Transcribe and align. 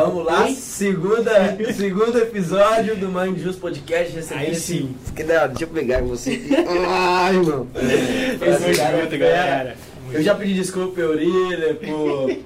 Vamos 0.00 0.24
lá, 0.24 0.46
segunda, 0.50 1.56
segundo 1.74 2.18
episódio 2.18 2.94
do 2.94 3.08
Mind 3.08 3.36
Just 3.38 3.58
Podcast. 3.58 4.14
Recebendo 4.14 4.44
Aí 4.44 4.52
esse- 4.52 4.60
sim. 4.60 4.96
Não, 5.26 5.48
deixa 5.48 5.64
eu 5.64 5.68
pegar 5.68 5.98
com 6.02 6.06
você. 6.06 6.40
Ai, 6.86 7.34
irmão. 7.34 7.66
Esse 7.74 8.70
Esse 8.70 8.80
cara 8.80 8.96
fera. 8.98 9.16
galera. 9.18 9.76
Eu 10.12 10.22
já 10.22 10.36
pedi 10.36 10.54
desculpa 10.54 10.92
pro 10.92 11.02
Eurília, 11.02 11.74
pro, 11.74 12.36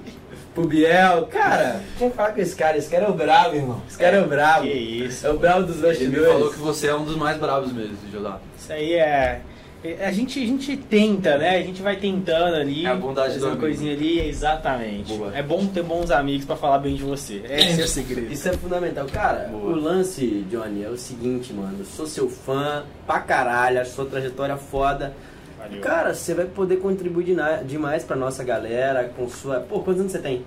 pro 0.55 0.67
Biel. 0.67 1.27
Cara, 1.31 1.79
tinha 1.95 2.09
que 2.09 2.15
falar 2.15 2.31
com 2.31 2.41
esse 2.41 2.55
cara. 2.55 2.75
Esse 2.75 2.89
cara 2.89 3.05
é 3.05 3.09
o 3.09 3.13
brabo, 3.13 3.55
irmão. 3.55 3.81
Esse 3.87 3.99
cara 3.99 4.17
é 4.17 4.21
o 4.21 4.27
brabo. 4.27 4.63
Que 4.65 4.73
isso. 4.73 5.27
É 5.27 5.29
o 5.29 5.37
brabo 5.37 5.61
dos 5.63 5.77
Ele 5.77 5.87
bastidores. 5.87 6.19
me 6.27 6.33
falou 6.33 6.49
que 6.51 6.59
você 6.59 6.87
é 6.87 6.95
um 6.95 7.05
dos 7.05 7.15
mais 7.15 7.37
bravos 7.37 7.71
mesmo, 7.71 7.95
Jodá. 8.11 8.39
Isso 8.59 8.73
aí 8.73 8.93
é. 8.93 9.41
A 10.05 10.11
gente, 10.13 10.41
a 10.41 10.45
gente 10.45 10.77
tenta, 10.77 11.37
né? 11.37 11.57
A 11.57 11.61
gente 11.61 11.81
vai 11.81 11.97
tentando 11.97 12.55
ali. 12.55 12.85
É 12.85 12.89
a 12.89 12.95
bondade 12.95 13.37
do 13.37 13.41
uma 13.45 13.47
amigo. 13.51 13.61
coisinha 13.65 13.91
ali, 13.93 14.19
exatamente. 14.27 15.13
Boa. 15.13 15.35
É 15.35 15.43
bom 15.43 15.67
ter 15.67 15.83
bons 15.83 16.09
amigos 16.09 16.45
pra 16.45 16.55
falar 16.55 16.77
bem 16.79 16.95
de 16.95 17.03
você. 17.03 17.41
Esse 17.49 17.81
é 17.81 17.83
o 17.83 17.87
segredo. 17.87 18.31
Isso 18.31 18.47
é 18.47 18.53
fundamental. 18.53 19.05
Cara, 19.07 19.49
Boa. 19.49 19.73
o 19.73 19.75
lance, 19.75 20.45
Johnny, 20.49 20.83
é 20.85 20.89
o 20.89 20.95
seguinte, 20.95 21.51
mano. 21.51 21.79
Eu 21.79 21.85
sou 21.85 22.07
seu 22.07 22.29
fã 22.29 22.85
pra 23.05 23.19
caralho, 23.19 23.81
acho 23.81 23.91
sua 23.91 24.05
trajetória 24.05 24.55
foda. 24.55 25.13
Valeu. 25.59 25.81
Cara, 25.81 26.13
você 26.13 26.33
vai 26.33 26.45
poder 26.45 26.77
contribuir 26.77 27.35
demais 27.65 28.05
pra 28.05 28.15
nossa 28.15 28.41
galera 28.41 29.11
com 29.15 29.27
sua. 29.27 29.59
Pô, 29.59 29.81
quantos 29.81 29.99
anos 29.99 30.13
você 30.13 30.19
tem? 30.19 30.45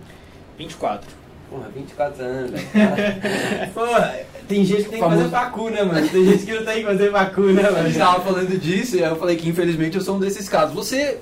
24. 0.57 1.26
Porra, 1.51 1.69
24 1.75 2.25
anos, 2.25 2.51
velho. 2.51 2.67
Cara, 2.73 3.71
Porra, 3.73 4.15
tem 4.49 4.65
gente 4.65 4.85
que 4.85 4.91
tem 4.91 5.01
que 5.03 5.09
fazer 5.09 5.29
facu, 5.29 5.71
né, 5.71 5.83
mano? 5.83 6.09
Tem 6.09 6.25
gente 6.25 6.45
que 6.47 6.53
não 6.55 6.65
tem 6.65 6.77
que 6.79 6.85
fazer 6.85 7.11
facu, 7.13 7.41
né, 7.43 7.63
A 7.63 7.83
gente 7.83 7.99
mano? 7.99 7.99
tava 7.99 8.21
falando 8.25 8.59
disso 8.61 8.97
e 8.97 9.05
aí 9.05 9.11
eu 9.11 9.17
falei 9.17 9.37
que 9.37 9.49
infelizmente 9.49 9.97
eu 9.97 10.03
sou 10.03 10.17
um 10.17 10.21
desses 10.21 10.49
casos. 10.49 10.75
Você. 10.75 11.19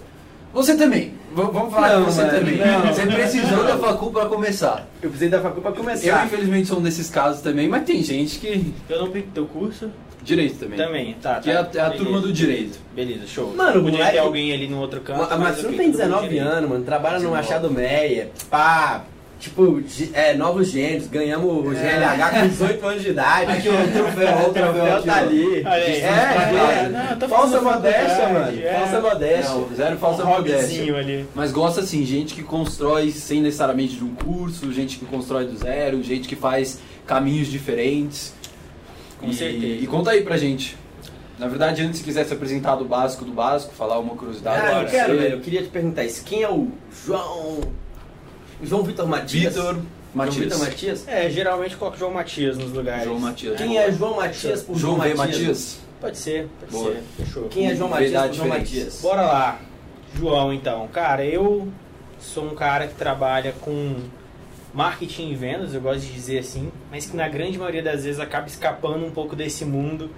Você 0.55 0.77
também. 0.77 1.09
V- 1.35 1.43
vamos 1.53 1.75
falar 1.75 1.99
Não, 1.99 2.05
que 2.05 2.13
você 2.13 2.23
mano, 2.23 2.39
também. 2.39 2.57
não. 2.59 2.81
Você 2.87 3.07
precisou 3.07 3.65
da 3.65 3.77
facul 3.77 4.13
pra 4.13 4.27
começar. 4.27 4.87
Eu 5.03 5.11
precisei 5.11 5.29
da 5.29 5.41
facu 5.41 5.61
pra 5.61 5.73
Eu 5.73 5.75
começar. 5.75 6.25
infelizmente 6.27 6.69
sou 6.69 6.79
um 6.79 6.83
desses 6.83 7.11
casos 7.11 7.43
também, 7.43 7.69
mas 7.69 7.83
tem 7.85 8.01
gente 8.05 8.39
que. 8.39 8.73
Eu 8.89 9.01
não 9.01 9.07
peguei 9.09 9.29
teu 9.35 9.47
curso? 9.47 9.91
Direito 10.23 10.57
também. 10.61 10.79
Também, 10.79 11.15
tá. 11.21 11.41
Que 11.41 11.51
é 11.51 11.63
tá. 11.63 11.83
a, 11.83 11.85
é 11.85 11.87
a 11.87 11.91
turma 11.91 12.21
do 12.21 12.33
direito. 12.33 12.79
Beleza, 12.95 13.27
show. 13.27 13.53
Mano, 13.55 13.73
Podia 13.83 13.91
moleque- 13.99 14.13
ter 14.13 14.19
alguém 14.19 14.53
ali 14.55 14.69
no 14.69 14.79
outro 14.79 15.01
canto. 15.01 15.19
Mas, 15.29 15.39
mas 15.39 15.57
você 15.57 15.63
não 15.67 15.71
tem 15.75 15.91
todo 15.93 16.01
mundo 16.01 16.07
19 16.07 16.29
direito. 16.29 16.49
anos, 16.49 16.71
mano. 16.71 16.85
Trabalha 16.85 17.15
no 17.19 17.21
19. 17.31 17.43
Machado 17.43 17.71
Meia. 17.71 18.31
Pá. 18.49 19.05
Tipo, 19.45 19.83
é, 20.15 20.33
novos 20.33 20.71
gênios. 20.71 21.07
Ganhamos 21.07 21.67
o 21.67 21.71
GLH 21.71 22.31
com 22.41 22.49
18 22.49 22.87
anos 22.87 23.03
de 23.03 23.11
idade. 23.11 23.53
Aqui, 23.53 23.69
o 23.69 23.93
troféu, 23.93 24.39
o 24.39 24.53
troféu 24.55 25.03
tá 25.03 25.17
ali. 25.19 25.63
Aí. 25.67 25.83
É, 25.83 26.01
É, 26.01 26.87
é. 26.87 27.17
não, 27.21 27.29
Falsa 27.29 27.61
modéstia, 27.61 28.29
mano. 28.31 28.59
é. 28.59 28.73
Falsa 28.73 29.01
modéstia. 29.03 29.55
Não, 29.55 29.77
zero 29.77 29.99
falsa 29.99 30.25
Um 30.25 30.29
modéstia. 30.29 30.97
ali. 30.97 31.27
Mas 31.35 31.53
gosta 31.53 31.83
assim, 31.83 32.07
gente 32.07 32.33
que 32.35 32.43
constrói 32.43 33.11
sem 33.11 33.43
necessariamente 33.43 33.97
de 33.97 34.05
um 34.05 34.15
curso, 34.15 34.73
gente 34.73 34.99
que 34.99 35.05
constrói 35.05 35.45
do 35.45 35.59
zero, 35.59 36.03
gente 36.03 36.27
que 36.27 36.37
faz 36.37 36.81
caminhos 37.07 37.49
diferentes. 37.49 38.33
Com 39.21 39.29
e, 39.29 39.35
certeza. 39.35 39.85
E 39.85 39.87
conta 39.87 40.13
aí 40.13 40.23
pra 40.23 40.39
gente. 40.39 40.75
Na 41.39 41.49
verdade, 41.49 41.83
antes 41.83 41.99
se 41.99 42.05
quiser 42.05 42.25
se 42.25 42.33
apresentar 42.33 42.77
do 42.77 42.87
básico 42.87 43.27
do 43.27 43.33
básico, 43.33 43.75
falar 43.75 43.99
uma 43.99 44.15
curiosidade. 44.15 44.67
Ah, 44.67 44.81
eu 44.81 44.89
quero, 44.89 45.19
velho. 45.19 45.35
Eu 45.35 45.41
queria 45.41 45.63
te 45.63 45.69
perguntar 45.69 46.03
isso. 46.05 46.25
Quem 46.25 46.43
é 46.43 46.49
o 46.49 46.69
João. 47.05 47.61
João 48.63 48.83
Vitor 48.83 49.07
Matias? 49.07 49.55
Vitor 49.55 49.75
João 49.75 49.87
Matias. 50.15 50.45
Vitor 50.45 50.59
Matias? 50.59 51.09
É, 51.09 51.31
geralmente 51.31 51.77
coloca 51.77 51.97
João 51.97 52.13
Matias 52.13 52.57
nos 52.57 52.73
lugares. 52.73 53.05
João 53.05 53.19
Matias. 53.19 53.57
Quem 53.57 53.79
é 53.79 53.91
João 53.93 54.17
Matias 54.17 54.63
por 54.63 54.77
João 54.77 54.99
V. 54.99 55.15
Matias? 55.15 55.39
Matias. 55.39 55.79
Pode 56.01 56.19
ser, 56.19 56.49
pode 56.61 56.73
Boa. 56.73 56.93
ser. 56.93 57.03
Fechou. 57.17 57.49
Quem 57.49 57.71
é 57.71 57.75
João 57.75 57.89
Matias 57.89 58.11
Verdade 58.11 58.29
por 58.29 58.37
João 58.37 58.49
diferente. 58.49 58.77
Matias? 58.77 59.01
Bora 59.01 59.23
lá. 59.23 59.61
João, 60.15 60.53
então. 60.53 60.89
Cara, 60.89 61.25
eu 61.25 61.69
sou 62.21 62.45
um 62.45 62.55
cara 62.55 62.87
que 62.87 62.95
trabalha 62.95 63.53
com 63.61 63.97
marketing 64.73 65.31
e 65.31 65.35
vendas, 65.35 65.73
eu 65.73 65.81
gosto 65.81 66.01
de 66.01 66.13
dizer 66.13 66.39
assim, 66.39 66.71
mas 66.91 67.07
que 67.07 67.17
na 67.17 67.29
grande 67.29 67.57
maioria 67.57 67.83
das 67.83 68.05
vezes 68.05 68.19
acaba 68.19 68.49
escapando 68.49 69.07
um 69.07 69.11
pouco 69.11 69.37
desse 69.37 69.65
mundo 69.65 70.11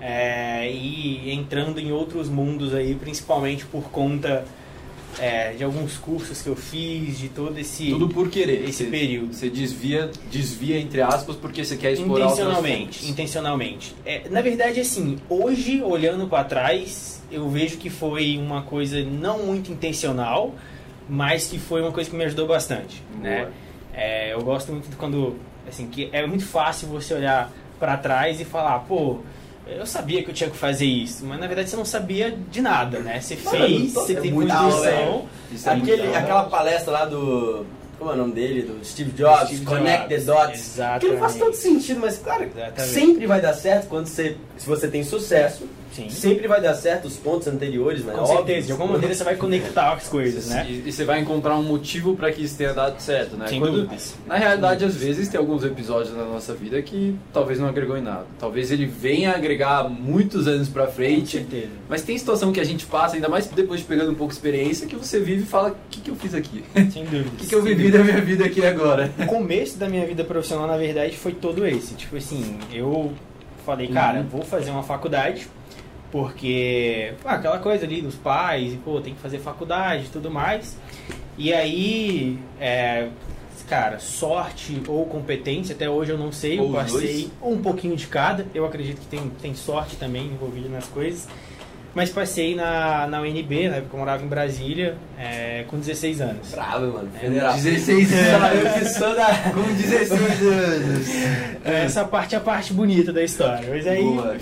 é, 0.00 0.68
e 0.68 1.32
entrando 1.32 1.78
em 1.78 1.92
outros 1.92 2.28
mundos 2.28 2.74
aí, 2.74 2.96
principalmente 2.96 3.64
por 3.64 3.84
conta 3.84 4.44
é, 5.18 5.52
de 5.52 5.62
alguns 5.64 5.96
cursos 5.98 6.40
que 6.42 6.48
eu 6.48 6.56
fiz, 6.56 7.18
de 7.18 7.28
todo 7.28 7.56
esse... 7.58 7.90
Tudo 7.90 8.08
por 8.08 8.28
querer. 8.30 8.64
esse 8.68 8.84
Você- 8.84 8.90
período. 8.90 9.32
Você 9.34 9.48
desvia, 9.50 10.10
desvia 10.30 10.78
entre 10.80 11.00
aspas 11.02 11.36
porque 11.36 11.64
você 11.64 11.76
quer 11.76 11.92
explorar 11.92 12.24
Intencionalmente, 12.26 13.10
intencionalmente. 13.10 13.94
É, 14.04 14.28
na 14.30 14.40
verdade, 14.40 14.80
assim, 14.80 15.18
hoje, 15.28 15.82
olhando 15.82 16.26
pra 16.26 16.44
trás, 16.44 17.22
eu 17.30 17.48
vejo 17.48 17.76
que 17.76 17.90
foi 17.90 18.38
uma 18.38 18.62
coisa 18.62 19.02
não 19.04 19.44
muito 19.44 19.70
intencional, 19.72 20.54
mas 21.08 21.46
que 21.46 21.58
foi 21.58 21.80
uma 21.82 21.92
coisa 21.92 22.08
que 22.08 22.16
me 22.16 22.24
ajudou 22.24 22.46
bastante, 22.46 23.02
né? 23.20 23.48
É, 23.94 24.32
eu 24.32 24.40
gosto 24.42 24.72
muito 24.72 24.88
de 24.88 24.96
quando, 24.96 25.36
assim, 25.68 25.86
que 25.88 26.08
é 26.12 26.26
muito 26.26 26.44
fácil 26.46 26.88
você 26.88 27.12
olhar 27.14 27.52
pra 27.78 27.96
trás 27.96 28.40
e 28.40 28.44
falar, 28.44 28.78
pô, 28.80 29.18
eu 29.66 29.86
sabia 29.86 30.22
que 30.22 30.30
eu 30.30 30.34
tinha 30.34 30.50
que 30.50 30.56
fazer 30.56 30.84
isso, 30.86 31.24
mas 31.24 31.38
na 31.38 31.46
verdade 31.46 31.70
você 31.70 31.76
não 31.76 31.84
sabia 31.84 32.36
de 32.50 32.60
nada, 32.60 32.98
né? 33.00 33.20
Você 33.20 33.36
Mano, 33.36 33.50
fez, 33.50 33.92
tô- 33.92 34.00
você 34.02 34.12
é 34.12 34.14
da 34.16 34.20
hora, 34.66 34.90
intuição. 34.90 35.28
É 35.66 35.70
Aquele, 35.76 36.16
aquela 36.16 36.44
palestra 36.44 36.92
lá 36.92 37.04
do. 37.04 37.64
Como 37.98 38.10
é 38.10 38.14
o 38.14 38.16
nome 38.16 38.32
dele? 38.32 38.62
Do 38.62 38.84
Steve 38.84 39.12
Jobs, 39.12 39.46
Steve 39.46 39.64
Connect 39.64 40.08
the 40.08 40.16
Jobs, 40.16 40.26
Dots. 40.26 40.58
exatamente. 40.74 41.04
Aquilo 41.06 41.18
faz 41.20 41.36
todo 41.36 41.54
sentido, 41.54 42.00
mas, 42.00 42.14
Exatamente. 42.16 42.82
sempre 42.82 43.26
vai 43.26 43.40
dar 43.40 43.52
certo 43.54 43.86
quando 43.88 44.06
você. 44.06 44.36
Se 44.56 44.66
você 44.66 44.88
tem 44.88 45.04
sucesso, 45.04 45.68
Sim. 45.92 46.08
sempre 46.10 46.48
vai 46.48 46.60
dar 46.60 46.74
certo 46.74 47.06
os 47.06 47.16
pontos 47.16 47.46
anteriores, 47.48 48.04
né? 48.04 48.12
Com 48.12 48.20
Óbvio. 48.22 48.36
certeza, 48.36 48.66
de 48.66 48.72
alguma 48.72 48.92
maneira 48.92 49.14
você 49.14 49.22
vai 49.24 49.36
conectar 49.36 49.92
as 49.92 50.08
coisas, 50.08 50.46
né? 50.46 50.66
E, 50.68 50.82
e 50.88 50.92
você 50.92 51.04
vai 51.04 51.20
encontrar 51.20 51.56
um 51.56 51.62
motivo 51.62 52.16
para 52.16 52.32
que 52.32 52.42
isso 52.42 52.56
tenha 52.56 52.72
dado 52.72 52.98
certo, 53.00 53.36
né? 53.36 53.46
Sem 53.48 53.60
Quando- 53.60 53.82
dúvidas. 53.82 54.14
na 54.26 54.36
realidade, 54.36 54.84
às 54.84 54.96
vezes 54.96 55.28
tem 55.28 55.38
alguns 55.38 55.64
episódios 55.64 56.16
na 56.16 56.24
nossa 56.24 56.54
vida 56.54 56.80
que 56.82 57.14
talvez 57.32 57.58
não 57.60 57.68
agregou 57.68 57.96
em 57.96 58.02
nada. 58.02 58.24
Talvez 58.38 58.70
ele 58.70 58.86
venha 58.86 59.32
agregar 59.32 59.88
muitos 59.88 60.46
anos 60.48 60.68
pra 60.68 60.86
Com 60.86 60.92
frente. 60.92 61.32
certeza. 61.38 61.68
Mas 61.88 62.02
tem 62.02 62.16
situação 62.16 62.52
que 62.52 62.60
a 62.60 62.64
gente 62.64 62.86
passa, 62.86 63.16
ainda 63.16 63.28
mais 63.28 63.46
depois 63.46 63.80
de 63.80 63.86
pegando 63.86 64.10
um 64.12 64.14
pouco 64.14 64.32
de 64.32 64.38
experiência, 64.38 64.86
que 64.86 64.96
você 64.96 65.20
vive 65.20 65.42
e 65.42 65.46
fala: 65.46 65.70
o 65.70 65.74
que, 65.90 66.00
que 66.00 66.10
eu 66.10 66.16
fiz 66.16 66.34
aqui? 66.34 66.64
Sem 66.92 67.04
dúvida. 67.04 67.22
O 67.32 67.36
que, 67.36 67.46
que 67.46 67.54
eu 67.54 67.62
vivi 67.62 67.90
da 67.90 67.98
minha 68.02 68.20
vida 68.20 68.44
aqui 68.44 68.64
agora? 68.64 69.10
O 69.18 69.26
começo 69.26 69.76
da 69.78 69.88
minha 69.88 70.06
vida 70.06 70.24
profissional, 70.24 70.66
na 70.66 70.76
verdade, 70.76 71.16
foi 71.16 71.32
todo 71.32 71.66
esse. 71.66 71.94
Tipo 71.94 72.16
assim, 72.16 72.58
eu 72.72 73.12
falei, 73.66 73.88
cara, 73.88 74.20
Uhum. 74.20 74.26
vou 74.28 74.42
fazer 74.42 74.70
uma 74.70 74.82
faculdade, 74.82 75.46
porque 76.12 77.14
ah, 77.24 77.36
aquela 77.36 77.58
coisa 77.58 77.86
ali 77.86 78.02
dos 78.02 78.14
pais, 78.14 78.74
e 78.74 78.76
pô, 78.76 79.00
tem 79.00 79.14
que 79.14 79.20
fazer 79.20 79.38
faculdade 79.38 80.04
e 80.04 80.08
tudo 80.08 80.30
mais. 80.30 80.76
E 81.38 81.52
aí, 81.52 82.38
é, 82.60 83.08
cara, 83.66 83.98
sorte 83.98 84.82
ou 84.86 85.06
competência, 85.06 85.74
até 85.74 85.88
hoje 85.88 86.12
eu 86.12 86.18
não 86.18 86.30
sei, 86.30 86.60
Ou 86.60 86.66
eu 86.66 86.72
passei 86.74 87.30
um 87.42 87.56
pouquinho 87.56 87.96
de 87.96 88.06
cada. 88.06 88.46
Eu 88.54 88.66
acredito 88.66 89.00
que 89.00 89.06
tem, 89.06 89.30
tem 89.40 89.54
sorte 89.54 89.96
também 89.96 90.26
envolvida 90.26 90.68
nas 90.68 90.86
coisas. 90.86 91.26
Mas 91.94 92.10
passei 92.10 92.54
na, 92.54 93.06
na 93.06 93.20
UNB, 93.20 93.68
na 93.68 93.76
época 93.76 93.90
que 93.90 93.94
eu 93.94 93.98
morava 93.98 94.24
em 94.24 94.26
Brasília, 94.26 94.96
é, 95.18 95.64
com 95.68 95.78
16 95.78 96.20
anos. 96.22 96.50
Bravo, 96.50 96.86
mano. 96.86 97.10
É, 97.16 97.20
Federal. 97.20 97.54
16 97.54 98.12
Eu 98.12 98.72
que 98.72 98.84
sou 98.86 99.14
da. 99.14 99.26
Com 99.52 99.74
16 99.74 100.42
anos. 100.42 101.06
Essa 101.64 102.04
parte 102.04 102.34
é 102.34 102.38
a 102.38 102.40
parte 102.40 102.72
bonita 102.72 103.12
da 103.12 103.22
história. 103.22 103.68
Mas 103.68 103.86
aí, 103.86 104.02
Boa. 104.02 104.36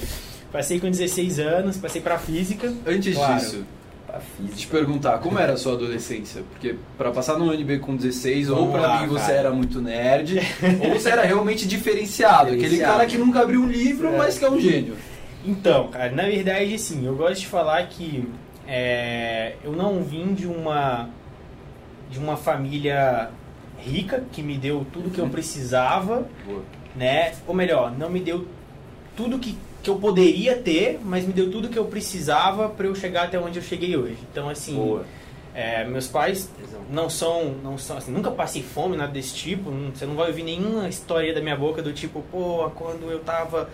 Passei 0.53 0.81
com 0.81 0.91
16 0.91 1.39
anos, 1.39 1.77
passei 1.77 2.01
pra 2.01 2.19
física. 2.19 2.73
Antes 2.87 3.15
Claro. 3.17 3.35
disso, 3.41 3.65
Pra 4.07 4.21
te 4.57 4.67
perguntar, 4.67 5.19
como 5.19 5.39
era 5.39 5.53
a 5.53 5.57
sua 5.57 5.75
adolescência? 5.75 6.43
Porque 6.51 6.75
pra 6.99 7.13
passar 7.13 7.39
no 7.39 7.45
UNB 7.53 7.79
com 7.79 7.95
16, 7.95 8.51
ou 8.51 8.57
Vamos 8.57 8.73
pra 8.73 8.81
lá, 8.83 9.01
mim 9.03 9.07
você 9.07 9.27
cara. 9.27 9.39
era 9.39 9.51
muito 9.53 9.81
nerd, 9.81 10.41
ou 10.85 10.91
você 10.99 11.11
era 11.11 11.23
realmente 11.23 11.65
diferenciado. 11.69 12.51
Aquele 12.53 12.79
cara 12.79 13.07
que 13.07 13.17
nunca 13.17 13.41
abriu 13.43 13.61
um 13.63 13.69
livro, 13.69 14.09
É. 14.09 14.17
mas 14.19 14.37
que 14.37 14.45
é 14.45 14.51
um 14.51 14.59
gênio. 14.61 14.97
Então, 15.47 15.87
cara, 15.89 16.11
na 16.11 16.25
verdade, 16.25 16.75
assim, 16.75 17.07
eu 17.07 17.15
gosto 17.15 17.41
de 17.43 17.47
falar 17.47 17.87
que 17.87 18.29
é, 18.67 19.55
eu 19.63 19.73
não 19.73 20.03
vim 20.03 20.35
de 20.35 20.47
uma 20.47 21.09
de 22.11 22.19
uma 22.19 22.37
família 22.37 23.31
rica 23.79 24.25
que 24.33 24.43
me 24.43 24.59
deu 24.59 24.85
tudo 24.93 25.11
que 25.11 25.21
eu 25.21 25.29
precisava, 25.29 26.27
Boa. 26.45 26.63
né? 26.97 27.33
Ou 27.47 27.55
melhor, 27.55 27.97
não 27.97 28.11
me 28.11 28.19
deu 28.19 28.49
tudo 29.17 29.39
que, 29.39 29.57
que 29.83 29.89
eu 29.91 29.97
poderia 29.97 30.57
ter, 30.57 31.01
mas 31.03 31.25
me 31.27 31.33
deu 31.33 31.51
tudo 31.51 31.69
que 31.69 31.79
eu 31.79 31.85
precisava 31.87 32.69
para 32.69 32.87
eu 32.87 32.95
chegar 32.95 33.25
até 33.25 33.39
onde 33.39 33.59
eu 33.59 33.63
cheguei 33.63 33.97
hoje. 33.97 34.19
Então, 34.31 34.49
assim, 34.49 34.75
é, 35.55 35.85
meus 35.85 36.07
pais 36.07 36.51
não 36.91 37.09
são, 37.09 37.55
não 37.63 37.79
são 37.79 37.97
assim, 37.97 38.11
nunca 38.13 38.31
passei 38.31 38.63
fome, 38.63 38.97
nada 38.97 39.13
desse 39.13 39.35
tipo. 39.35 39.71
não- 39.71 39.91
você 39.95 40.05
não 40.07 40.15
vai 40.17 40.29
ouvir 40.29 40.43
nenhuma 40.43 40.89
história 40.89 41.33
da 41.35 41.41
minha 41.41 41.57
boca 41.57 41.81
do 41.83 41.93
tipo, 41.93 42.23
pô, 42.31 42.71
quando 42.75 43.11
eu 43.11 43.21
tava 43.21 43.69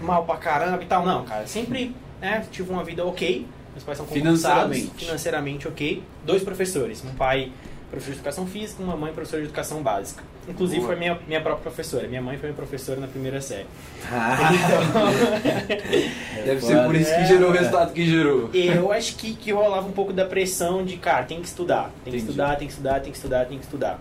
mal 0.00 0.24
pra 0.24 0.36
caramba 0.36 0.82
e 0.82 0.86
tal. 0.86 1.04
Não, 1.04 1.24
cara, 1.24 1.46
sempre 1.46 1.94
né, 2.20 2.44
tive 2.50 2.70
uma 2.72 2.82
vida 2.84 3.04
ok. 3.04 3.46
Meus 3.72 3.84
pais 3.84 3.96
são 3.98 4.06
Financeiramente. 4.06 4.90
financeiramente 4.96 5.66
ok. 5.68 6.02
Dois 6.24 6.42
professores, 6.42 7.02
um 7.04 7.14
pai 7.14 7.50
professor 7.92 8.12
de 8.12 8.18
educação 8.18 8.46
física, 8.46 8.82
uma 8.82 8.96
mãe 8.96 9.12
professora 9.12 9.42
de 9.42 9.48
educação 9.48 9.82
básica. 9.82 10.24
Inclusive 10.48 10.78
Boa. 10.80 10.88
foi 10.92 10.98
minha, 10.98 11.18
minha 11.28 11.40
própria 11.40 11.62
professora. 11.62 12.08
Minha 12.08 12.22
mãe 12.22 12.36
foi 12.38 12.48
minha 12.48 12.56
professora 12.56 12.98
na 12.98 13.06
primeira 13.06 13.40
série. 13.40 13.66
Ah, 14.10 14.50
Deve 16.44 16.60
ser 16.62 16.84
por 16.84 16.94
isso 16.96 17.10
que 17.14 17.20
É, 17.20 17.26
gerou 17.26 17.50
o 17.50 17.54
é. 17.54 17.58
resultado 17.58 17.92
que 17.92 18.06
gerou. 18.08 18.50
Eu 18.52 18.90
acho 18.90 19.14
que, 19.16 19.34
que 19.34 19.52
rolava 19.52 19.86
um 19.86 19.92
pouco 19.92 20.12
da 20.12 20.24
pressão 20.24 20.84
de, 20.84 20.96
cara, 20.96 21.24
tem 21.24 21.40
que 21.40 21.46
estudar, 21.46 21.84
tem 22.02 22.12
que 22.12 22.18
Entendi. 22.18 22.24
estudar, 22.30 22.56
tem 22.56 22.66
que 22.66 22.72
estudar, 22.72 23.00
tem 23.00 23.10
que 23.12 23.16
estudar, 23.18 23.44
tem 23.46 23.58
que 23.58 23.64
estudar. 23.64 24.00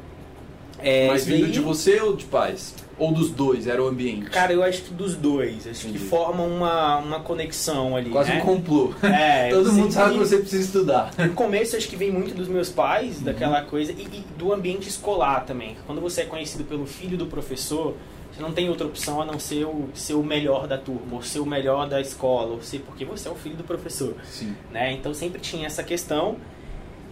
É, 0.80 1.08
Mas 1.08 1.26
vindo 1.26 1.42
daí- 1.44 1.52
de 1.52 1.60
você 1.60 2.00
ou 2.00 2.16
de 2.16 2.26
pais? 2.26 2.74
Ou 3.02 3.12
dos 3.12 3.32
dois, 3.32 3.66
era 3.66 3.84
o 3.84 3.88
ambiente? 3.88 4.30
Cara, 4.30 4.54
eu 4.54 4.62
acho 4.62 4.84
que 4.84 4.94
dos 4.94 5.16
dois. 5.16 5.66
Acho 5.66 5.88
Entendi. 5.88 5.98
que 6.04 6.06
formam 6.10 6.48
uma, 6.48 6.98
uma 6.98 7.20
conexão 7.22 7.96
ali. 7.98 8.12
Quase 8.12 8.30
né? 8.30 8.38
um 8.38 8.46
complô. 8.46 8.94
É, 9.02 9.50
Todo 9.54 9.74
mundo 9.74 9.92
sabe 9.92 10.14
que 10.14 10.20
você 10.20 10.38
precisa 10.38 10.64
estudar. 10.64 11.12
No 11.18 11.34
começo, 11.34 11.76
acho 11.76 11.88
que 11.88 11.96
vem 11.96 12.12
muito 12.12 12.36
dos 12.36 12.48
meus 12.48 12.70
pais, 12.70 13.18
Uhum. 13.18 13.24
daquela 13.24 13.64
coisa, 13.64 13.92
e, 13.92 14.04
e 14.04 14.24
do 14.38 14.54
ambiente 14.54 14.88
escolar 14.88 15.46
também. 15.46 15.76
Quando 15.88 16.00
você 16.00 16.22
é 16.22 16.26
conhecido 16.26 16.64
pelo 16.64 16.86
filho 16.86 17.18
do 17.18 17.26
professor, 17.26 17.96
você 18.32 18.40
não 18.42 18.52
tem 18.52 18.70
outra 18.70 18.86
opção 18.86 19.20
a 19.20 19.26
não 19.26 19.40
ser 19.40 19.66
o, 19.66 19.90
ser 19.96 20.14
o 20.14 20.24
melhor 20.24 20.68
da 20.68 20.78
turma, 20.78 21.14
ou 21.14 21.24
ser 21.24 21.40
o 21.40 21.46
melhor 21.46 21.90
da 21.90 22.00
escola, 22.00 22.52
ou 22.52 22.62
ser 22.62 22.80
porque 22.80 23.04
você 23.04 23.28
é 23.28 23.32
o 23.32 23.36
filho 23.36 23.56
do 23.56 23.64
professor. 23.64 24.14
Sim. 24.24 24.56
né? 24.72 24.92
Então 24.94 25.12
sempre 25.14 25.42
tinha 25.42 25.66
essa 25.66 25.82
questão. 25.84 26.36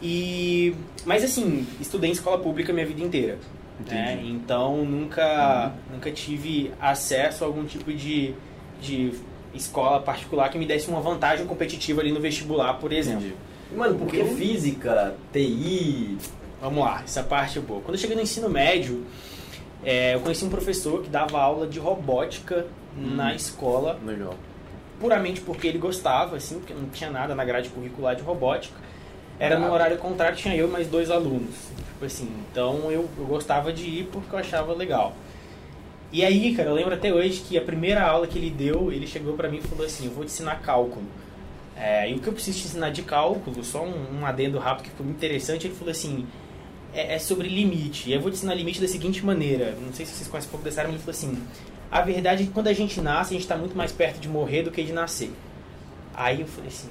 E 0.01 0.73
mas 1.05 1.23
assim, 1.23 1.65
estudei 1.81 2.09
em 2.09 2.13
escola 2.13 2.37
pública 2.37 2.71
minha 2.71 2.85
vida 2.85 3.01
inteira. 3.01 3.37
Né? 3.87 4.19
Então 4.23 4.83
nunca 4.85 5.73
nunca 5.91 6.11
tive 6.11 6.71
acesso 6.81 7.43
a 7.43 7.47
algum 7.47 7.65
tipo 7.65 7.91
de, 7.93 8.33
de 8.81 9.13
escola 9.53 9.99
particular 10.01 10.49
que 10.49 10.57
me 10.57 10.65
desse 10.65 10.89
uma 10.89 10.99
vantagem 11.01 11.45
competitiva 11.45 12.01
ali 12.01 12.11
no 12.11 12.19
vestibular, 12.19 12.73
por 12.75 12.91
exemplo. 12.91 13.19
Entendi. 13.25 13.35
Mano, 13.75 13.97
porque 13.97 14.17
Eu- 14.17 14.35
física, 14.35 15.15
TI. 15.31 16.17
Vamos 16.61 16.83
lá, 16.83 17.01
essa 17.03 17.23
parte 17.23 17.57
é 17.57 17.61
boa. 17.61 17.79
Quando 17.81 17.95
eu 17.95 17.99
cheguei 18.01 18.15
no 18.15 18.21
ensino 18.21 18.49
médio, 18.49 19.05
é, 19.83 20.15
eu 20.15 20.19
conheci 20.19 20.43
um 20.43 20.49
professor 20.49 21.01
que 21.01 21.09
dava 21.09 21.39
aula 21.39 21.65
de 21.67 21.79
robótica 21.79 22.65
Hum. 22.97 23.15
na 23.15 23.33
escola 23.33 23.97
Legal. 24.05 24.33
puramente 24.99 25.39
porque 25.41 25.67
ele 25.67 25.77
gostava, 25.77 26.35
assim, 26.35 26.59
porque 26.59 26.73
não 26.73 26.89
tinha 26.89 27.09
nada 27.09 27.33
na 27.33 27.45
grade 27.45 27.69
curricular 27.69 28.15
de 28.15 28.23
robótica. 28.23 28.75
Era 29.39 29.57
Ah. 29.57 29.71
horário 29.71 29.97
contrário, 29.97 30.35
tinha 30.37 30.55
eu 30.55 30.67
e 30.67 30.71
mais 30.71 30.87
dois 30.87 31.09
alunos. 31.09 31.55
Tipo 31.93 32.05
assim, 32.05 32.29
então 32.51 32.91
eu, 32.91 33.09
eu 33.17 33.25
gostava 33.25 33.71
de 33.71 33.83
ir 33.83 34.09
porque 34.11 34.33
eu 34.33 34.39
achava 34.39 34.73
legal. 34.73 35.13
E 36.11 36.25
aí, 36.25 36.55
cara, 36.55 36.69
eu 36.69 36.73
lembro 36.75 36.93
até 36.93 37.13
hoje 37.13 37.41
que 37.47 37.57
a 37.57 37.61
primeira 37.61 38.01
aula 38.03 38.25
que 38.25 38.37
ele 38.37 38.49
deu, 38.49 38.91
ele 38.91 39.05
chegou 39.05 39.33
pra 39.35 39.47
mim 39.47 39.57
e 39.57 39.61
falou 39.61 39.85
assim, 39.85 40.05
eu 40.05 40.11
vou 40.11 40.25
te 40.25 40.31
ensinar 40.31 40.59
cálculo. 40.61 41.05
É, 41.77 42.09
e 42.09 42.15
o 42.15 42.19
que 42.19 42.27
eu 42.27 42.33
preciso 42.33 42.59
te 42.59 42.65
ensinar 42.65 42.89
de 42.89 43.03
cálculo, 43.03 43.63
só 43.63 43.83
um, 43.83 44.19
um 44.19 44.25
adendo 44.25 44.57
rápido 44.57 44.85
que 44.85 44.91
foi 44.91 45.05
muito 45.05 45.17
interessante, 45.17 45.67
ele 45.67 45.75
falou 45.75 45.91
assim, 45.91 46.25
é, 46.93 47.15
é 47.15 47.19
sobre 47.19 47.47
limite. 47.47 48.09
E 48.09 48.13
eu 48.13 48.19
vou 48.19 48.31
te 48.31 48.35
ensinar 48.35 48.55
limite 48.55 48.81
da 48.81 48.87
seguinte 48.87 49.23
maneira, 49.25 49.75
não 49.81 49.93
sei 49.93 50.05
se 50.05 50.13
vocês 50.13 50.27
conhecem 50.27 50.49
um 50.49 50.51
pouco 50.51 50.65
dessa 50.65 50.81
área, 50.81 50.91
mas 50.91 51.01
ele 51.01 51.13
falou 51.13 51.31
assim, 51.33 51.41
a 51.91 52.01
verdade 52.01 52.43
é 52.43 52.45
que 52.47 52.51
quando 52.51 52.67
a 52.67 52.73
gente 52.73 52.99
nasce, 52.99 53.29
a 53.31 53.33
gente 53.33 53.43
está 53.43 53.55
muito 53.55 53.77
mais 53.77 53.91
perto 53.91 54.19
de 54.19 54.27
morrer 54.27 54.63
do 54.63 54.71
que 54.71 54.83
de 54.83 54.91
nascer. 54.91 55.31
Aí 56.13 56.41
eu 56.41 56.47
falei 56.47 56.69
assim, 56.69 56.89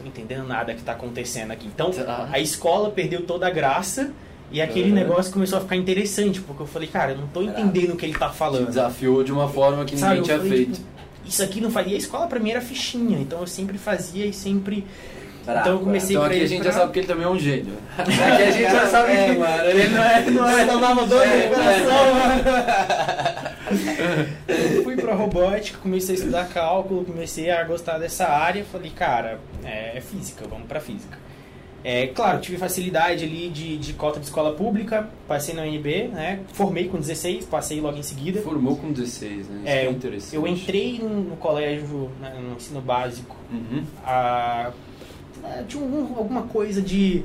tô 0.00 0.06
entendendo 0.06 0.46
nada 0.46 0.74
que 0.74 0.82
tá 0.82 0.92
acontecendo 0.92 1.50
aqui. 1.50 1.66
Então, 1.66 1.90
Tá. 1.90 2.28
a 2.32 2.38
escola 2.38 2.90
perdeu 2.90 3.22
toda 3.22 3.46
a 3.46 3.50
graça 3.50 4.10
e 4.52 4.60
aquele 4.60 4.88
Uhum. 4.90 4.94
negócio 4.94 5.32
começou 5.32 5.58
a 5.58 5.60
ficar 5.60 5.76
interessante, 5.76 6.40
porque 6.40 6.62
eu 6.62 6.66
falei, 6.66 6.88
cara, 6.88 7.12
eu 7.12 7.18
não 7.18 7.26
tô 7.28 7.42
entendendo 7.42 7.92
o 7.92 7.96
que 7.96 8.04
ele 8.06 8.14
tá 8.18 8.28
Te 8.28 8.36
falando. 8.36 8.66
desafiou 8.66 9.22
de 9.22 9.32
uma 9.32 9.48
forma 9.48 9.84
que 9.84 9.96
Sabe, 9.96 10.14
ninguém 10.20 10.24
tinha 10.24 10.38
falei, 10.38 10.52
feito. 10.56 10.72
tipo, 10.74 10.86
isso 11.26 11.42
aqui 11.42 11.60
não 11.60 11.70
faria. 11.70 11.94
A 11.94 11.98
escola 11.98 12.26
pra 12.26 12.40
mim 12.40 12.50
era 12.50 12.60
fichinha, 12.60 13.18
então 13.18 13.40
eu 13.40 13.46
sempre 13.46 13.78
fazia 13.78 14.26
e 14.26 14.32
sempre. 14.32 14.84
Então 15.42 15.72
eu 15.72 15.78
comecei 15.80 16.14
Então 16.14 16.26
aqui 16.26 16.42
a 16.42 16.46
gente 16.46 16.62
pra- 16.62 16.70
já 16.70 16.78
sabe 16.78 16.92
que 16.92 16.98
ele 17.00 17.06
também 17.08 17.24
é 17.24 17.28
um 17.28 17.38
gênio. 17.38 17.72
Aqui 17.98 18.12
a 18.42 18.50
gente 18.50 18.62
já 18.70 18.86
sabe 18.86 19.12
É, 19.12 19.24
que 19.32 19.38
mano, 19.38 19.64
ele 19.64 19.88
não 19.94 20.04
é. 20.04 20.24
Não 20.30 20.48
é 21.02 21.06
dois 21.06 21.30
É, 21.30 21.50
mano. 21.50 22.42
Eu 23.44 23.49
fui 24.82 24.96
pra 24.96 25.14
robótica, 25.14 25.78
comecei 25.78 26.14
a 26.14 26.18
estudar 26.18 26.48
cálculo, 26.48 27.04
comecei 27.04 27.50
a 27.50 27.62
gostar 27.64 27.98
dessa 27.98 28.26
área. 28.28 28.64
Falei, 28.64 28.90
cara, 28.90 29.40
é, 29.64 29.96
é 29.98 30.00
física, 30.00 30.46
vamos 30.48 30.66
pra 30.66 30.80
física. 30.80 31.18
É, 31.82 32.08
claro, 32.08 32.40
tive 32.40 32.58
facilidade 32.58 33.24
ali 33.24 33.48
de, 33.48 33.78
de 33.78 33.94
cota 33.94 34.20
de 34.20 34.26
escola 34.26 34.52
pública, 34.54 35.08
passei 35.26 35.54
na 35.54 35.62
UNB, 35.62 36.08
né? 36.08 36.40
Formei 36.52 36.88
com 36.88 36.98
16, 36.98 37.46
passei 37.46 37.80
logo 37.80 37.96
em 37.96 38.02
seguida. 38.02 38.42
Formou 38.42 38.76
com 38.76 38.92
16, 38.92 39.48
né? 39.48 39.56
Isso 39.60 39.68
É, 39.68 39.86
é 39.86 39.90
interessante. 39.90 40.36
Eu 40.36 40.46
entrei 40.46 40.98
no, 40.98 41.36
colégio, 41.36 42.10
né, 42.20 42.34
no 42.38 42.54
ensino 42.56 42.82
básico, 42.82 43.34
Uhum. 43.50 43.82
a, 44.04 44.72
a- 45.42 45.62
tinha 45.66 45.82
um- 45.82 46.14
alguma 46.18 46.42
coisa 46.42 46.82
de 46.82 47.24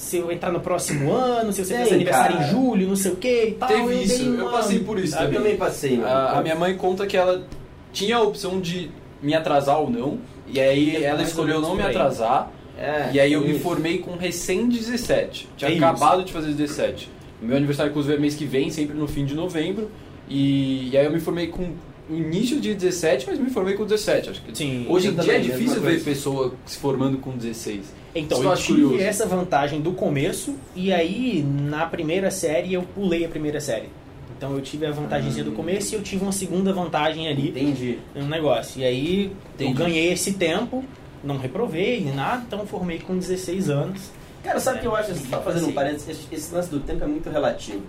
se 0.00 0.16
eu 0.16 0.32
entrar 0.32 0.50
no 0.50 0.60
próximo 0.60 1.12
ano, 1.14 1.52
se 1.52 1.62
você 1.62 1.74
Tem, 1.74 1.82
fez 1.82 1.92
aniversário 1.94 2.36
cara. 2.38 2.48
em 2.48 2.50
julho, 2.50 2.88
não 2.88 2.96
sei 2.96 3.12
o 3.12 3.16
que 3.16 3.44
e 3.48 3.52
tal. 3.52 3.68
Teve 3.68 3.82
eu 3.82 3.92
isso, 4.02 4.18
dei 4.30 4.40
eu 4.40 4.50
passei 4.50 4.78
por 4.80 4.98
isso 4.98 5.14
Eu 5.14 5.18
também. 5.20 5.34
também 5.38 5.56
passei, 5.56 5.96
mano. 5.98 6.08
A, 6.08 6.38
a 6.38 6.42
minha 6.42 6.54
mãe 6.56 6.74
conta 6.76 7.06
que 7.06 7.16
ela 7.16 7.44
tinha 7.92 8.16
a 8.16 8.22
opção 8.22 8.60
de 8.60 8.90
me 9.22 9.34
atrasar 9.34 9.78
ou 9.78 9.90
não. 9.90 10.18
E 10.46 10.58
aí 10.58 11.04
ela 11.04 11.22
escolheu 11.22 11.60
não 11.60 11.74
me 11.74 11.82
atrasar. 11.82 12.50
É, 12.78 13.10
E 13.12 13.20
aí 13.20 13.32
eu 13.34 13.42
me 13.42 13.50
isso. 13.50 13.60
formei 13.60 13.98
com 13.98 14.16
recém 14.16 14.66
17. 14.68 15.48
Tinha 15.56 15.70
É 15.70 15.74
isso. 15.74 15.84
acabado 15.84 16.24
de 16.24 16.32
fazer 16.32 16.52
17. 16.52 17.10
O 17.42 17.44
meu 17.44 17.56
aniversário, 17.58 17.90
inclusive, 17.90 18.14
é 18.14 18.18
mês 18.18 18.34
que 18.34 18.46
vem, 18.46 18.70
sempre 18.70 18.96
no 18.96 19.06
fim 19.06 19.24
de 19.26 19.34
novembro. 19.34 19.90
E, 20.28 20.88
e 20.90 20.96
aí 20.96 21.04
eu 21.04 21.12
me 21.12 21.20
formei 21.20 21.48
com 21.48 21.72
início 22.10 22.60
de 22.60 22.74
17, 22.74 23.26
mas 23.28 23.38
me 23.38 23.50
formei 23.50 23.74
com 23.74 23.84
17. 23.84 24.30
Acho 24.30 24.42
que 24.42 24.56
Sim. 24.56 24.86
Hoje 24.88 25.08
em 25.08 25.16
eu 25.16 25.22
dia 25.22 25.36
é 25.36 25.38
difícil 25.38 25.80
ver 25.80 26.02
pessoa 26.02 26.54
se 26.66 26.76
formando 26.78 27.18
com 27.18 27.30
16. 27.36 27.80
Então, 28.14 28.38
Isso 28.38 28.46
eu 28.46 28.50
eu 28.52 28.56
tive 28.56 28.82
curioso. 28.82 29.04
essa 29.04 29.26
vantagem 29.26 29.80
do 29.80 29.92
começo, 29.92 30.54
e 30.74 30.92
aí 30.92 31.42
na 31.44 31.86
primeira 31.86 32.30
série 32.30 32.72
eu 32.74 32.82
pulei 32.82 33.24
a 33.24 33.28
primeira 33.28 33.60
série. 33.60 33.88
Então 34.36 34.52
eu 34.54 34.60
tive 34.62 34.86
a 34.86 34.90
vantagemzinha 34.90 35.44
Hum. 35.44 35.50
do 35.50 35.52
começo 35.54 35.94
e 35.94 35.96
eu 35.98 36.02
tive 36.02 36.22
uma 36.22 36.32
segunda 36.32 36.72
vantagem 36.72 37.28
ali 37.28 37.50
Entendi. 37.50 37.98
no 38.14 38.26
negócio. 38.26 38.80
E 38.80 38.84
aí 38.84 39.24
eu 39.58 39.66
Entendi. 39.66 39.72
ganhei 39.74 40.12
esse 40.12 40.32
tempo, 40.32 40.82
não 41.22 41.36
reprovei 41.36 42.00
nem 42.00 42.14
nada, 42.14 42.42
então 42.46 42.66
formei 42.66 42.98
com 42.98 43.16
16 43.18 43.68
anos. 43.70 44.00
Cara, 44.42 44.58
sabe 44.58 44.78
o 44.78 44.80
que 44.80 44.86
eu 44.86 44.96
acho? 44.96 45.10
É, 45.10 45.14
Você 45.14 45.26
tá 45.28 45.38
fazendo 45.42 45.64
um 45.64 45.66
sim. 45.66 45.72
parênteses, 45.72 46.08
esse, 46.08 46.22
esse 46.34 46.54
lance 46.54 46.70
do 46.70 46.80
tempo 46.80 47.04
é 47.04 47.06
muito 47.06 47.28
relativo. 47.28 47.82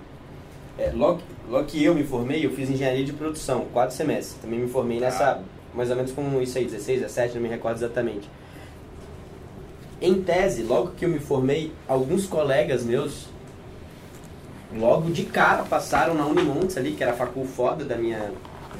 É, 0.78 0.92
logo, 0.94 1.22
logo 1.52 1.66
que 1.66 1.84
eu 1.84 1.94
me 1.94 2.04
formei, 2.04 2.46
eu 2.46 2.52
fiz 2.52 2.70
engenharia 2.70 3.04
de 3.04 3.12
produção, 3.12 3.66
quatro 3.74 3.96
semestres. 3.96 4.42
Também 4.42 4.60
me 4.60 4.70
formei 4.70 5.00
nessa, 5.00 5.42
mais 5.76 5.90
ou 5.90 5.98
menos 5.98 6.12
com 6.14 6.42
isso 6.42 6.58
aí, 6.58 6.64
16, 6.64 7.02
17, 7.02 7.36
não 7.36 7.42
me 7.42 7.50
recordo 7.50 7.76
exatamente. 7.76 8.30
Em 10.02 10.22
tese, 10.22 10.64
logo 10.64 10.92
que 10.92 11.06
eu 11.06 11.10
me 11.10 11.20
formei, 11.20 11.74
alguns 11.88 12.26
colegas 12.26 12.84
meus, 12.84 13.28
logo 14.76 15.12
de 15.12 15.26
cara, 15.26 15.64
passaram 15.64 16.16
na 16.16 16.26
Unimontes 16.26 16.78
ali, 16.78 16.94
que 16.94 17.04
era 17.04 17.12
a 17.12 17.16
facul 17.16 17.46
foda 17.46 17.84
da 17.84 17.98
minha, 17.98 18.32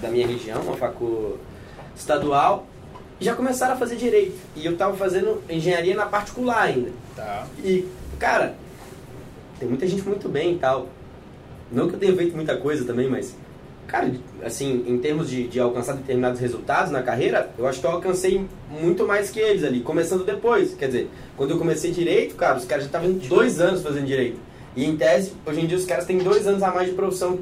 da 0.02 0.10
minha 0.10 0.26
região, 0.26 0.62
uma 0.62 0.78
facul 0.78 1.38
estadual, 1.96 2.66
e 3.20 3.26
já 3.26 3.36
começaram 3.36 3.74
a 3.74 3.78
fazer 3.78 3.98
direito. 3.98 4.40
E 4.56 4.66
eu 4.66 4.78
tava 4.78 4.96
fazendo 4.96 5.44
engenharia 5.50 5.94
na 5.94 6.06
particular 6.06 6.64
ainda. 6.64 6.90
Tá. 7.16 7.46
E, 7.64 7.86
cara, 8.18 8.56
tem 9.60 9.68
muita 9.68 9.86
gente 9.86 10.02
muito 10.04 10.28
bem 10.30 10.56
e 10.56 10.58
tal. 10.58 10.88
Não 11.72 11.88
que 11.88 11.96
eu 11.96 12.00
tenha 12.00 12.16
feito 12.16 12.36
muita 12.36 12.58
coisa 12.58 12.84
também, 12.86 13.08
mas, 13.10 13.36
cara, 13.88 14.12
assim, 14.44 14.84
em 14.88 14.98
termos 14.98 15.30
de, 15.30 15.48
de 15.48 15.60
alcançar 15.60 15.94
determinados 15.94 16.40
resultados 16.40 16.92
na 16.92 17.02
carreira, 17.02 17.50
eu 17.58 17.66
acho 17.68 17.80
que 17.80 17.86
eu 17.86 17.92
alcancei 17.92 18.46
muito 18.70 19.06
mais 19.08 19.30
que 19.30 19.40
eles 19.40 19.64
ali, 19.64 19.80
começando 19.82 20.26
depois. 20.26 20.74
Quer 20.76 20.88
dizer, 20.88 21.10
quando 21.38 21.52
eu 21.52 21.58
comecei 21.58 21.92
direito, 21.92 22.36
cara, 22.36 22.58
os 22.58 22.66
caras 22.66 22.84
já 22.84 22.88
estavam 22.88 23.14
dois 23.14 23.60
anos 23.62 23.82
fazendo 23.82 24.06
direito. 24.06 24.38
E 24.76 24.86
em 24.86 24.96
tese, 24.96 25.34
hoje 25.46 25.62
em 25.62 25.66
dia 25.68 25.78
os 25.78 25.86
caras 25.86 26.06
têm 26.06 26.18
dois 26.18 26.48
anos 26.48 26.62
a 26.64 26.72
mais 26.72 26.90
de 26.90 26.96
profissão 26.96 27.40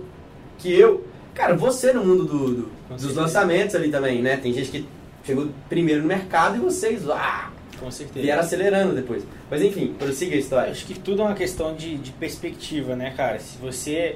que 0.57 0.73
eu. 0.73 1.03
Cara, 1.33 1.55
você 1.55 1.93
no 1.93 2.03
mundo 2.03 2.25
do, 2.25 2.53
do- 2.53 2.69
dos 2.95 3.15
lançamentos 3.15 3.75
ali 3.75 3.89
também, 3.89 4.21
né? 4.21 4.37
Tem 4.37 4.51
gente 4.51 4.69
que 4.71 4.85
chegou 5.23 5.47
primeiro 5.69 6.01
no 6.01 6.07
mercado 6.07 6.57
e 6.57 6.59
vocês, 6.59 7.07
ah, 7.09 7.49
Com 7.79 7.89
certeza. 7.91 8.21
vieram 8.21 8.41
acelerando 8.41 8.93
depois. 8.95 9.23
Mas 9.49 9.61
enfim, 9.61 9.93
prossiga 9.97 10.35
a 10.35 10.39
história. 10.39 10.71
Acho 10.71 10.85
que 10.85 10.99
tudo 10.99 11.21
é 11.21 11.25
uma 11.25 11.33
questão 11.35 11.73
de, 11.75 11.97
de 11.97 12.11
perspectiva, 12.11 12.95
né, 12.95 13.11
cara? 13.15 13.39
Se 13.39 13.57
você. 13.57 14.15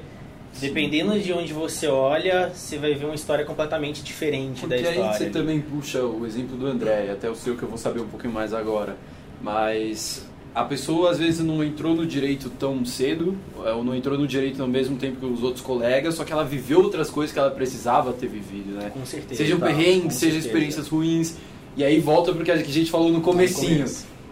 Dependendo 0.60 1.18
de 1.18 1.32
onde 1.32 1.52
você 1.52 1.88
olha, 1.88 2.48
você 2.54 2.78
vai 2.78 2.94
ver 2.94 3.06
uma 3.06 3.14
história 3.16 3.44
completamente 3.44 4.04
diferente 4.04 4.60
Porque 4.60 4.76
da 4.82 4.88
aí 4.88 4.94
história. 4.96 5.18
você 5.18 5.30
também 5.30 5.60
puxa 5.60 6.00
o 6.04 6.24
exemplo 6.24 6.56
do 6.56 6.66
André, 6.68 7.10
até 7.10 7.28
o 7.28 7.34
seu 7.34 7.56
que 7.56 7.64
eu 7.64 7.68
vou 7.68 7.76
saber 7.76 7.98
um 8.00 8.06
pouquinho 8.06 8.32
mais 8.32 8.54
agora. 8.54 8.96
Mas 9.42 10.24
a 10.54 10.62
pessoa 10.64 11.10
às 11.10 11.18
vezes 11.18 11.44
não 11.44 11.62
entrou 11.64 11.94
no 11.96 12.06
direito 12.06 12.48
tão 12.50 12.84
cedo, 12.84 13.36
ou 13.56 13.82
não 13.82 13.96
entrou 13.96 14.16
no 14.16 14.26
direito 14.28 14.62
ao 14.62 14.68
mesmo 14.68 14.96
tempo 14.96 15.16
que 15.18 15.26
os 15.26 15.42
outros 15.42 15.60
colegas, 15.64 16.14
só 16.14 16.22
que 16.24 16.32
ela 16.32 16.44
viveu 16.44 16.80
outras 16.82 17.10
coisas 17.10 17.32
que 17.32 17.38
ela 17.40 17.50
precisava 17.50 18.12
ter 18.12 18.28
vivido, 18.28 18.76
né? 18.76 18.90
Com 18.94 19.04
certeza. 19.04 19.34
Sejam 19.42 19.58
Tá, 19.58 19.66
perrengues, 19.66 20.14
sejam 20.14 20.34
certeza. 20.34 20.46
experiências 20.46 20.86
ruins. 20.88 21.36
E 21.76 21.84
aí 21.84 21.98
volta 22.00 22.32
porque 22.32 22.50
a 22.50 22.56
gente 22.56 22.90
falou 22.90 23.10
no 23.10 23.20
comecinho. 23.20 23.84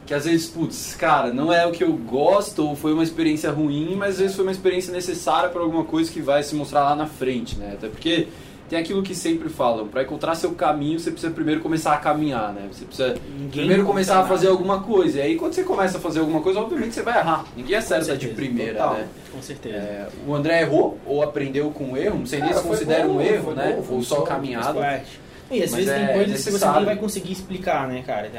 Que 0.05 0.15
às 0.15 0.25
vezes, 0.25 0.47
putz, 0.47 0.97
cara, 0.97 1.33
não 1.33 1.53
é 1.53 1.65
o 1.65 1.71
que 1.71 1.85
eu 1.85 1.93
gosto, 1.93 2.67
ou 2.67 2.75
foi 2.75 2.93
uma 2.93 3.05
experiência 3.05 3.51
ruim, 3.53 3.95
mas 3.97 4.15
às 4.15 4.19
vezes 4.19 4.37
foi 4.37 4.45
uma 4.45 4.51
experiência 4.51 4.93
necessária 4.93 5.49
para 5.49 5.63
alguma 5.63 5.85
coisa 5.85 6.11
que 6.11 6.21
vai 6.21 6.43
se 6.43 6.55
mostrar 6.57 6.83
lá 6.83 6.97
na 6.97 7.07
frente, 7.07 7.57
né? 7.57 7.75
Até 7.75 7.89
porque 7.89 8.27
tem 8.69 8.81
aquilo 8.81 9.03
que 9.03 9.15
sempre 9.15 9.49
falam, 9.49 9.87
para 9.87 10.03
encontrar 10.03 10.35
seu 10.35 10.53
caminho, 10.53 10.99
você 10.99 11.11
precisa 11.11 11.33
primeiro 11.33 11.61
começar 11.61 11.93
a 11.93 11.99
caminhar, 11.99 12.53
né? 12.53 12.69
Você 12.73 12.85
precisa 12.85 13.15
Ninguém 13.39 13.51
primeiro 13.51 13.85
começar 13.85 14.15
a 14.15 14.17
nada. 14.17 14.29
fazer 14.29 14.49
alguma 14.49 14.81
coisa. 14.83 15.19
E 15.19 15.23
aí 15.23 15.37
quando 15.37 15.53
você 15.53 15.63
começa 15.63 15.99
a 15.99 16.01
fazer 16.01 16.21
alguma 16.21 16.41
coisa, 16.41 16.59
obviamente 16.59 16.95
você 16.95 17.03
vai 17.03 17.19
errar. 17.19 17.45
Ninguém 17.57 17.77
acerta 17.77 18.17
de 18.17 18.29
primeira, 18.29 18.79
total. 18.79 18.95
né? 18.95 19.09
Com 19.31 19.43
certeza. 19.43 19.77
É, 19.77 20.09
o 20.27 20.35
André 20.35 20.63
errou 20.63 20.99
ou 21.07 21.23
aprendeu 21.23 21.71
com 21.71 21.93
o 21.93 21.97
erro, 21.97 22.19
não 22.19 22.27
sei 22.27 22.41
nem 22.41 22.53
se 22.53 22.63
considera 22.63 23.07
bom, 23.07 23.17
um 23.17 23.21
erro, 23.21 23.53
né? 23.53 23.79
bom, 23.87 23.97
ou 23.97 24.03
só 24.03 24.17
bom, 24.17 24.23
caminhada. 24.23 25.05
E 25.53 25.63
às 25.63 25.71
Mas 25.71 25.85
vezes 25.85 25.89
é 25.91 26.07
tem 26.07 26.15
coisas 26.17 26.45
que 26.45 26.51
você 26.51 26.71
nem 26.71 26.85
vai 26.85 26.97
conseguir 26.97 27.33
explicar, 27.33 27.87
né, 27.87 28.03
cara? 28.07 28.31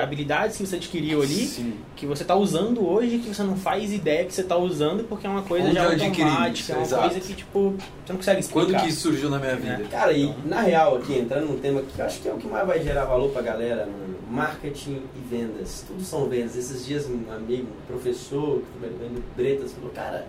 Habilidades 0.00 0.56
que 0.56 0.66
você 0.66 0.76
adquiriu 0.76 1.20
ali, 1.20 1.46
Sim. 1.46 1.74
que 1.96 2.06
você 2.06 2.24
tá 2.24 2.36
usando 2.36 2.86
hoje, 2.88 3.18
que 3.18 3.34
você 3.34 3.42
não 3.42 3.56
faz 3.56 3.92
ideia 3.92 4.24
que 4.24 4.32
você 4.32 4.44
tá 4.44 4.56
usando, 4.56 5.04
porque 5.04 5.26
é 5.26 5.30
uma 5.30 5.42
coisa 5.42 5.66
Onde 5.66 5.74
já 5.74 5.84
automática, 5.84 6.52
isso, 6.52 6.72
é 6.72 6.74
uma 6.76 6.82
exato. 6.84 7.02
coisa 7.08 7.20
que, 7.20 7.34
tipo, 7.34 7.74
você 8.04 8.12
não 8.12 8.16
consegue 8.16 8.40
explicar. 8.40 8.66
Quando 8.66 8.80
que 8.82 8.88
isso 8.88 9.00
surgiu 9.00 9.28
na 9.28 9.38
minha 9.38 9.56
vida? 9.56 9.82
Cara, 9.90 10.12
e 10.12 10.32
na 10.44 10.60
real, 10.60 10.96
aqui, 10.96 11.18
entrando 11.18 11.46
num 11.48 11.58
tema 11.58 11.82
que 11.82 11.98
eu 11.98 12.04
acho 12.04 12.20
que 12.20 12.28
é 12.28 12.32
o 12.32 12.36
que 12.36 12.46
mais 12.46 12.66
vai 12.66 12.80
gerar 12.80 13.06
valor 13.06 13.30
pra 13.30 13.42
galera, 13.42 13.86
mano, 13.86 14.16
marketing 14.30 15.02
e 15.16 15.34
vendas. 15.34 15.84
Tudo 15.86 16.02
são 16.02 16.28
vendas. 16.28 16.56
Esses 16.56 16.86
dias 16.86 17.06
um 17.06 17.32
amigo, 17.32 17.66
um 17.66 17.86
professor, 17.86 18.60
que 18.60 18.78
trabalha 18.78 18.98
vendo 19.00 19.24
Bretas, 19.36 19.72
falou, 19.72 19.90
cara, 19.90 20.26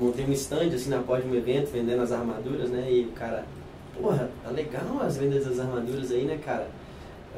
montei 0.00 0.24
um 0.24 0.32
stand 0.32 0.74
assim 0.74 0.90
na 0.90 0.98
porta 0.98 1.26
de 1.26 1.32
um 1.32 1.36
evento, 1.36 1.70
vendendo 1.72 2.02
as 2.02 2.12
armaduras, 2.12 2.68
né? 2.70 2.86
E 2.90 3.02
o 3.02 3.12
cara, 3.12 3.44
porra, 4.00 4.28
tá 4.44 4.50
legal 4.50 5.00
as 5.02 5.16
vendas 5.16 5.44
das 5.44 5.58
armaduras 5.60 6.10
aí, 6.12 6.24
né, 6.24 6.38
cara? 6.44 6.68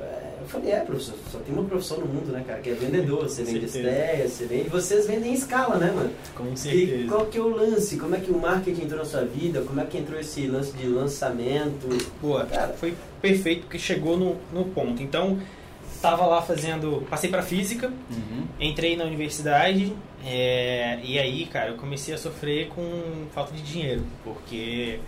É, 0.01 0.29
Eu 0.41 0.47
falei, 0.47 0.71
é, 0.73 0.81
professor, 0.81 1.15
só 1.31 1.39
tem 1.41 1.53
uma 1.55 1.65
profissão 1.65 1.99
no 1.99 2.07
mundo, 2.07 2.31
né, 2.33 2.43
cara, 2.47 2.61
que 2.61 2.71
é 2.71 2.73
vendedor. 2.75 3.23
Você 3.25 3.43
vende 3.43 3.67
ideias, 3.67 4.33
você 4.33 4.45
vende. 4.47 4.69
Vocês 4.69 5.07
vendem 5.07 5.33
em 5.33 5.35
escala, 5.35 5.77
né, 5.77 5.91
mano? 5.95 6.11
Com 6.35 6.53
E 6.53 6.57
certeza. 6.57 7.09
qual 7.09 7.27
que 7.27 7.37
é 7.37 7.41
o 7.41 7.49
lance? 7.49 7.97
Como 7.99 8.15
é 8.15 8.21
que 8.21 8.31
o 8.31 8.39
marketing 8.39 8.83
entrou 8.85 9.01
na 9.01 9.05
sua 9.05 9.25
vida? 9.25 9.61
Como 9.63 9.81
é 9.81 9.85
que 9.85 9.99
entrou 9.99 10.19
esse 10.19 10.47
lance 10.47 10.73
de 10.77 10.87
lançamento? 10.87 11.89
Boa, 12.23 12.47
Cara. 12.47 12.73
foi 12.75 12.95
perfeito 13.21 13.63
porque 13.63 13.79
chegou 13.79 14.17
no, 14.17 14.37
no 14.53 14.65
ponto. 14.67 15.03
Então, 15.03 15.39
tava 16.01 16.25
lá 16.27 16.41
fazendo. 16.41 17.05
Passei 17.11 17.29
pra 17.29 17.43
física, 17.43 17.89
Uhum. 18.11 18.45
entrei 18.61 18.97
na 18.97 19.05
universidade 19.05 19.93
é, 20.25 21.01
e 21.03 21.19
aí, 21.19 21.47
cara, 21.47 21.71
eu 21.71 21.77
comecei 21.77 22.15
a 22.15 22.19
sofrer 22.19 22.69
com 22.69 22.83
falta 23.35 23.53
de 23.53 23.63
dinheiro, 23.63 24.03
porque 24.25 25.01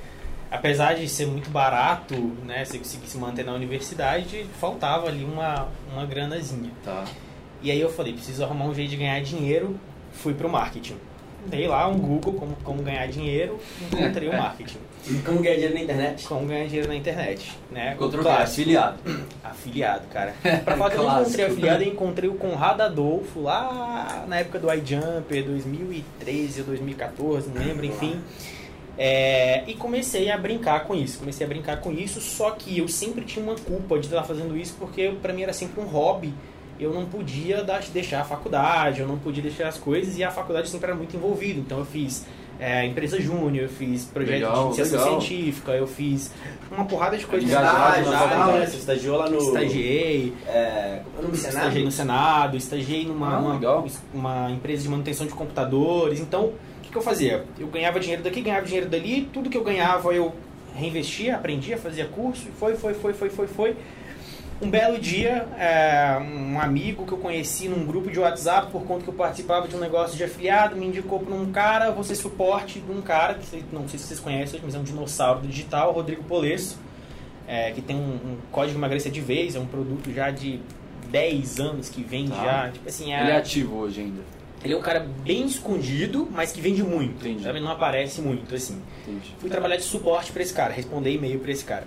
apesar 0.50 0.95
de 0.95 1.09
ser 1.09 1.26
muito 1.26 1.49
barato, 1.50 2.14
né, 2.45 2.64
você 2.64 2.78
conseguir 2.78 3.07
se 3.09 3.16
manter 3.16 3.45
na 3.45 3.52
universidade, 3.52 4.47
faltava 4.59 5.07
ali 5.07 5.25
uma, 5.25 5.69
uma 5.92 6.04
granazinha. 6.04 6.71
Tá. 6.85 7.04
E 7.62 7.71
aí 7.71 7.80
eu 7.80 7.90
falei, 7.90 8.14
preciso 8.14 8.42
arrumar 8.42 8.64
um 8.64 8.75
jeito 8.75 8.90
de 8.90 8.97
ganhar 8.97 9.21
dinheiro, 9.21 9.78
fui 10.12 10.35
pro 10.35 10.49
marketing. 10.49 10.97
Dei 11.47 11.66
lá 11.66 11.88
um 11.88 11.99
Google 11.99 12.35
como, 12.35 12.57
como 12.62 12.83
ganhar 12.83 13.07
dinheiro, 13.07 13.59
encontrei 13.90 14.28
o 14.28 14.37
marketing. 14.37 14.78
E 15.09 15.14
como 15.23 15.40
ganhar 15.40 15.54
dinheiro 15.54 15.75
na 15.75 15.80
internet? 15.80 16.26
Como 16.26 16.47
ganhar 16.47 16.66
dinheiro 16.66 16.88
na 16.88 16.97
internet, 16.97 17.59
né? 17.71 17.95
Encontrou 17.95 18.21
O 18.21 18.25
clássico. 18.25 18.61
Afiliado. 18.61 18.99
Afiliado, 19.42 20.07
cara. 20.09 20.35
Pra 20.64 20.76
falar 20.76 20.90
que 20.90 20.97
eu 20.99 21.04
não 21.04 21.23
encontrei 21.23 21.47
afiliado, 21.47 21.83
eu 21.83 21.88
encontrei 21.88 22.28
o 22.28 22.35
Conrado 22.35 22.83
Adolfo 22.83 23.40
lá 23.40 24.26
na 24.28 24.40
época 24.40 24.59
do 24.59 24.71
iJumper, 24.71 25.45
2013 25.45 26.61
ou 26.61 26.66
2014, 26.66 27.49
não 27.49 27.64
lembro, 27.64 27.87
enfim. 27.87 28.21
É, 28.99 29.64
e 29.66 29.75
comecei 29.75 30.30
a 30.30 30.37
brincar 30.37 30.85
com 30.85 30.94
isso, 30.94 31.18
comecei 31.18 31.44
a 31.47 31.49
brincar 31.49 31.80
com 31.80 31.90
isso, 31.90 32.20
só 32.20 32.50
que 32.50 32.78
eu 32.78 32.87
sempre 32.88 33.25
tinha 33.25 33.44
uma 33.44 33.54
culpa 33.56 33.99
de 33.99 34.06
estar 34.06 34.23
fazendo 34.25 34.56
isso, 34.56 34.75
porque 34.78 35.12
pra 35.23 35.32
mim 35.32 35.42
era 35.42 35.52
sempre 35.52 35.80
um 35.80 35.87
hobby. 35.87 36.35
Eu 36.78 36.94
não 36.94 37.04
podia 37.04 37.62
deixar 37.92 38.23
a 38.23 38.25
faculdade, 38.25 39.00
eu 39.00 39.06
não 39.06 39.18
podia 39.18 39.42
deixar 39.42 39.68
as 39.68 39.76
coisas, 39.76 40.16
e 40.16 40.25
a 40.25 40.30
faculdade 40.30 40.68
sempre 40.68 40.87
era 40.88 40.97
muito 40.97 41.14
envolvida. 41.14 41.61
Então 41.61 41.78
eu 41.78 41.85
fiz 41.85 42.26
é, 42.59 42.87
empresa 42.87 43.20
júnior, 43.20 43.64
eu 43.64 43.68
fiz 43.68 44.04
projeto 44.04 44.32
Legal, 44.35 44.54
de 44.54 44.66
iniciação 44.80 44.99
legal. 45.04 45.20
científica, 45.20 45.73
eu 45.73 45.87
fiz 45.87 46.30
uma 46.70 46.85
porrada 46.85 47.16
de 47.16 47.26
coisas. 47.26 47.49
Engajado 47.49 47.76
faculdade. 47.76 48.59
né? 48.59 48.66
Você 48.66 48.76
estagiou 48.76 49.16
lá 49.18 49.30
no... 49.30 49.38
Estagiei, 49.38 50.32
É, 50.47 51.00
como 51.04 51.18
o 51.18 51.23
nome 51.23 51.32
do 51.32 51.37
Senado? 51.38 51.56
Estagiei 51.59 51.85
no 51.85 51.90
Senado, 51.92 52.56
estagiei 52.56 53.06
numa 53.06 53.35
Ah, 53.35 53.38
uma, 53.38 53.85
uma 54.14 54.50
empresa 54.50 54.82
de 54.82 54.88
manutenção 54.88 55.26
de 55.26 55.32
computadores. 55.32 56.20
Então, 56.20 56.52
que, 56.90 56.92
que 56.92 56.99
eu 56.99 57.02
fazia? 57.02 57.44
Eu 57.59 57.68
ganhava 57.68 58.00
dinheiro 58.00 58.23
daqui, 58.23 58.40
ganhava 58.40 58.66
dinheiro 58.66 58.88
dali, 58.88 59.28
tudo 59.32 59.49
que 59.49 59.56
eu 59.56 59.64
ganhava 59.64 60.12
eu 60.12 60.35
reinvestia, 60.75 61.37
aprendia, 61.37 61.76
fazia 61.78 62.06
curso, 62.06 62.49
e 62.49 62.52
foi, 62.52 62.75
foi, 62.75 62.94
foi, 62.94 63.12
foi, 63.12 63.30
foi, 63.30 63.47
foi. 63.47 63.76
Um 64.62 64.68
belo 64.68 64.99
dia, 64.99 65.49
é, 65.59 66.18
um 66.20 66.61
amigo 66.61 67.06
que 67.06 67.12
eu 67.12 67.18
conheci 67.18 67.66
num 67.66 67.87
grupo 67.87 68.11
de 68.11 68.18
WhatsApp, 68.18 68.70
por 68.70 68.82
conta 68.85 69.04
que 69.04 69.09
eu 69.09 69.14
participava 69.14 69.66
de 69.66 69.75
um 69.75 69.78
negócio 69.78 70.16
de 70.18 70.25
afiliado, 70.25 70.76
me 70.76 70.87
indicou 70.87 71.18
para 71.18 71.35
um 71.35 71.50
cara, 71.50 71.90
você 71.90 72.14
suporte 72.14 72.78
de 72.78 72.92
um 72.92 73.00
cara, 73.00 73.35
que 73.35 73.64
não 73.73 73.88
sei 73.88 73.99
se 73.99 74.06
vocês 74.06 74.20
conhecem, 74.20 74.61
mas 74.62 74.75
é 74.75 74.78
um 74.78 74.82
dinossauro 74.82 75.40
do 75.40 75.49
digital, 75.49 75.92
Rodrigo 75.92 76.23
Polesso, 76.25 76.78
é, 77.49 77.70
que 77.70 77.80
tem 77.80 77.97
um, 77.97 78.00
um 78.12 78.37
código 78.52 78.78
emagrecer 78.78 79.11
de 79.11 79.23
vez, 79.23 79.56
é 79.56 79.59
um 79.59 79.66
produto 79.66 80.12
já 80.12 80.30
de 80.30 80.61
10 81.11 81.59
anos 81.59 81.88
que 81.88 82.02
vende 82.02 82.30
Tá. 82.30 82.44
já. 82.44 82.70
Tipo 82.70 82.88
assim, 82.88 83.14
é, 83.14 83.20
Ele 83.23 83.30
é 83.30 83.37
ativo 83.37 83.76
hoje 83.76 84.02
ainda. 84.02 84.39
Ele 84.62 84.74
é 84.74 84.76
um 84.76 84.82
cara 84.82 85.00
bem 85.00 85.46
escondido, 85.46 86.28
mas 86.30 86.52
que 86.52 86.60
vende 86.60 86.82
muito. 86.82 87.26
Entendi. 87.26 87.44
Sabe? 87.44 87.60
Não 87.60 87.70
aparece 87.70 88.20
muito, 88.20 88.54
assim. 88.54 88.80
Entendi. 89.02 89.34
Fui 89.38 89.48
trabalhar 89.48 89.76
de 89.76 89.84
suporte 89.84 90.32
para 90.32 90.42
esse 90.42 90.52
cara, 90.52 90.72
responder 90.72 91.12
e-mail 91.12 91.38
para 91.40 91.50
esse 91.50 91.64
cara. 91.64 91.86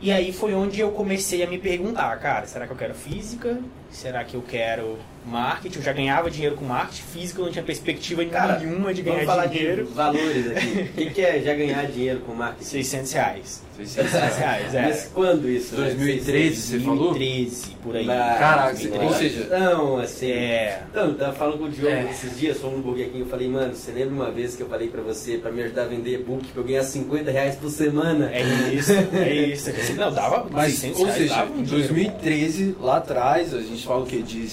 E 0.00 0.10
aí 0.10 0.32
foi 0.32 0.54
onde 0.54 0.80
eu 0.80 0.90
comecei 0.90 1.42
a 1.42 1.46
me 1.46 1.58
perguntar, 1.58 2.18
cara, 2.18 2.46
será 2.46 2.66
que 2.66 2.72
eu 2.72 2.76
quero 2.76 2.94
física? 2.94 3.58
Será 3.94 4.24
que 4.24 4.34
eu 4.34 4.42
quero 4.42 4.98
marketing? 5.24 5.78
Eu 5.78 5.84
já 5.84 5.92
ganhava 5.92 6.28
dinheiro 6.30 6.56
com 6.56 6.64
marketing, 6.64 7.02
física 7.12 7.40
eu 7.40 7.44
não 7.46 7.52
tinha 7.52 7.64
perspectiva 7.64 8.24
Cara, 8.26 8.58
nenhuma 8.58 8.92
de 8.92 9.02
Vamos 9.02 9.18
ganhar 9.20 9.26
falar 9.26 9.46
dinheiro. 9.46 9.86
de 9.86 9.92
valores 9.94 10.50
aqui. 10.50 10.80
O 10.80 10.86
que, 10.94 11.10
que 11.10 11.20
é 11.22 11.40
já 11.40 11.54
ganhar 11.54 11.86
dinheiro 11.86 12.20
com 12.26 12.34
marketing? 12.34 12.64
600 12.70 13.12
reais. 13.12 13.62
600 13.76 14.10
600 14.10 14.36
reais, 14.38 14.74
é. 14.74 14.82
Mas 14.82 15.10
quando 15.14 15.48
isso? 15.48 15.74
né? 15.76 15.86
2013, 15.86 16.56
você 16.60 16.78
falou? 16.80 17.08
2013, 17.14 17.76
por 17.82 17.96
aí. 17.96 18.06
Caraca, 18.06 18.72
2013. 18.74 19.04
ou 19.04 19.14
seja- 19.14 19.58
Não, 19.58 19.96
assim... 19.98 20.30
É. 20.30 20.82
Não, 20.94 21.06
eu 21.06 21.14
tava 21.14 21.32
falando 21.32 21.58
com 21.58 21.64
o 21.64 21.68
Diogo 21.70 21.88
É. 21.88 22.10
esses 22.10 22.38
dias, 22.38 22.58
fomos 22.60 22.76
no 22.78 22.82
Burger 22.84 23.06
King, 23.08 23.20
eu 23.20 23.26
falei, 23.26 23.48
mano, 23.48 23.74
você 23.74 23.90
lembra 23.92 24.14
uma 24.14 24.30
vez 24.30 24.54
que 24.54 24.62
eu 24.62 24.68
falei 24.68 24.88
pra 24.88 25.02
você, 25.02 25.38
pra 25.38 25.50
me 25.50 25.62
ajudar 25.62 25.82
a 25.82 25.86
vender 25.86 26.14
e-book, 26.20 26.46
pra 26.48 26.60
eu 26.62 26.66
ganhar 26.66 26.82
50 26.84 27.30
reais 27.30 27.56
por 27.56 27.70
semana? 27.70 28.30
É 28.32 28.42
isso, 28.74 28.92
é 28.92 29.32
isso. 29.34 29.70
Não, 29.96 30.12
dava 30.12 30.46
Mas, 30.50 30.74
600 30.74 30.98
ou 31.00 31.06
reais, 31.06 31.18
seja, 31.20 31.34
dava 31.34 31.52
um 31.52 31.58
em 31.60 31.62
dinheiro. 31.62 31.94
2013, 31.94 32.76
lá 32.80 32.96
atrás, 32.98 33.54
a 33.54 33.60
gente 33.60 33.83
fala 33.84 34.02
o 34.02 34.06
quê? 34.06 34.22
De 34.22 34.48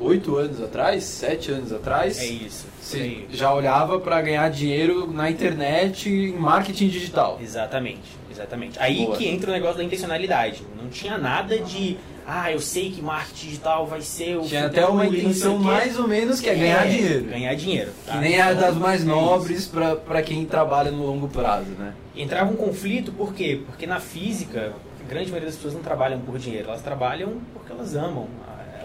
8 0.00 0.36
anos 0.36 0.62
atrás? 0.62 1.04
7 1.04 1.52
anos 1.52 1.72
atrás? 1.72 2.18
É 2.18 2.26
isso. 2.26 2.66
Você 2.80 2.98
aí. 2.98 3.28
já 3.32 3.52
olhava 3.52 3.98
para 3.98 4.20
ganhar 4.22 4.48
dinheiro 4.50 5.10
na 5.10 5.30
internet 5.30 6.08
em 6.08 6.32
marketing 6.32 6.88
digital. 6.88 7.38
Exatamente, 7.42 8.02
exatamente. 8.30 8.78
Aí 8.78 9.04
Boa. 9.04 9.16
que 9.16 9.26
entra 9.26 9.50
o 9.50 9.52
negócio 9.52 9.78
da 9.78 9.84
intencionalidade. 9.84 10.62
Não 10.80 10.88
tinha 10.88 11.18
nada 11.18 11.58
de, 11.58 11.96
ah, 12.24 12.52
eu 12.52 12.60
sei 12.60 12.90
que 12.92 13.02
marketing 13.02 13.46
digital 13.46 13.86
vai 13.86 14.02
ser 14.02 14.36
o 14.36 14.42
Tinha 14.42 14.66
até 14.66 14.86
uma 14.86 15.04
intenção 15.06 15.58
mais 15.58 15.98
ou 15.98 16.06
menos 16.06 16.38
que 16.40 16.48
é 16.48 16.54
ganhar 16.54 16.86
dinheiro. 16.86 17.24
Ganhar 17.24 17.54
dinheiro. 17.54 17.90
tá? 18.06 18.12
Que 18.12 18.18
nem 18.18 18.34
é 18.34 18.42
a 18.42 18.52
Então, 18.52 18.62
das 18.62 18.76
mais 18.76 19.02
é 19.02 19.04
nobres 19.04 19.66
para 19.66 20.22
quem 20.22 20.44
trabalha 20.44 20.92
no 20.92 21.04
longo 21.04 21.26
prazo, 21.26 21.70
né? 21.70 21.92
Entrava 22.14 22.52
um 22.52 22.56
conflito, 22.56 23.10
por 23.10 23.34
quê? 23.34 23.60
Porque 23.66 23.86
na 23.86 23.98
física, 23.98 24.74
grande 25.06 25.30
maioria 25.30 25.46
das 25.48 25.56
pessoas 25.56 25.74
não 25.74 25.82
trabalham 25.82 26.20
por 26.20 26.38
dinheiro, 26.38 26.68
elas 26.68 26.82
trabalham 26.82 27.40
porque 27.52 27.72
elas 27.72 27.94
amam. 27.94 28.28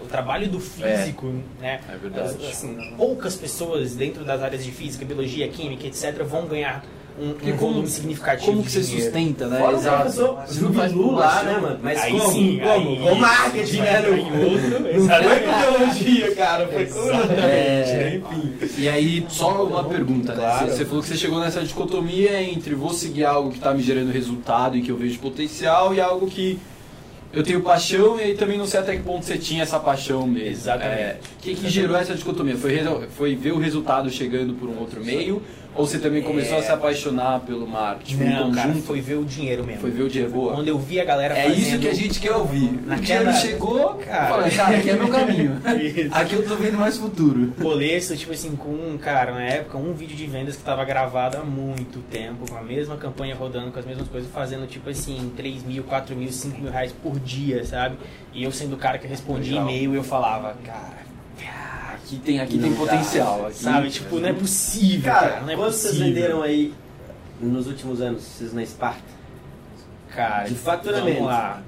O 0.02 0.06
trabalho 0.06 0.48
do 0.48 0.58
físico, 0.58 1.26
né? 1.60 1.80
É 1.88 1.96
verdade. 1.96 2.28
As- 2.28 2.50
assim, 2.50 2.92
poucas 2.96 3.36
pessoas 3.36 3.94
dentro 3.94 4.24
das 4.24 4.42
áreas 4.42 4.64
de 4.64 4.70
física, 4.72 5.04
biologia, 5.04 5.46
química, 5.48 5.86
etc., 5.86 6.22
vão 6.24 6.46
ganhar 6.46 6.84
um, 7.22 7.30
um 7.30 7.56
como- 7.56 7.72
volume 7.72 7.88
significativo 7.88 8.50
Como 8.52 8.62
que 8.64 8.70
você 8.72 8.82
sustenta, 8.82 9.46
né? 9.46 9.58
Fora 9.58 9.76
o 9.76 9.78
Exato. 9.80 9.96
professor 10.02 10.38
Você 10.46 10.60
não 10.60 10.72
faz 10.72 10.92
lá, 10.92 11.42
né, 11.42 11.58
mano? 11.58 11.78
Mas 11.82 12.00
aí 12.02 12.12
como? 12.18 12.32
sim, 12.32 12.58
como? 12.62 12.70
aí 12.72 12.98
Com 13.08 13.14
marketing, 13.14 13.76
né? 13.78 14.02
Não, 14.02 15.06
foi 15.06 15.78
biologia, 15.78 16.34
cara, 16.34 16.68
foi 16.68 16.88
É. 17.42 18.20
enfim. 18.20 18.52
E 18.78 18.88
aí, 18.88 19.24
só 19.28 19.64
uma 19.64 19.84
pergunta, 19.84 20.34
né? 20.34 20.66
Você- 20.68 20.84
falou 20.84 21.02
que 21.02 21.08
você 21.08 21.16
chegou 21.16 21.40
nessa 21.40 21.62
dicotomia 21.62 22.42
entre 22.42 22.74
vou 22.74 22.92
seguir 22.92 23.24
algo 23.24 23.50
que 23.50 23.56
está 23.56 23.72
me 23.72 23.82
gerando 23.82 24.10
resultado 24.10 24.76
e 24.76 24.82
que 24.82 24.90
eu 24.90 24.96
vejo 24.96 25.18
potencial 25.20 25.94
e 25.94 26.00
algo 26.00 26.26
que 26.26 26.58
eu 27.32 27.42
tenho 27.42 27.60
paixão 27.62 28.18
e 28.18 28.22
aí 28.24 28.34
também 28.34 28.58
não 28.58 28.66
sei 28.66 28.80
até 28.80 28.94
que 28.96 29.02
ponto 29.02 29.24
você 29.24 29.38
tinha 29.38 29.62
essa 29.62 29.78
paixão 29.78 30.26
mesmo. 30.26 30.48
Exatamente. 30.48 31.00
É, 31.00 31.16
O 31.38 31.42
que, 31.42 31.54
que 31.54 31.68
gerou 31.70 31.96
essa 31.96 32.14
dicotomia? 32.14 32.56
Foi, 32.56 32.78
foi 33.16 33.34
ver 33.34 33.52
o 33.52 33.58
resultado 33.58 34.10
chegando 34.10 34.52
por 34.54 34.68
um 34.68 34.78
outro 34.78 35.02
meio 35.02 35.42
ou 35.74 35.86
você 35.86 35.98
também 35.98 36.22
começou 36.22 36.56
É. 36.56 36.60
a 36.60 36.62
se 36.62 36.70
apaixonar 36.70 37.40
pelo 37.40 37.66
marketing? 37.66 38.16
Foi 38.18 38.26
um 38.26 38.30
Não, 38.30 38.52
cara, 38.52 38.74
foi 38.74 39.00
ver 39.00 39.14
o 39.16 39.24
dinheiro 39.24 39.64
mesmo. 39.64 39.80
Foi 39.80 39.90
ver 39.90 40.02
o 40.02 40.08
dinheiro. 40.08 40.32
Boa. 40.32 40.54
Quando 40.54 40.68
eu 40.68 40.78
vi 40.78 41.00
a 41.00 41.04
galera 41.04 41.36
É 41.38 41.48
isso 41.48 41.78
que 41.78 41.88
a 41.88 41.94
gente 41.94 42.20
quer 42.20 42.32
ouvir. 42.32 42.68
O 42.68 42.86
Naquela- 42.86 43.30
dinheiro 43.32 43.32
chegou, 43.40 43.94
Cara. 43.94 44.28
cara, 44.42 44.50
cara, 44.50 44.76
aqui 44.76 44.90
é 44.90 44.94
meu 44.96 45.08
caminho. 45.08 45.60
Aqui 46.12 46.34
eu 46.34 46.46
tô 46.46 46.56
vendo 46.56 46.76
mais 46.78 46.96
futuro. 46.96 47.52
Coleço, 47.60 48.16
tipo 48.16 48.32
assim, 48.32 48.54
com 48.56 48.70
um, 48.70 48.98
cara, 48.98 49.32
na 49.32 49.42
época, 49.42 49.78
um 49.78 49.92
vídeo 49.92 50.16
de 50.16 50.26
vendas 50.26 50.56
que 50.56 50.62
tava 50.62 50.84
gravado 50.84 51.38
há 51.38 51.44
muito 51.44 52.00
tempo, 52.10 52.50
com 52.50 52.56
a 52.56 52.62
mesma 52.62 52.96
campanha 52.96 53.34
rodando, 53.34 53.70
com 53.70 53.78
as 53.78 53.84
mesmas 53.86 54.08
coisas, 54.08 54.30
fazendo 54.30 54.66
tipo 54.66 54.88
assim, 54.90 55.32
3 55.36 55.62
mil, 55.64 55.82
4 55.84 56.14
mil, 56.14 56.30
5 56.30 56.60
mil 56.60 56.70
reais 56.70 56.92
por 57.02 57.18
dia, 57.18 57.64
sabe? 57.64 57.96
E 58.34 58.42
eu 58.44 58.52
sendo 58.52 58.74
o 58.74 58.78
cara 58.78 58.98
que 58.98 59.06
respondia 59.06 59.58
e-mail, 59.58 59.94
eu 59.94 60.02
falava, 60.04 60.54
cara, 60.64 61.02
Aqui 62.12 62.20
tem, 62.24 62.40
aqui 62.40 62.58
tem 62.58 62.70
dá, 62.72 62.76
potencial. 62.76 63.46
Aqui, 63.46 63.54
sabe? 63.56 63.90
Tipo, 63.90 64.18
não 64.20 64.28
é 64.28 64.32
possível, 64.32 65.12
cara, 65.12 65.28
Cara, 65.30 65.40
não 65.42 65.50
é 65.50 65.56
quanto 65.56 65.72
vocês 65.72 65.94
possível. 65.94 66.14
venderam 66.14 66.42
aí 66.42 66.74
nos 67.40 67.66
últimos 67.66 68.00
anos, 68.02 68.22
vocês 68.22 68.52
na 68.52 68.64
Sparta? 68.66 69.00
Cara, 70.14 70.48
De 70.48 70.54
faturamento. 70.54 71.14
Vamos 71.18 71.26
lá. 71.32 71.62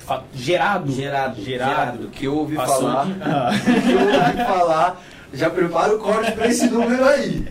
Fa- 0.00 0.22
Gerado. 0.34 0.92
Gerado. 0.92 1.42
Gerado. 1.42 1.98
do 1.98 2.08
que 2.08 2.26
eu 2.26 2.36
ouvi 2.36 2.54
Passou 2.56 2.82
falar, 2.82 3.04
do 3.06 3.14
que 3.82 3.92
eu 3.92 4.00
ouvi 4.00 4.36
falar, 4.46 5.02
já 5.32 5.48
prepara 5.50 5.94
o 5.96 5.98
corte 5.98 6.32
pra 6.32 6.46
esse 6.46 6.66
número 6.68 7.04
aí. 7.04 7.46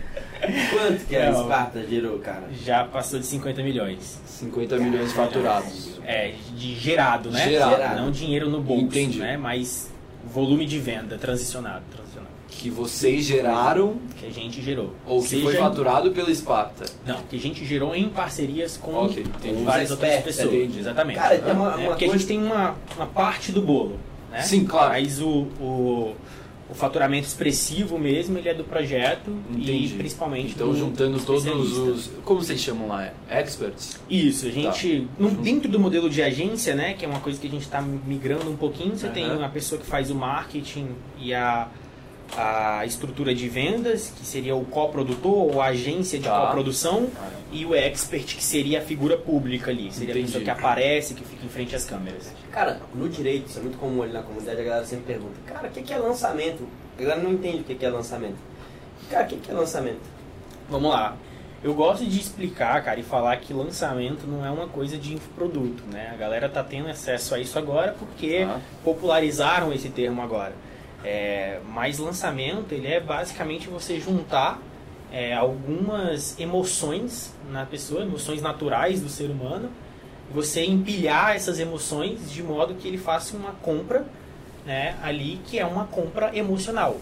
Quanto 0.70 1.04
que 1.06 1.16
a 1.16 1.32
Não. 1.32 1.40
Esparta 1.42 1.82
gerou, 1.86 2.18
cara? 2.20 2.44
Já 2.64 2.84
passou 2.84 3.18
de 3.18 3.26
50 3.26 3.62
milhões. 3.62 4.18
50 4.26 4.78
milhões 4.78 5.12
faturados. 5.12 5.98
É, 6.04 6.34
de 6.56 6.74
gerado, 6.76 7.30
né? 7.30 7.48
Gerado. 7.48 8.00
Não 8.00 8.10
dinheiro 8.10 8.48
no 8.48 8.60
bolso, 8.60 8.84
Entendi. 8.84 9.18
né? 9.18 9.36
Mas 9.36 9.90
volume 10.32 10.64
de 10.66 10.78
venda 10.78 11.16
transicionado, 11.18 11.82
transicionado. 11.90 12.05
Que 12.48 12.70
vocês 12.70 13.24
geraram 13.24 13.96
Que 14.18 14.26
a 14.26 14.30
gente 14.30 14.62
gerou. 14.62 14.92
ou 15.06 15.20
que 15.22 15.40
foi 15.42 15.52
Seja- 15.52 15.64
faturado 15.64 16.10
pela 16.12 16.32
Sparta. 16.34 16.84
Não, 17.04 17.16
que 17.28 17.36
a 17.36 17.40
gente 17.40 17.64
gerou 17.64 17.94
em 17.94 18.08
parcerias 18.08 18.76
com 18.76 18.94
Ok, 18.94 19.22
entendi. 19.22 19.62
várias 19.64 19.90
outras 19.90 20.10
Experts, 20.12 20.36
pessoas. 20.36 20.54
entendi. 20.54 20.78
Exatamente. 20.78 21.16
Cara, 21.18 21.38
tem 21.38 21.52
uma- 21.52 21.72
É, 21.72 21.76
uma 21.76 21.86
porque 21.88 22.04
a 22.04 22.08
coisa- 22.08 22.12
gente 22.18 22.26
tem 22.28 22.42
uma, 22.42 22.74
uma 22.96 23.06
parte 23.06 23.52
do 23.52 23.60
bolo, 23.60 23.98
né? 24.30 24.40
Sim, 24.42 24.64
claro. 24.64 24.90
Mas 24.90 25.20
o, 25.20 25.48
o, 25.60 26.14
o 26.70 26.74
faturamento 26.74 27.26
expressivo 27.26 27.98
mesmo, 27.98 28.38
ele 28.38 28.48
é 28.48 28.54
do 28.54 28.64
projeto 28.64 29.30
Entendi. 29.50 29.86
e 29.86 29.88
principalmente 29.98 30.54
Então, 30.54 30.70
do 30.70 30.78
juntando 30.78 31.18
todos 31.20 31.44
especialista. 31.44 31.80
os. 31.80 32.10
Como 32.24 32.40
vocês 32.42 32.60
chamam 32.60 32.88
lá? 32.88 33.10
Experts? 33.28 34.00
Isso, 34.08 34.46
a 34.46 34.50
gente. 34.50 35.00
Tá. 35.00 35.06
no- 35.18 35.30
dentro 35.30 35.68
do 35.68 35.78
modelo 35.80 36.08
de 36.08 36.22
agência, 36.22 36.74
né? 36.74 36.94
Que 36.94 37.04
é 37.04 37.08
uma 37.08 37.20
coisa 37.20 37.38
que 37.40 37.46
a 37.48 37.50
gente 37.50 37.62
está 37.62 37.82
migrando 37.82 38.48
um 38.50 38.56
pouquinho, 38.56 38.96
você 38.96 39.08
tem 39.08 39.24
Aham. 39.26 39.38
uma 39.38 39.48
pessoa 39.48 39.80
que 39.80 39.86
faz 39.86 40.10
o 40.10 40.14
marketing 40.14 40.88
e 41.20 41.34
a, 41.34 41.68
a 42.36 42.84
estrutura 42.86 43.34
de 43.34 43.48
vendas, 43.48 44.12
que 44.16 44.24
seria 44.26 44.56
o 44.56 44.64
coprodutor 44.64 45.54
ou 45.54 45.60
a 45.60 45.66
agência 45.66 46.18
de 46.18 46.24
Tá. 46.24 46.46
coprodução, 46.46 47.08
e 47.52 47.64
o 47.64 47.74
expert, 47.74 48.34
que 48.36 48.42
seria 48.42 48.78
a 48.80 48.82
figura 48.82 49.16
pública 49.16 49.70
ali. 49.70 49.92
Seria 49.92 50.10
Entendi. 50.12 50.22
a 50.22 50.26
pessoa 50.26 50.44
que 50.44 50.50
aparece, 50.50 51.14
que 51.14 51.24
fica 51.24 51.44
em 51.46 51.48
frente 51.48 51.76
às 51.76 51.84
câmeras. 51.84 52.32
Cara, 52.50 52.80
no 52.94 53.08
direito, 53.08 53.48
isso 53.48 53.58
é 53.58 53.62
muito 53.62 53.78
comum 53.78 54.02
ali 54.02 54.12
na 54.12 54.22
comunidade, 54.22 54.60
a 54.60 54.64
galera 54.64 54.84
sempre 54.86 55.04
pergunta, 55.14 55.34
cara, 55.46 55.68
o 55.68 55.70
que 55.70 55.92
é 55.92 55.98
lançamento? 55.98 56.66
A 56.98 57.02
galera 57.02 57.20
não 57.22 57.32
entende 57.32 57.58
o 57.60 57.64
que 57.64 57.84
é 57.84 57.88
lançamento. 57.90 58.36
Cara, 59.10 59.24
o 59.24 59.28
que 59.28 59.50
é 59.50 59.54
lançamento? 59.54 60.00
Vamos 60.68 60.90
lá. 60.90 61.16
Eu 61.64 61.74
gosto 61.74 62.04
de 62.04 62.20
explicar, 62.20 62.82
cara, 62.84 63.00
e 63.00 63.02
falar 63.02 63.36
que 63.38 63.52
lançamento 63.52 64.26
não 64.26 64.44
é 64.44 64.50
uma 64.50 64.68
coisa 64.68 64.96
de 64.98 65.14
infoproduto, 65.14 65.82
né? 65.90 66.10
A 66.12 66.16
galera 66.16 66.48
tá 66.48 66.62
tendo 66.62 66.88
acesso 66.88 67.34
a 67.34 67.38
isso 67.38 67.58
agora 67.58 67.94
porque 67.98 68.44
Tá. 68.44 68.60
popularizaram 68.84 69.72
esse 69.72 69.88
termo 69.88 70.20
agora. 70.22 70.52
É, 71.04 71.60
mas 71.68 71.98
lançamento, 71.98 72.72
ele 72.72 72.88
é 72.88 73.00
basicamente 73.00 73.68
você 73.68 74.00
juntar 74.00 74.60
é, 75.12 75.34
algumas 75.34 76.38
emoções 76.38 77.32
na 77.50 77.64
pessoa, 77.64 78.02
emoções 78.02 78.42
naturais 78.42 79.00
do 79.00 79.08
ser 79.08 79.30
humano, 79.30 79.70
você 80.32 80.64
empilhar 80.64 81.36
essas 81.36 81.60
emoções 81.60 82.30
de 82.32 82.42
modo 82.42 82.74
que 82.74 82.88
ele 82.88 82.98
faça 82.98 83.36
uma 83.36 83.52
compra 83.52 84.04
né, 84.66 84.96
ali 85.02 85.40
que 85.46 85.58
é 85.58 85.64
uma 85.64 85.84
compra 85.84 86.36
emocional. 86.36 86.96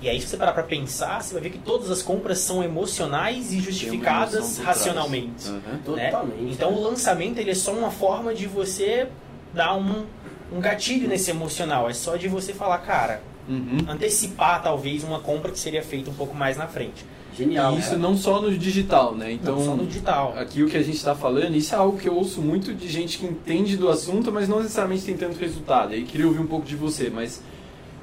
E 0.00 0.08
aí, 0.08 0.20
se 0.20 0.26
você 0.28 0.36
parar 0.36 0.52
pra 0.52 0.64
pensar, 0.64 1.22
você 1.22 1.32
vai 1.32 1.42
ver 1.44 1.50
que 1.50 1.58
todas 1.58 1.88
as 1.90 2.02
compras 2.02 2.38
são 2.38 2.62
emocionais 2.62 3.52
e 3.52 3.60
justificadas 3.60 4.58
racionalmente. 4.58 5.48
Aham. 5.48 5.96
né? 5.96 6.10
Então, 6.50 6.72
o 6.72 6.82
lançamento 6.82 7.38
ele 7.38 7.52
é 7.52 7.54
só 7.54 7.72
uma 7.72 7.90
forma 7.90 8.34
de 8.34 8.46
você 8.46 9.06
dar 9.54 9.76
um, 9.76 10.04
um 10.54 10.60
gatilho 10.60 11.08
nesse 11.08 11.30
emocional. 11.30 11.88
É 11.88 11.92
só 11.94 12.16
de 12.16 12.28
você 12.28 12.52
falar, 12.52 12.78
cara, 12.78 13.22
Uhum. 13.48 13.78
antecipar 13.88 14.62
talvez 14.62 15.02
uma 15.02 15.18
compra 15.18 15.50
que 15.50 15.58
seria 15.58 15.82
feita 15.82 16.08
um 16.10 16.14
pouco 16.14 16.34
mais 16.34 16.56
na 16.56 16.66
frente. 16.68 17.04
Genial. 17.36 17.74
E 17.74 17.78
isso 17.78 17.88
cara. 17.88 17.98
não 18.00 18.16
só 18.16 18.40
no 18.40 18.56
digital, 18.56 19.14
né? 19.16 19.32
Então, 19.32 19.56
Não 19.56 19.64
só 19.64 19.74
no 19.74 19.86
digital. 19.86 20.34
aqui 20.36 20.62
o 20.62 20.68
que 20.68 20.76
a 20.76 20.82
gente 20.82 20.96
está 20.96 21.14
falando, 21.14 21.56
isso 21.56 21.74
é 21.74 21.78
algo 21.78 21.98
que 21.98 22.08
eu 22.08 22.14
ouço 22.14 22.40
muito 22.42 22.72
de 22.74 22.88
gente 22.88 23.18
que 23.18 23.24
entende 23.26 23.76
do 23.76 23.88
assunto, 23.88 24.30
mas 24.30 24.48
não 24.48 24.58
necessariamente 24.58 25.02
tem 25.04 25.16
tanto 25.16 25.38
resultado. 25.38 25.92
Aí 25.92 26.04
queria 26.04 26.26
ouvir 26.26 26.40
um 26.40 26.46
pouco 26.46 26.66
de 26.66 26.76
você, 26.76 27.10
mas 27.10 27.40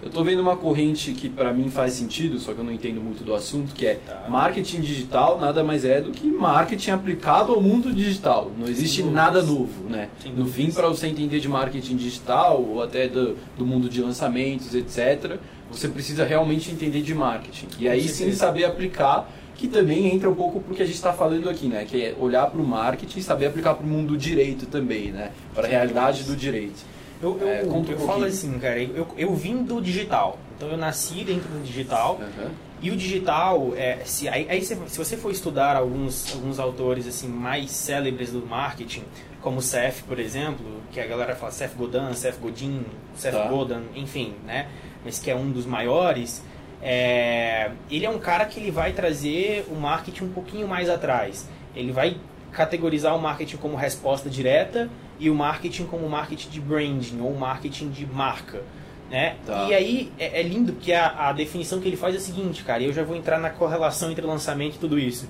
eu 0.01 0.09
tô 0.09 0.23
vendo 0.23 0.39
uma 0.41 0.55
corrente 0.55 1.11
que 1.13 1.27
para 1.29 1.51
mim 1.53 1.69
faz 1.69 1.93
sentido, 1.93 2.39
só 2.39 2.53
que 2.53 2.59
eu 2.59 2.63
não 2.63 2.71
entendo 2.71 3.01
muito 3.01 3.23
do 3.23 3.33
assunto, 3.33 3.73
que 3.73 3.85
é 3.85 3.95
Tá. 3.95 4.25
marketing 4.29 4.81
digital 4.81 5.39
nada 5.39 5.63
mais 5.63 5.83
é 5.85 6.01
do 6.01 6.11
que 6.11 6.27
marketing 6.27 6.91
aplicado 6.91 7.53
ao 7.53 7.61
mundo 7.61 7.93
digital. 7.93 8.51
Não 8.57 8.67
existe 8.67 9.03
nada 9.03 9.41
novo, 9.41 9.89
né? 9.89 10.09
No 10.35 10.45
fim, 10.45 10.71
para 10.71 10.87
você 10.87 11.07
entender 11.07 11.39
de 11.39 11.49
marketing 11.49 11.97
digital 11.97 12.61
ou 12.61 12.81
até 12.81 13.07
do, 13.07 13.35
do 13.57 13.65
mundo 13.65 13.89
de 13.89 14.01
lançamentos, 14.01 14.73
etc., 14.73 15.37
você 15.71 15.87
precisa 15.87 16.25
realmente 16.25 16.71
entender 16.71 17.01
de 17.01 17.13
marketing. 17.13 17.67
E 17.79 17.87
aí 17.87 18.07
sim 18.07 18.31
saber 18.31 18.65
aplicar, 18.65 19.29
que 19.55 19.67
também 19.67 20.07
entra 20.13 20.29
um 20.29 20.33
pouco 20.33 20.61
pro 20.61 20.73
que 20.73 20.81
a 20.81 20.85
gente 20.85 20.95
está 20.95 21.11
falando 21.13 21.49
aqui, 21.49 21.67
né? 21.67 21.85
Que 21.85 22.01
é 22.05 22.15
olhar 22.19 22.47
para 22.47 22.61
o 22.61 22.65
marketing 22.65 23.19
e 23.19 23.23
saber 23.23 23.47
aplicar 23.47 23.75
para 23.75 23.85
o 23.85 23.89
mundo 23.89 24.09
do 24.09 24.17
direito 24.17 24.65
também, 24.65 25.11
né? 25.11 25.31
Para 25.53 25.67
a 25.67 25.69
realidade 25.69 26.23
do 26.23 26.35
direito. 26.35 26.79
Eu, 27.21 27.37
eu, 27.39 27.47
É, 27.47 27.61
eu 27.63 27.67
pouquinho. 27.67 27.99
falo 27.99 28.25
assim, 28.25 28.57
cara, 28.59 28.79
eu, 28.81 29.07
eu 29.17 29.33
vim 29.35 29.63
do 29.63 29.81
digital. 29.81 30.37
Então 30.55 30.69
eu 30.69 30.77
nasci 30.77 31.23
dentro 31.23 31.49
do 31.49 31.61
digital. 31.63 32.19
Aham. 32.21 32.51
E 32.81 32.91
o 32.91 32.95
digital, 32.95 33.73
é, 33.75 33.97
se, 34.05 34.29
aí, 34.29 34.47
aí 34.49 34.61
se, 34.63 34.73
se 34.87 34.97
você 34.97 35.17
for 35.17 35.31
estudar 35.31 35.75
alguns, 35.75 36.33
alguns 36.33 36.59
autores 36.59 37.05
assim 37.07 37.27
mais 37.27 37.71
célebres 37.71 38.31
do 38.31 38.45
marketing, 38.45 39.03
como 39.41 39.61
Seth, 39.61 40.01
por 40.07 40.17
exemplo, 40.17 40.65
que 40.91 40.99
a 40.99 41.05
galera 41.05 41.35
fala 41.35 41.51
Seth 41.51 41.73
Godin, 41.75 42.13
Seth 42.13 42.39
Godin, 42.39 42.85
Seth 43.15 43.33
Tá. 43.33 43.47
Godin, 43.47 43.81
enfim, 43.95 44.33
né? 44.45 44.67
Mas 45.03 45.19
que 45.19 45.29
é 45.29 45.35
um 45.35 45.51
dos 45.51 45.65
maiores. 45.65 46.41
é, 46.81 47.71
ele 47.91 48.05
é 48.05 48.09
um 48.09 48.19
cara 48.19 48.45
que 48.45 48.57
ele 48.59 48.71
vai 48.71 48.93
trazer 48.93 49.65
o 49.69 49.75
marketing 49.75 50.23
um 50.25 50.29
pouquinho 50.31 50.65
mais 50.65 50.89
atrás. 50.89 51.45
Ele 51.75 51.91
vai 51.91 52.15
categorizar 52.53 53.13
o 53.15 53.21
marketing 53.21 53.57
como 53.57 53.75
resposta 53.75 54.29
direta 54.29 54.89
e 55.19 55.29
o 55.29 55.35
marketing 55.35 55.85
como 55.85 56.07
marketing 56.09 56.49
de 56.49 56.61
branding 56.61 57.19
ou 57.19 57.35
marketing 57.35 57.89
de 57.89 58.05
marca. 58.05 58.63
Né? 59.09 59.35
Tá. 59.45 59.67
E 59.67 59.73
aí 59.73 60.11
é, 60.17 60.39
é 60.39 60.43
lindo 60.43 60.73
que 60.73 60.93
a, 60.93 61.29
a 61.29 61.33
definição 61.33 61.79
que 61.79 61.87
ele 61.87 61.97
faz 61.97 62.15
é 62.15 62.17
a 62.17 62.21
seguinte, 62.21 62.63
cara, 62.63 62.81
eu 62.83 62.93
já 62.93 63.03
vou 63.03 63.15
entrar 63.15 63.39
na 63.39 63.49
correlação 63.49 64.11
entre 64.11 64.25
lançamento 64.25 64.75
e 64.75 64.79
tudo 64.79 64.97
isso. 64.97 65.27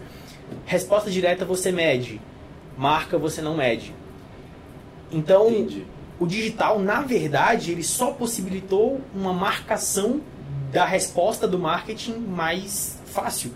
Resposta 0.65 1.10
direta 1.10 1.45
você 1.45 1.71
mede, 1.71 2.21
marca 2.78 3.17
você 3.17 3.41
não 3.41 3.56
mede. 3.56 3.93
Então, 5.12 5.49
Entendi. 5.49 5.86
o 6.19 6.28
digital, 6.28 6.78
na 6.78 7.02
verdade, 7.02 7.71
ele 7.71 7.84
só 7.84 8.12
possibilitou 8.12 9.02
uma 9.15 9.34
marcação 9.34 10.21
da 10.71 10.86
resposta 10.86 11.47
do 11.47 11.58
marketing 11.58 12.17
mais 12.19 12.99
fácil. 13.06 13.52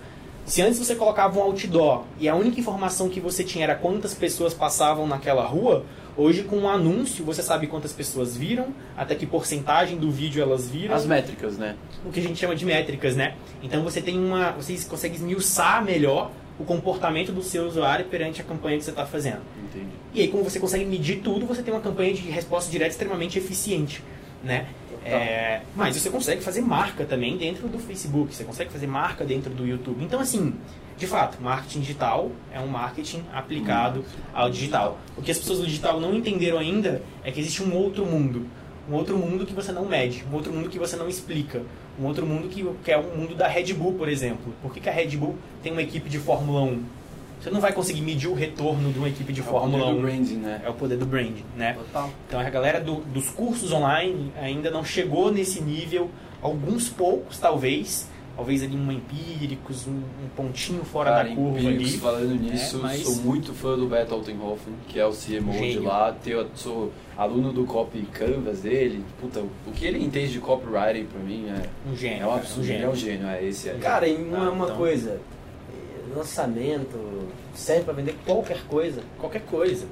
Se 0.45 0.61
antes 0.61 0.79
você 0.79 0.95
colocava 0.95 1.39
um 1.39 1.43
outdoor 1.43 2.03
e 2.19 2.27
a 2.27 2.35
única 2.35 2.59
informação 2.59 3.07
que 3.07 3.19
você 3.19 3.43
tinha 3.43 3.63
era 3.63 3.75
quantas 3.75 4.13
pessoas 4.13 4.53
passavam 4.53 5.07
naquela 5.07 5.45
rua, 5.45 5.85
hoje 6.15 6.43
com 6.43 6.57
um 6.57 6.69
anúncio 6.69 7.23
você 7.25 7.41
sabe 7.41 7.67
quantas 7.67 7.91
pessoas 7.91 8.35
viram, 8.37 8.67
até 8.95 9.15
que 9.15 9.25
porcentagem 9.25 9.97
do 9.97 10.11
vídeo 10.11 10.41
elas 10.41 10.69
viram 10.69 10.95
As 10.95 11.05
métricas, 11.05 11.57
né? 11.57 11.75
o 12.05 12.11
que 12.11 12.19
a 12.19 12.23
gente 12.23 12.37
chama 12.39 12.55
de 12.55 12.65
métricas, 12.65 13.15
né? 13.15 13.35
Então 13.61 13.83
você 13.83 14.01
tem 14.01 14.17
uma, 14.17 14.51
você 14.51 14.77
consegue 14.87 15.15
esmiuçar 15.15 15.83
melhor 15.83 16.31
o 16.59 16.63
comportamento 16.63 17.31
do 17.31 17.41
seu 17.41 17.65
usuário 17.65 18.05
perante 18.05 18.41
a 18.41 18.43
campanha 18.43 18.77
que 18.77 18.83
você 18.83 18.91
está 18.91 19.05
fazendo. 19.05 19.41
Entendi. 19.63 19.89
E 20.13 20.21
aí, 20.21 20.27
como 20.27 20.43
você 20.43 20.59
consegue 20.59 20.85
medir 20.85 21.21
tudo, 21.21 21.45
você 21.45 21.63
tem 21.63 21.73
uma 21.73 21.81
campanha 21.81 22.13
de 22.13 22.21
resposta 22.29 22.71
direta 22.71 22.91
extremamente 22.91 23.39
eficiente, 23.39 24.03
né? 24.43 24.67
É, 25.05 25.61
mas 25.75 25.97
você 25.97 26.09
consegue 26.09 26.41
fazer 26.41 26.61
marca 26.61 27.03
também 27.03 27.35
dentro 27.35 27.67
do 27.67 27.77
Facebook, 27.77 28.33
você 28.33 28.45
consegue 28.45 28.71
fazer 28.71 28.87
marca 28.87 29.25
dentro 29.25 29.53
do 29.53 29.67
YouTube. 29.67 30.03
Então, 30.03 30.19
assim, 30.19 30.53
de 30.97 31.07
fato, 31.07 31.41
marketing 31.41 31.79
digital 31.81 32.31
é 32.53 32.59
um 32.59 32.67
marketing 32.67 33.23
aplicado 33.33 34.03
ao 34.33 34.49
digital. 34.49 34.97
O 35.17 35.21
que 35.21 35.31
as 35.31 35.37
pessoas 35.39 35.59
do 35.59 35.65
digital 35.65 35.99
não 35.99 36.13
entenderam 36.13 36.59
ainda 36.59 37.01
é 37.23 37.31
que 37.31 37.39
existe 37.39 37.63
um 37.63 37.73
outro 37.75 38.05
mundo. 38.05 38.45
Um 38.89 38.93
outro 38.95 39.17
mundo 39.17 39.45
que 39.45 39.53
você 39.53 39.71
não 39.71 39.85
mede, 39.85 40.23
um 40.29 40.35
outro 40.35 40.51
mundo 40.51 40.69
que 40.69 40.77
você 40.77 40.95
não 40.97 41.07
explica, 41.07 41.61
um 41.99 42.05
outro 42.05 42.25
mundo 42.25 42.49
que, 42.49 42.63
que 42.83 42.91
é 42.91 42.97
o 42.97 43.03
mundo 43.17 43.33
da 43.33 43.47
Red 43.47 43.73
Bull, 43.73 43.93
por 43.93 44.09
exemplo. 44.09 44.53
Por 44.61 44.73
que, 44.73 44.79
que 44.81 44.89
a 44.89 44.91
Red 44.91 45.15
Bull 45.17 45.35
tem 45.61 45.71
uma 45.71 45.81
equipe 45.81 46.09
de 46.09 46.19
Fórmula 46.19 46.61
1? 46.63 46.83
Você 47.41 47.49
não 47.49 47.59
vai 47.61 47.73
conseguir 47.73 48.01
medir 48.01 48.27
o 48.29 48.33
retorno 48.33 48.91
de 48.91 48.97
uma 48.99 49.07
equipe 49.09 49.31
de 49.33 49.41
É 49.41 49.43
o 49.43 49.47
Fórmula 49.47 49.83
poder 49.85 49.93
1. 49.93 49.95
do 49.95 50.01
branding, 50.01 50.35
né? 50.37 50.61
É 50.65 50.69
o 50.69 50.73
poder 50.73 50.97
do 50.97 51.05
brand, 51.05 51.35
né? 51.57 51.73
Total. 51.73 52.09
Então 52.27 52.39
a 52.39 52.49
galera 52.49 52.79
do- 52.79 53.01
dos 53.05 53.29
cursos 53.29 53.71
online 53.71 54.31
ainda 54.41 54.69
não 54.71 54.83
chegou 54.83 55.31
nesse 55.31 55.61
nível. 55.61 56.09
Alguns 56.41 56.87
poucos, 56.89 57.37
talvez. 57.39 58.07
Talvez 58.35 58.63
ali 58.63 58.75
um 58.75 58.91
empíricos, 58.91 59.85
um, 59.85 59.91
um 59.91 60.27
pontinho 60.35 60.83
fora 60.83 61.11
Cara, 61.11 61.29
da 61.29 61.35
curva 61.35 61.59
Empíricos, 61.59 61.87
ali. 61.89 61.97
falando 61.99 62.35
nisso, 62.41 62.79
mas- 62.81 63.01
sou 63.03 63.15
muito 63.17 63.53
fã 63.53 63.77
do 63.77 63.85
Beto 63.87 64.13
Altenhofen, 64.15 64.73
que 64.87 64.99
é 64.99 65.05
o 65.05 65.11
CMO 65.11 65.51
de 65.51 65.59
Gênio. 65.59 65.83
lá. 65.83 66.11
Teu, 66.23 66.47
sou 66.55 66.91
aluno 67.15 67.53
do 67.53 67.63
Copy 67.65 68.01
Canvas 68.11 68.61
dele. 68.61 69.05
Puta, 69.21 69.39
o 69.41 69.71
que 69.75 69.85
ele 69.85 70.03
entende 70.03 70.31
de 70.33 70.39
copywriting 70.39 71.05
pra 71.05 71.19
mim 71.21 71.45
é, 71.47 71.69
Um 71.87 71.95
gênio. 71.95 72.23
é 72.23 72.27
um 72.27 72.33
absurdo. 72.33 72.61
um 72.61 72.63
gênio. 72.63 72.85
é 72.85 72.89
um 72.89 72.95
gênio, 72.95 73.27
é 73.27 73.45
esse 73.45 73.69
é. 73.69 73.73
Cara, 73.75 74.07
e 74.07 74.15
uma, 74.15 74.47
Ah, 74.47 74.51
uma 74.51 74.65
então. 74.65 74.77
coisa, 74.77 75.21
lançamento 76.15 76.97
serve 77.53 77.83
pra 77.83 77.93
vender 77.93 78.15
qualquer 78.25 78.63
coisa. 78.67 79.01
Qualquer 79.19 79.41
coisa. 79.43 79.85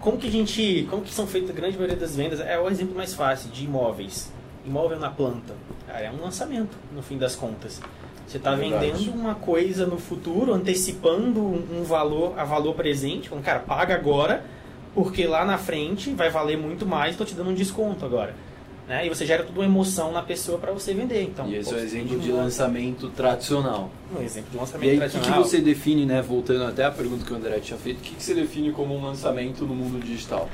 Como 0.00 0.18
que 0.18 0.26
a 0.26 0.30
gente. 0.30 0.86
Como 0.90 1.02
que 1.02 1.12
são 1.12 1.26
feitas 1.26 1.50
a 1.50 1.52
grande 1.52 1.76
maioria 1.76 1.96
das 1.96 2.16
vendas? 2.16 2.40
É 2.40 2.58
o 2.58 2.68
exemplo 2.68 2.94
mais 2.94 3.14
fácil 3.14 3.50
de 3.50 3.64
imóveis. 3.64 4.30
Imóvel 4.64 4.98
na 4.98 5.10
planta. 5.10 5.54
Cara, 5.86 6.00
é 6.00 6.10
um 6.10 6.20
lançamento, 6.22 6.76
no 6.94 7.02
fim 7.02 7.18
das 7.18 7.34
contas. 7.34 7.80
Você 8.26 8.36
está 8.36 8.54
Verdade. 8.54 8.86
vendendo 8.92 9.12
uma 9.14 9.34
coisa 9.34 9.86
no 9.86 9.98
futuro, 9.98 10.54
antecipando 10.54 11.40
um 11.40 11.80
um 11.80 11.84
valor 11.84 12.38
a 12.38 12.44
valor 12.44 12.74
presente, 12.74 13.28
falando, 13.28 13.44
cara, 13.44 13.58
paga 13.58 13.94
agora, 13.94 14.44
porque 14.94 15.26
lá 15.26 15.44
na 15.44 15.58
frente 15.58 16.10
vai 16.14 16.30
valer 16.30 16.56
muito 16.56 16.86
mais, 16.86 17.10
estou 17.12 17.26
te 17.26 17.34
dando 17.34 17.50
um 17.50 17.54
desconto 17.54 18.04
agora. 18.04 18.34
né? 18.88 19.06
E 19.06 19.08
você 19.08 19.24
gera 19.24 19.44
toda 19.44 19.58
uma 19.60 19.64
emoção 19.64 20.10
na 20.12 20.22
pessoa 20.22 20.58
para 20.58 20.72
você 20.72 20.92
vender. 20.92 21.22
Então, 21.22 21.46
e 21.48 21.54
esse 21.56 21.70
pô, 21.70 21.76
é 21.76 21.78
o 21.78 21.80
você 21.80 21.86
exemplo 21.86 22.18
de 22.18 22.32
um- 22.32 22.36
lançamento 22.36 23.08
tradicional. 23.10 23.90
Um 24.14 24.20
exemplo 24.22 24.50
de 24.50 24.56
E 24.56 24.60
lançamento 24.60 24.90
aí, 24.90 24.96
o 24.96 25.00
que, 25.00 25.06
que 25.06 25.10
tradicional. 25.12 25.44
você 25.44 25.60
define, 25.60 26.04
né, 26.04 26.20
voltando 26.20 26.64
até 26.64 26.84
a 26.84 26.90
pergunta 26.90 27.24
que 27.24 27.32
o 27.32 27.36
André 27.36 27.60
tinha 27.60 27.78
feito, 27.78 27.98
o 27.98 28.00
que, 28.00 28.14
que 28.16 28.22
você 28.22 28.34
define 28.34 28.72
como 28.72 28.96
um 28.96 29.02
lançamento 29.02 29.64
no 29.64 29.74
mundo 29.74 30.04
digital? 30.04 30.48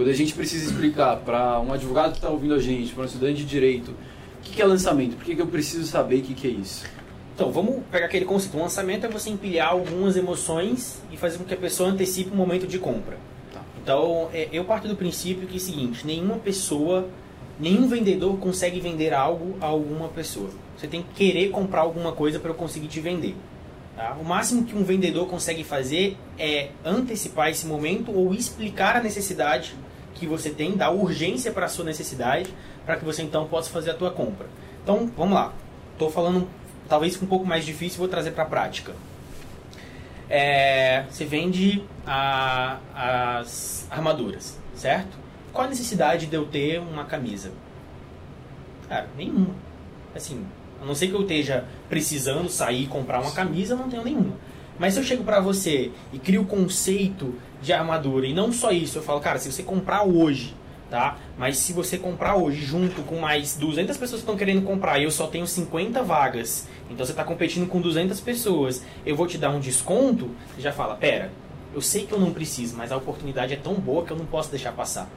Quando 0.00 0.08
a 0.08 0.14
gente 0.14 0.32
precisa 0.32 0.64
explicar 0.64 1.14
para 1.16 1.60
um 1.60 1.74
advogado 1.74 2.12
que 2.12 2.16
está 2.16 2.30
ouvindo 2.30 2.54
a 2.54 2.58
gente, 2.58 2.90
para 2.94 3.02
um 3.02 3.04
estudante 3.04 3.34
de 3.40 3.44
direito, 3.44 3.90
o 3.90 4.42
que, 4.42 4.54
que 4.54 4.62
é 4.62 4.64
lançamento? 4.64 5.14
Por 5.14 5.26
que, 5.26 5.36
que 5.36 5.42
eu 5.42 5.46
preciso 5.46 5.84
saber 5.84 6.20
o 6.20 6.22
que, 6.22 6.32
que 6.32 6.46
é 6.46 6.50
isso? 6.50 6.86
Então, 7.34 7.52
vamos 7.52 7.82
pegar 7.90 8.06
aquele 8.06 8.24
conceito. 8.24 8.56
Um 8.56 8.62
lançamento 8.62 9.04
é 9.04 9.10
você 9.10 9.28
empilhar 9.28 9.68
algumas 9.68 10.16
emoções 10.16 11.02
e 11.12 11.18
fazer 11.18 11.36
com 11.36 11.44
que 11.44 11.52
a 11.52 11.56
pessoa 11.58 11.90
antecipe 11.90 12.30
o 12.30 12.34
momento 12.34 12.66
de 12.66 12.78
compra. 12.78 13.18
Tá. 13.52 13.60
Então, 13.82 14.30
é, 14.32 14.48
eu 14.50 14.64
parto 14.64 14.88
do 14.88 14.96
princípio 14.96 15.46
que 15.46 15.52
é 15.52 15.58
o 15.58 15.60
seguinte, 15.60 16.06
nenhuma 16.06 16.36
pessoa, 16.36 17.06
nenhum 17.58 17.86
vendedor 17.86 18.38
consegue 18.38 18.80
vender 18.80 19.12
algo 19.12 19.58
a 19.60 19.66
alguma 19.66 20.08
pessoa. 20.08 20.48
Você 20.78 20.86
tem 20.86 21.02
que 21.02 21.12
querer 21.12 21.50
comprar 21.50 21.82
alguma 21.82 22.12
coisa 22.12 22.38
para 22.38 22.48
eu 22.48 22.54
conseguir 22.54 22.88
te 22.88 23.00
vender. 23.00 23.36
tá? 23.94 24.16
O 24.18 24.24
máximo 24.24 24.64
que 24.64 24.74
um 24.74 24.82
vendedor 24.82 25.26
consegue 25.26 25.62
fazer 25.62 26.16
é 26.38 26.70
antecipar 26.82 27.50
esse 27.50 27.66
momento 27.66 28.10
ou 28.10 28.32
explicar 28.32 28.96
a 28.96 29.02
necessidade 29.02 29.74
que 30.20 30.26
você 30.26 30.50
tem, 30.50 30.76
dar 30.76 30.90
urgência 30.90 31.50
para 31.50 31.66
a 31.66 31.68
sua 31.68 31.84
necessidade, 31.84 32.54
para 32.86 32.96
que 32.96 33.04
você 33.04 33.22
então 33.22 33.46
possa 33.46 33.70
fazer 33.70 33.90
a 33.90 33.94
tua 33.94 34.10
compra. 34.10 34.46
Então, 34.82 35.10
vamos 35.16 35.34
lá. 35.34 35.52
Estou 35.94 36.10
falando 36.10 36.46
talvez 36.88 37.20
um 37.22 37.26
pouco 37.26 37.46
mais 37.46 37.64
difícil, 37.64 37.98
vou 37.98 38.08
trazer 38.08 38.32
para 38.32 38.44
a 38.44 38.46
prática. 38.46 38.92
É, 40.28 41.04
você 41.10 41.24
vende 41.24 41.82
a- 42.06 42.78
as 42.94 43.86
armaduras, 43.90 44.58
certo? 44.76 45.18
Qual 45.52 45.66
a 45.66 45.70
necessidade 45.70 46.26
de 46.26 46.36
eu 46.36 46.46
ter 46.46 46.78
uma 46.78 47.04
camisa? 47.04 47.50
Cara, 48.88 49.08
nenhuma. 49.16 49.54
Assim, 50.14 50.44
a 50.80 50.84
não 50.84 50.94
ser 50.94 51.08
que 51.08 51.14
eu 51.14 51.22
esteja 51.22 51.64
precisando 51.88 52.48
sair 52.48 52.84
e 52.84 52.86
comprar 52.86 53.20
uma 53.20 53.32
camisa, 53.32 53.74
eu 53.74 53.78
não 53.78 53.88
tenho 53.88 54.04
nenhuma. 54.04 54.34
Mas 54.78 54.94
se 54.94 55.00
eu 55.00 55.04
chego 55.04 55.24
pra 55.24 55.40
você 55.40 55.90
e 56.12 56.18
crio 56.18 56.42
o 56.42 56.46
conceito 56.46 57.34
de 57.62 57.72
armadura, 57.72 58.26
e 58.26 58.32
não 58.32 58.52
só 58.52 58.70
isso, 58.70 58.98
eu 58.98 59.02
falo, 59.02 59.20
cara, 59.20 59.38
se 59.38 59.50
você 59.52 59.62
comprar 59.62 60.02
hoje, 60.04 60.54
tá? 60.90 61.16
Mas 61.38 61.58
se 61.58 61.72
você 61.72 61.96
comprar 61.98 62.36
hoje 62.36 62.64
junto 62.64 63.02
com 63.02 63.18
mais 63.20 63.56
200 63.56 63.96
pessoas 63.96 64.20
que 64.20 64.24
estão 64.24 64.36
querendo 64.36 64.62
comprar 64.62 64.98
e 64.98 65.04
eu 65.04 65.10
só 65.10 65.26
tenho 65.26 65.46
50 65.46 66.02
vagas, 66.02 66.66
então 66.90 67.04
você 67.06 67.12
está 67.12 67.22
competindo 67.22 67.68
com 67.68 67.80
200 67.80 68.18
pessoas, 68.20 68.82
eu 69.06 69.14
vou 69.14 69.26
te 69.26 69.38
dar 69.38 69.50
um 69.50 69.60
desconto, 69.60 70.30
você 70.54 70.62
já 70.62 70.72
fala, 70.72 70.94
pera, 70.96 71.30
eu 71.74 71.80
sei 71.80 72.06
que 72.06 72.12
eu 72.12 72.18
não 72.18 72.32
preciso, 72.32 72.76
mas 72.76 72.90
a 72.90 72.96
oportunidade 72.96 73.52
é 73.52 73.56
tão 73.56 73.74
boa 73.74 74.04
que 74.04 74.10
eu 74.10 74.16
não 74.16 74.26
posso 74.26 74.50
deixar 74.50 74.72
passar. 74.72 75.08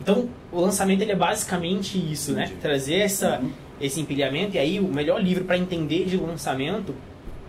Então, 0.00 0.28
o 0.50 0.60
lançamento 0.60 1.02
ele 1.02 1.12
é 1.12 1.16
basicamente 1.16 1.96
isso, 1.96 2.32
né? 2.32 2.46
Entendi. 2.46 2.60
Trazer 2.60 2.94
essa, 2.96 3.38
Uhum. 3.38 3.52
esse 3.80 4.00
empilhamento. 4.00 4.56
E 4.56 4.58
aí, 4.58 4.80
o 4.80 4.88
melhor 4.88 5.22
livro 5.22 5.44
para 5.44 5.56
entender 5.56 6.06
de 6.06 6.16
lançamento 6.16 6.92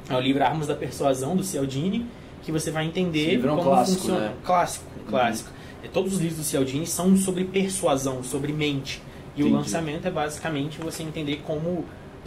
é 0.08 0.16
o 0.16 0.20
livro 0.20 0.44
Armas 0.44 0.68
da 0.68 0.76
Persuasão, 0.76 1.36
do 1.36 1.44
Cialdini, 1.44 2.06
que 2.44 2.52
você 2.52 2.70
vai 2.72 2.86
entender 2.86 3.20
Esse 3.22 3.30
livro 3.32 3.50
é 3.50 3.54
um 3.54 3.58
como 3.58 3.70
clássico, 3.70 4.00
funciona. 4.02 4.20
né? 4.20 4.34
Clássico, 4.44 4.86
clássico. 5.10 5.50
E 5.84 5.88
todos 5.88 6.14
os 6.14 6.20
livros 6.20 6.38
do 6.38 6.44
Cialdini 6.44 6.86
são 6.86 7.16
sobre 7.18 7.44
persuasão, 7.46 8.24
sobre 8.24 8.54
mente. 8.54 9.02
E 9.36 9.42
o 9.42 9.48
Entendi. 9.48 9.56
lançamento 9.58 10.08
é 10.08 10.12
basicamente 10.12 10.80
você 10.80 11.04
entender 11.04 11.42
como 11.46 11.86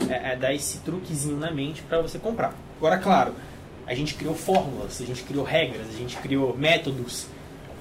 é, 0.09 0.33
é, 0.33 0.37
dar 0.37 0.53
esse 0.53 0.79
truquezinho 0.79 1.37
na 1.39 1.51
mente 1.51 1.83
para 1.83 2.01
você 2.03 2.19
comprar. 2.19 2.55
Agora, 2.79 2.99
claro, 2.99 3.33
a 3.87 3.95
gente 3.95 4.15
criou 4.15 4.35
fórmulas, 4.35 5.01
a 5.01 5.05
gente 5.05 5.23
criou 5.23 5.45
regras, 5.45 5.87
a 5.89 5.97
gente 5.97 6.17
criou 6.17 6.57
métodos 6.57 7.27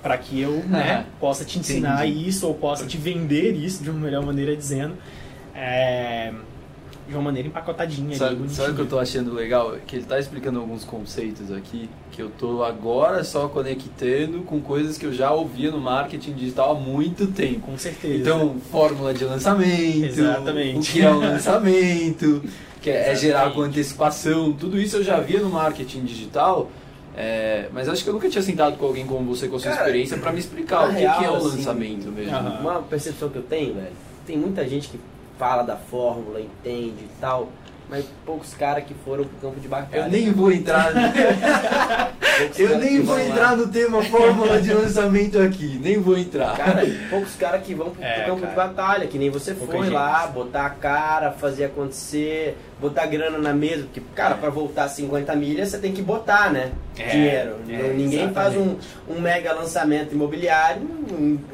para 0.04 0.18
que 0.18 0.40
eu 0.40 0.64
né, 0.70 1.06
possa 1.20 1.44
te 1.44 1.58
ensinar 1.60 2.08
Entendi. 2.08 2.30
isso 2.30 2.48
ou 2.48 2.54
possa 2.54 2.86
te 2.86 2.98
vender 2.98 3.54
isso 3.56 3.84
de 3.84 3.90
uma 3.90 4.00
melhor 4.00 4.24
maneira 4.24 4.56
dizendo. 4.56 4.96
é, 5.56 6.32
de 7.08 7.14
uma 7.14 7.22
maneira 7.22 7.48
empacotadinha. 7.48 8.16
Sabe, 8.18 8.50
sabe 8.50 8.72
o 8.72 8.76
que 8.76 8.82
eu 8.82 8.88
tô 8.88 8.98
achando 9.00 9.34
legal? 9.34 9.76
Que 9.86 9.98
ele 9.98 10.06
tá 10.06 10.20
explicando 10.20 10.60
alguns 10.60 10.84
conceitos 10.84 11.52
aqui 11.52 11.90
que 12.12 12.22
eu 12.22 12.30
tô 12.30 12.64
agora 12.64 13.24
só 13.24 13.48
conectando 13.48 14.40
com 14.40 14.60
coisas 14.60 14.98
que 14.98 15.06
eu 15.06 15.14
já 15.14 15.32
ouvia 15.32 15.70
no 15.72 15.80
marketing 15.80 16.34
digital 16.34 16.72
há 16.72 16.80
muito 16.80 17.28
tempo. 17.28 17.60
Com 17.62 17.78
certeza. 17.78 18.16
Então, 18.16 18.56
fórmula 18.72 19.14
de 19.14 19.24
lançamento, 19.24 20.20
Exatamente. 20.20 20.90
o 20.90 20.94
que 20.94 21.02
é 21.02 21.12
um 21.12 21.20
lançamento, 21.32 22.44
que 22.82 22.90
é, 22.90 23.12
é 23.12 23.16
gerar 23.16 23.52
com 23.52 23.62
antecipação, 23.62 24.54
tudo 24.54 24.80
isso 24.80 24.98
eu 24.98 25.04
já 25.04 25.20
via 25.20 25.40
no 25.40 25.50
marketing 25.50 26.06
digital. 26.06 26.72
é, 27.16 27.70
mas 27.72 27.88
acho 27.88 28.04
que 28.04 28.10
eu 28.10 28.14
nunca 28.14 28.30
tinha 28.30 28.42
sentado 28.42 28.78
com 28.78 28.86
alguém 28.86 29.06
como 29.06 29.24
você 29.36 29.48
com 29.48 29.58
a 29.58 29.60
sua 29.60 29.72
Cara, 29.72 29.84
experiência 29.84 30.18
para 30.18 30.32
me 30.32 30.40
explicar 30.40 30.90
o 30.90 30.94
que, 30.94 31.00
real, 31.02 31.20
que 31.20 31.26
é 31.26 31.30
o 31.30 31.36
assim, 31.36 31.58
lançamento 31.58 32.12
mesmo. 32.12 32.38
Uma 32.62 32.82
percepção 32.82 33.30
que 33.30 33.38
eu 33.38 33.44
tenho, 33.44 33.76
velho, 33.76 33.94
tem 34.26 34.38
muita 34.38 34.68
gente 34.68 34.90
que 34.90 35.00
fala 35.38 35.64
da 35.64 35.76
fórmula, 35.76 36.40
entende 36.40 37.04
e 37.04 37.10
tal, 37.20 37.50
mas 37.90 38.06
poucos 38.26 38.54
caras 38.54 38.84
que 38.86 38.94
foram 38.94 39.26
pro 39.26 39.38
campo 39.50 39.60
de 39.60 39.68
batalha. 39.68 40.02
Eu 40.04 40.10
nem 40.10 40.32
vou 40.32 40.52
entrar. 40.52 40.92
Poucos 42.38 42.60
Eu 42.60 42.78
nem 42.80 42.98
vou 43.02 43.16
vão 43.16 43.16
lá. 43.16 43.32
entrar 43.32 43.56
no 43.56 43.68
tema 43.68 44.02
fórmula 44.04 44.62
de 44.62 44.74
lançamento 44.74 45.40
aqui, 45.40 45.80
nem 45.82 46.00
vou 46.02 46.18
entrar. 46.18 46.54
Cara, 46.58 46.82
poucos 47.10 47.34
caras 47.36 47.62
que 47.64 47.74
vão 47.74 47.92
pro 47.92 48.04
É, 48.04 48.26
campo 48.26 48.42
cara. 48.42 48.50
de 48.50 48.56
batalha, 48.58 49.08
que 49.08 49.18
nem 49.18 49.30
você 49.30 49.54
Pouca 49.54 49.72
foi 49.72 49.84
gente. 49.86 49.94
lá, 49.94 50.28
botar 50.28 50.66
a 50.66 50.70
cara, 50.72 51.32
fazer 51.32 51.66
acontecer, 51.66 52.58
botar 52.80 53.06
grana 53.06 53.38
na 53.38 53.54
mesa, 53.54 53.84
porque, 53.84 54.02
cara, 54.14 54.36
pra 54.36 54.50
voltar 54.50 54.88
50 54.90 55.34
milhas 55.36 55.70
você 55.70 55.78
tem 55.78 55.94
que 55.94 56.02
botar, 56.02 56.52
né? 56.52 56.72
É, 56.98 57.10
Dinheiro. 57.10 57.56
é, 57.70 57.88
Não- 57.90 57.94
Ninguém 57.96 58.32
faz 58.34 58.54
um, 58.56 58.60
exatamente. 58.62 58.88
um 59.10 59.22
mega 59.22 59.54
lançamento 59.54 60.12
imobiliário 60.14 60.82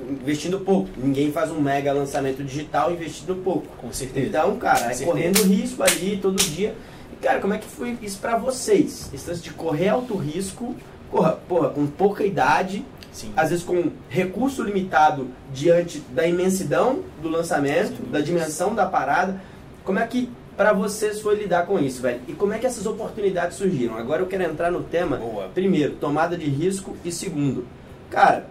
investindo 0.10 0.60
pouco. 0.60 0.90
Ninguém 0.98 1.32
faz 1.32 1.52
um 1.52 1.60
mega 1.62 1.94
lançamento 1.94 2.44
digital 2.44 2.92
investindo 2.92 3.36
pouco. 3.44 3.68
Com 3.78 3.92
certeza. 3.94 4.28
Então, 4.28 4.56
cara, 4.58 4.92
é 4.92 5.06
correndo 5.06 5.42
risco 5.44 5.84
ali 5.84 6.18
todo 6.22 6.36
dia. 6.42 6.76
E, 7.14 7.16
cara, 7.24 7.40
como 7.40 7.54
é 7.54 7.58
que 7.58 7.68
foi 7.68 7.98
isso 8.02 8.18
pra 8.20 8.38
vocês? 8.38 9.10
Esse 9.14 9.30
lance 9.30 9.42
de 9.44 9.52
correr 9.52 9.90
alto 9.90 10.16
risco, 10.16 10.76
porra, 11.12 11.34
porra, 11.48 11.70
com 11.70 11.86
pouca 11.86 12.24
idade, 12.26 12.84
Sim. 13.12 13.32
às 13.38 13.50
vezes 13.50 13.64
com 13.64 13.92
recurso 14.10 14.64
limitado 14.64 15.28
diante 15.54 16.00
da 16.12 16.26
imensidão 16.26 17.02
do 17.22 17.30
lançamento, 17.30 17.90
dúvidas. 17.92 18.12
da 18.12 18.22
dimensão 18.22 18.74
da 18.74 18.86
parada. 18.88 19.40
Como 19.84 20.00
é 20.00 20.08
que 20.08 20.30
pra 20.58 20.74
vocês 20.74 21.20
foi 21.22 21.36
lidar 21.36 21.66
com 21.66 21.80
isso, 21.80 22.02
velho? 22.02 22.22
E 22.28 22.34
como 22.34 22.54
é 22.54 22.60
que 22.60 22.66
essas 22.66 22.86
oportunidades 22.86 23.58
surgiram? 23.58 23.98
Agora 23.98 24.22
eu 24.22 24.28
quero 24.28 24.44
entrar 24.44 24.72
no 24.72 24.84
tema. 24.84 25.18
Boa. 25.18 25.50
Primeiro, 25.54 25.94
tomada 25.96 26.38
de 26.38 26.46
risco 26.50 26.96
e 27.04 27.12
segundo, 27.12 27.66
cara, 28.10 28.46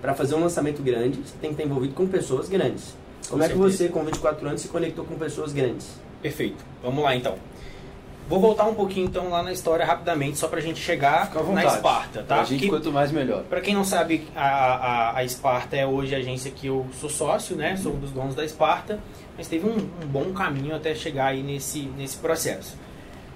pra 0.00 0.14
fazer 0.14 0.34
um 0.34 0.40
lançamento 0.40 0.82
grande, 0.82 1.18
você 1.18 1.34
tem 1.40 1.50
que 1.50 1.54
estar 1.54 1.64
envolvido 1.64 1.94
com 1.94 2.06
pessoas 2.06 2.48
grandes. 2.48 2.94
Como 3.28 3.38
Com 3.40 3.44
é 3.44 3.48
que 3.48 3.54
certeza. 3.54 3.76
você, 3.76 3.88
com 3.88 4.04
24 4.04 4.48
anos, 4.48 4.60
se 4.62 4.68
conectou 4.68 5.04
com 5.04 5.14
pessoas 5.16 5.52
grandes? 5.52 5.88
Perfeito. 6.22 6.64
Vamos 6.82 7.02
lá 7.04 7.14
então. 7.14 7.36
Vou 8.30 8.38
voltar 8.38 8.64
um 8.66 8.74
pouquinho 8.74 9.06
então 9.08 9.28
lá 9.28 9.42
na 9.42 9.52
história 9.52 9.84
rapidamente, 9.84 10.38
só 10.38 10.46
pra 10.46 10.60
gente 10.60 10.78
chegar 10.80 11.28
na. 11.52 11.64
Esparta, 11.74 12.22
tá? 12.22 12.36
Pra 12.36 12.44
gente, 12.44 12.60
Que- 12.60 12.68
quanto 12.68 12.92
mais 12.92 13.10
melhor. 13.10 13.42
Pra 13.42 13.60
quem 13.60 13.74
não 13.74 13.82
sabe, 13.84 14.28
a, 14.36 14.46
a, 14.46 15.16
a 15.18 15.24
Esparta 15.24 15.74
é 15.76 15.84
hoje 15.84 16.14
a 16.14 16.18
agência 16.18 16.48
que 16.48 16.68
eu 16.68 16.86
sou 17.00 17.10
sócio, 17.10 17.56
né? 17.56 17.76
Sou 17.76 17.92
um 17.92 17.98
dos 17.98 18.12
donos 18.12 18.36
da 18.36 18.44
Esparta, 18.44 19.00
mas 19.36 19.48
teve 19.48 19.66
um, 19.68 19.74
um 19.78 20.06
bom 20.06 20.32
caminho 20.32 20.76
até 20.76 20.94
chegar 20.94 21.26
aí 21.26 21.42
nesse, 21.42 21.80
nesse 21.98 22.18
processo. 22.18 22.76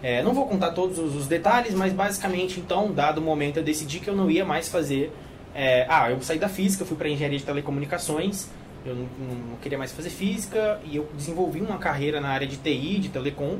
É, 0.00 0.22
não 0.22 0.32
vou 0.32 0.46
contar 0.46 0.70
todos 0.70 0.96
os, 1.00 1.26
detalhes, 1.26 1.74
mas 1.74 1.92
basicamente, 1.92 2.60
então, 2.60 2.92
dado 2.92 3.18
o 3.18 3.20
momento, 3.20 3.56
eu 3.56 3.64
decidi 3.64 3.98
que 3.98 4.08
eu 4.08 4.14
não 4.14 4.30
ia 4.30 4.44
mais 4.44 4.68
fazer. 4.68 5.12
é, 5.56 5.86
ah, 5.88 6.08
eu 6.10 6.22
saí 6.22 6.38
da 6.38 6.48
física, 6.48 6.84
fui 6.84 6.96
para 6.96 7.08
engenharia 7.08 7.38
de 7.38 7.44
telecomunicações. 7.44 8.48
Eu 8.86 8.94
não- 8.94 9.08
não 9.50 9.56
queria 9.60 9.78
mais 9.78 9.90
fazer 9.92 10.10
física 10.10 10.78
e 10.84 10.94
eu 10.96 11.08
desenvolvi 11.16 11.60
uma 11.62 11.78
carreira 11.78 12.20
na 12.20 12.28
área 12.28 12.46
de 12.46 12.58
TI, 12.58 12.98
de 13.00 13.08
telecom. 13.08 13.58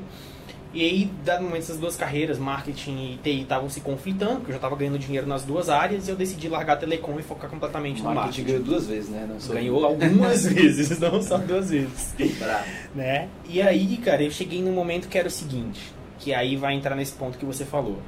E 0.74 0.82
aí, 0.82 1.10
dado 1.24 1.44
momento 1.44 1.58
essas 1.62 1.78
duas 1.78 1.94
carreiras, 1.94 2.37
marketing 2.37 3.12
e 3.14 3.20
TI, 3.22 3.42
estavam 3.42 3.70
se 3.70 3.80
conflitando, 3.80 4.37
porque 4.37 4.48
eu 4.50 4.54
já 4.54 4.56
estava 4.56 4.74
ganhando 4.74 4.98
dinheiro 4.98 5.24
nas 5.26 5.44
duas 5.44 5.68
áreas, 5.68 6.08
e 6.08 6.10
eu 6.10 6.16
decidi 6.16 6.48
largar 6.48 6.72
a 6.72 6.76
telecom 6.76 7.16
e 7.18 7.22
focar 7.22 7.48
completamente 7.48 8.02
no 8.02 8.06
marketing 8.12 8.24
marketing. 8.26 8.44
ganhou 8.44 8.62
duas 8.64 8.87
vezes, 8.88 9.08
né? 9.08 9.24
Não 9.28 9.38
só- 9.38 9.52
Ganhou 9.54 9.84
algumas 9.84 10.44
vezes, 10.52 10.98
não 10.98 11.22
só 11.22 11.38
duas 11.38 11.70
vezes. 11.70 12.12
Bravo. 12.40 12.64
Né? 12.94 13.28
E 13.48 13.62
aí, 13.62 13.96
cara, 13.98 14.22
eu 14.24 14.30
cheguei 14.32 14.60
num 14.60 14.72
momento 14.72 15.06
que 15.08 15.16
era 15.16 15.28
o 15.28 15.30
seguinte, 15.30 15.80
que 16.18 16.34
aí 16.34 16.56
vai 16.56 16.74
entrar 16.74 16.96
nesse 16.96 17.12
ponto 17.12 17.38
que 17.38 17.44
você 17.44 17.64
falou. 17.64 18.02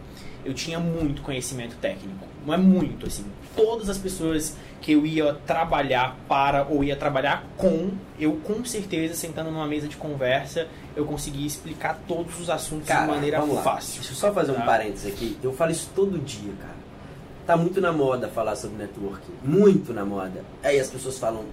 Eu 0.44 0.52
tinha 0.52 0.80
muito 0.80 1.22
conhecimento 1.22 1.76
técnico, 1.80 2.26
não 2.44 2.52
é 2.52 2.56
muito, 2.56 3.06
assim. 3.06 3.24
Todas 3.56 3.88
as 3.88 3.98
pessoas 3.98 4.54
que 4.82 4.92
eu 4.92 5.04
ia 5.06 5.32
trabalhar 5.46 6.16
para 6.28 6.64
ou 6.68 6.84
ia 6.84 6.94
trabalhar 6.94 7.44
com, 7.56 7.90
eu 8.20 8.34
com 8.44 8.64
certeza, 8.64 9.14
sentando 9.14 9.50
numa 9.50 9.66
mesa 9.66 9.88
de 9.88 9.96
conversa, 9.96 10.68
eu 10.94 11.04
conseguia 11.06 11.46
explicar 11.46 11.98
todos 12.06 12.38
os 12.38 12.48
assuntos 12.50 12.86
Cara, 12.86 13.06
de 13.06 13.10
maneira 13.12 13.42
fácil. 13.62 13.96
Deixa 14.00 14.12
eu 14.12 14.16
só 14.16 14.32
fazer 14.32 14.52
um 14.52 14.56
Tá. 14.56 14.62
parênteses 14.62 15.12
aqui. 15.12 15.36
Eu 15.42 15.52
falo 15.52 15.70
isso 15.72 15.90
todo 15.96 16.18
dia, 16.18 16.52
cara. 16.60 16.76
Tá 17.46 17.56
muito 17.56 17.80
na 17.80 17.92
moda 17.92 18.28
falar 18.28 18.54
sobre 18.56 18.76
networking. 18.76 19.32
Muito 19.42 19.92
na 19.92 20.04
moda. 20.04 20.44
Aí 20.62 20.78
as 20.78 20.88
pessoas 20.90 21.18
falam, 21.18 21.44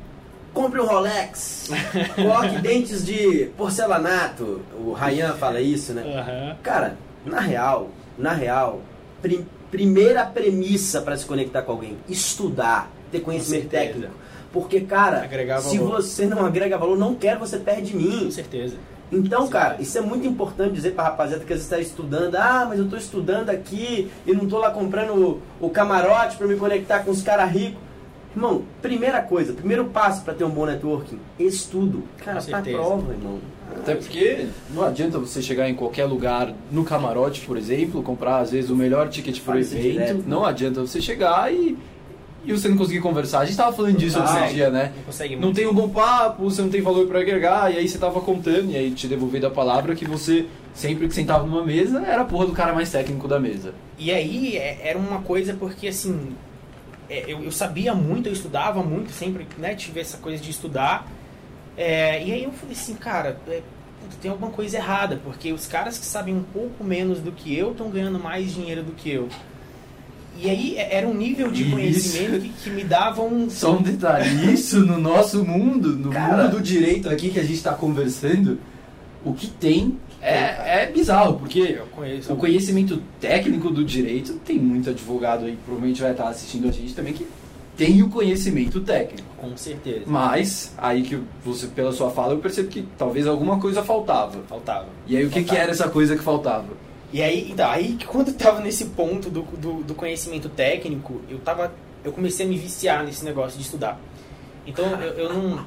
compre 0.53 0.79
um 0.81 0.85
Rolex, 0.85 1.69
coloque 2.15 2.57
dentes 2.61 3.05
de 3.05 3.49
porcelanato. 3.57 4.61
O 4.77 4.93
Ryan 4.93 5.33
fala 5.33 5.61
isso, 5.61 5.93
né? 5.93 6.01
Aham. 6.03 6.57
Cara, 6.63 6.97
na 7.25 7.39
real, 7.39 7.89
na 8.17 8.33
real, 8.33 8.81
prim- 9.21 9.45
primeira 9.73 10.23
premissa 10.23 11.01
para 11.01 11.17
se 11.17 11.25
conectar 11.25 11.63
com 11.63 11.71
alguém, 11.71 11.97
estudar, 12.07 12.91
ter 13.11 13.21
conhecimento 13.21 13.69
técnico. 13.69 14.13
Porque, 14.51 14.81
cara, 14.81 15.27
se 15.61 15.79
você 15.79 16.27
não 16.27 16.45
agrega 16.45 16.77
valor, 16.77 16.95
não 16.95 17.15
quero, 17.15 17.39
você 17.39 17.57
perde 17.57 17.95
mim. 17.95 18.25
Com 18.25 18.31
certeza. 18.31 18.75
Então, 19.11 19.47
cara, 19.47 19.77
isso 19.81 19.97
é 19.97 20.01
muito 20.01 20.27
importante 20.27 20.73
dizer 20.73 20.91
pra 20.91 21.05
rapaziada 21.05 21.43
que 21.43 21.51
às 21.51 21.57
vezes 21.57 21.71
está 21.71 21.79
estudando. 21.79 22.35
Ah, 22.35 22.67
mas 22.69 22.77
eu 22.77 22.87
tô 22.87 22.95
estudando 22.95 23.49
aqui 23.49 24.11
e 24.27 24.31
não 24.31 24.47
tô 24.47 24.59
lá 24.59 24.69
comprando 24.69 25.41
o, 25.59 25.65
o 25.65 25.71
camarote 25.71 26.37
para 26.37 26.45
me 26.45 26.55
conectar 26.55 26.99
com 26.99 27.09
os 27.09 27.23
caras 27.23 27.51
ricos. 27.51 27.81
Irmão, 28.35 28.63
primeira 28.81 29.21
coisa, 29.21 29.53
primeiro 29.53 29.85
passo 29.85 30.23
para 30.23 30.33
ter 30.33 30.43
um 30.43 30.49
bom 30.49 30.65
networking, 30.65 31.19
estudo. 31.37 32.03
Cara, 32.17 32.41
certeza. 32.41 32.77
prova, 32.77 33.13
irmão. 33.13 33.39
Até 33.75 33.95
porque 33.95 34.47
não 34.71 34.83
adianta 34.83 35.19
você 35.19 35.41
chegar 35.41 35.69
em 35.69 35.75
qualquer 35.75 36.05
lugar, 36.05 36.53
no 36.71 36.83
camarote, 36.83 37.41
por 37.41 37.57
exemplo, 37.57 38.01
comprar 38.01 38.37
às 38.39 38.51
vezes 38.51 38.69
o 38.69 38.75
melhor 38.75 39.09
ticket 39.09 39.35
pro 39.41 39.53
Faz 39.53 39.67
isso 39.67 39.77
evento. 39.77 39.91
direto. 39.93 40.23
Não 40.27 40.43
adianta 40.45 40.81
você 40.81 40.99
chegar 41.01 41.51
e, 41.53 41.77
e 42.45 42.51
você 42.51 42.67
não 42.69 42.77
conseguir 42.77 43.01
conversar. 43.01 43.39
A 43.39 43.45
gente 43.45 43.57
tava 43.57 43.75
falando 43.75 43.97
disso 43.97 44.17
Não 44.19 44.25
outro 44.25 44.53
dia, 44.53 44.69
né? 44.69 44.91
Não 44.95 45.03
consegue 45.03 45.35
Não 45.35 45.53
tem 45.53 45.67
um 45.67 45.73
bom 45.73 45.89
papo, 45.89 46.43
você 46.49 46.61
não 46.61 46.69
tem 46.69 46.81
valor 46.81 47.07
para 47.07 47.19
agregar, 47.19 47.71
e 47.73 47.77
aí 47.77 47.87
você 47.87 47.97
tava 47.99 48.19
contando, 48.21 48.71
e 48.71 48.75
aí 48.75 48.91
te 48.91 49.07
devolvendo 49.07 49.45
a 49.47 49.51
palavra 49.51 49.95
que 49.95 50.05
você, 50.05 50.45
sempre 50.73 51.07
que 51.07 51.13
sentava 51.13 51.45
numa 51.45 51.63
mesa, 51.63 52.01
era 52.01 52.23
a 52.23 52.25
porra 52.25 52.47
do 52.47 52.51
cara 52.53 52.73
mais 52.73 52.91
técnico 52.91 53.27
da 53.27 53.39
mesa. 53.39 53.73
E 53.97 54.11
aí 54.11 54.57
é- 54.57 54.79
era 54.89 54.97
uma 54.99 55.21
coisa 55.21 55.53
porque 55.53 55.87
assim, 55.87 56.29
é, 57.09 57.25
eu, 57.27 57.43
eu 57.43 57.51
sabia 57.51 57.93
muito, 57.93 58.27
eu 58.27 58.33
estudava 58.33 58.81
muito, 58.83 59.11
sempre 59.11 59.47
né, 59.57 59.75
tive 59.75 59.99
essa 59.99 60.17
coisa 60.17 60.41
de 60.41 60.49
estudar. 60.49 61.07
É, 61.77 62.23
e 62.23 62.31
aí 62.31 62.43
eu 62.43 62.51
falei 62.51 62.75
assim, 62.75 62.95
cara, 62.95 63.39
é, 63.47 63.61
tem 64.21 64.29
alguma 64.29 64.51
coisa 64.51 64.77
errada, 64.77 65.19
porque 65.23 65.51
os 65.51 65.65
caras 65.65 65.97
que 65.97 66.05
sabem 66.05 66.35
um 66.35 66.43
pouco 66.43 66.83
menos 66.83 67.19
do 67.19 67.31
que 67.31 67.57
eu 67.57 67.71
estão 67.71 67.89
ganhando 67.89 68.19
mais 68.19 68.53
dinheiro 68.53 68.83
do 68.83 68.91
que 68.91 69.09
eu. 69.09 69.27
E 70.39 70.49
aí 70.49 70.77
é- 70.77 70.95
era 70.97 71.07
um 71.07 71.13
nível 71.13 71.51
de 71.51 71.65
conhecimento 71.69 72.41
que, 72.41 72.49
que 72.49 72.69
me 72.69 72.83
dava 72.83 73.21
um. 73.21 73.49
Só 73.51 73.73
um 73.77 73.81
detalhe, 73.81 74.51
isso 74.53 74.79
no 74.79 74.97
nosso 74.99 75.43
mundo, 75.45 75.89
no 75.89 76.11
Cara. 76.11 76.43
mundo 76.43 76.57
do 76.57 76.61
direito 76.61 77.09
aqui 77.09 77.29
que 77.29 77.39
a 77.39 77.43
gente 77.43 77.55
está 77.55 77.73
conversando, 77.73 78.59
o 79.23 79.33
que 79.33 79.47
tem 79.47 79.97
é, 80.23 80.83
é 80.83 80.91
bizarro, 80.91 81.39
porque 81.39 81.79
o 82.29 82.35
conhecimento 82.35 83.01
técnico 83.19 83.69
do 83.69 83.83
direito, 83.83 84.33
tem 84.45 84.57
muito 84.57 84.89
advogado 84.89 85.45
aí, 85.45 85.57
provavelmente 85.65 86.01
vai 86.01 86.11
estar 86.11 86.29
assistindo 86.29 86.67
a 86.67 86.71
gente 86.71 86.93
também, 86.93 87.13
que 87.13 87.27
tem 87.75 88.01
o 88.01 88.09
conhecimento 88.09 88.79
técnico. 88.81 89.27
Com 89.37 89.57
certeza. 89.57 90.03
Mas, 90.05 90.73
aí 90.77 91.01
que 91.01 91.19
você, 91.43 91.67
pela 91.67 91.91
sua 91.91 92.09
fala, 92.09 92.33
eu 92.33 92.37
percebo 92.37 92.69
que 92.69 92.85
talvez 92.97 93.27
alguma 93.27 93.59
coisa 93.59 93.83
faltava. 93.83 94.41
Faltava. 94.47 94.87
E 95.07 95.17
aí 95.17 95.25
o 95.25 95.29
que, 95.29 95.43
que 95.43 95.55
era 95.55 95.71
essa 95.71 95.89
coisa 95.89 96.15
que 96.15 96.23
faltava? 96.23 96.67
E 97.11 97.21
aí, 97.21 97.51
então, 97.51 97.69
aí 97.69 97.95
que 97.95 98.05
quando 98.07 98.29
eu 98.29 98.33
tava 98.33 98.61
nesse 98.61 98.85
ponto 98.85 99.29
do, 99.29 99.41
do, 99.41 99.83
do 99.83 99.93
conhecimento 99.93 100.49
técnico, 100.49 101.21
eu 101.29 101.39
tava. 101.39 101.73
Eu 102.03 102.11
comecei 102.11 102.45
a 102.45 102.49
me 102.49 102.57
viciar 102.57 103.03
nesse 103.03 103.23
negócio 103.23 103.57
de 103.57 103.63
estudar. 103.63 103.99
Então 104.65 104.85
eu, 105.01 105.13
eu 105.13 105.33
não. 105.33 105.65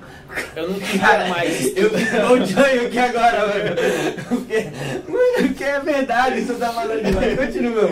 Eu 0.55 0.71
não 0.71 0.81
queria 0.81 1.29
mais. 1.29 1.77
Eu 1.77 1.91
vou 1.91 2.37
o 2.37 2.41
Johnny 2.41 2.87
aqui 2.87 2.99
agora, 2.99 3.47
mano. 3.47 3.77
Porque, 4.29 4.67
porque 5.43 5.65
é 5.65 5.81
verdade, 5.81 6.41
isso 6.41 6.55
tá 6.55 6.73
falando 6.73 7.05
demais. 7.05 7.39
Continua. 7.39 7.91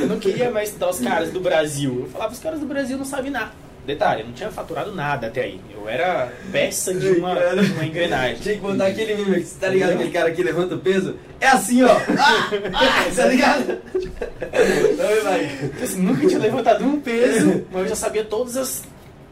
Eu 0.00 0.06
não 0.06 0.18
queria 0.18 0.50
mais 0.50 0.68
estudar 0.68 0.90
os 0.90 1.00
caras 1.00 1.30
do 1.30 1.40
Brasil. 1.40 2.02
Eu 2.04 2.10
falava, 2.10 2.32
os 2.32 2.38
caras 2.38 2.60
do 2.60 2.66
Brasil 2.66 2.98
não 2.98 3.04
sabem 3.04 3.30
nada. 3.30 3.52
Detalhe, 3.86 4.20
eu 4.20 4.26
não 4.26 4.34
tinha 4.34 4.50
faturado 4.50 4.94
nada 4.94 5.28
até 5.28 5.44
aí. 5.44 5.58
Eu 5.74 5.88
era 5.88 6.30
peça 6.52 6.92
de 6.92 7.08
uma, 7.08 7.34
de 7.34 7.72
uma 7.72 7.86
engrenagem. 7.86 8.36
Tinha 8.36 8.54
que 8.56 8.60
botar 8.60 8.88
aquele 8.88 9.14
meme, 9.14 9.42
você 9.42 9.58
tá 9.58 9.68
ligado? 9.70 9.92
Aquele 9.92 10.10
cara 10.10 10.30
que 10.30 10.42
levanta 10.42 10.74
o 10.74 10.78
peso. 10.78 11.16
É 11.40 11.48
assim, 11.48 11.82
ó. 11.82 11.96
Ah, 12.18 12.50
ah, 12.74 13.10
tá 13.16 13.26
ligado? 13.28 13.78
Então, 13.94 15.24
vai. 15.24 15.72
Assim, 15.82 16.02
nunca 16.02 16.26
tinha 16.26 16.38
levantado 16.38 16.84
um 16.84 17.00
peso, 17.00 17.64
mas 17.72 17.82
eu 17.84 17.88
já 17.88 17.96
sabia 17.96 18.24
todas 18.24 18.58
as 18.58 18.82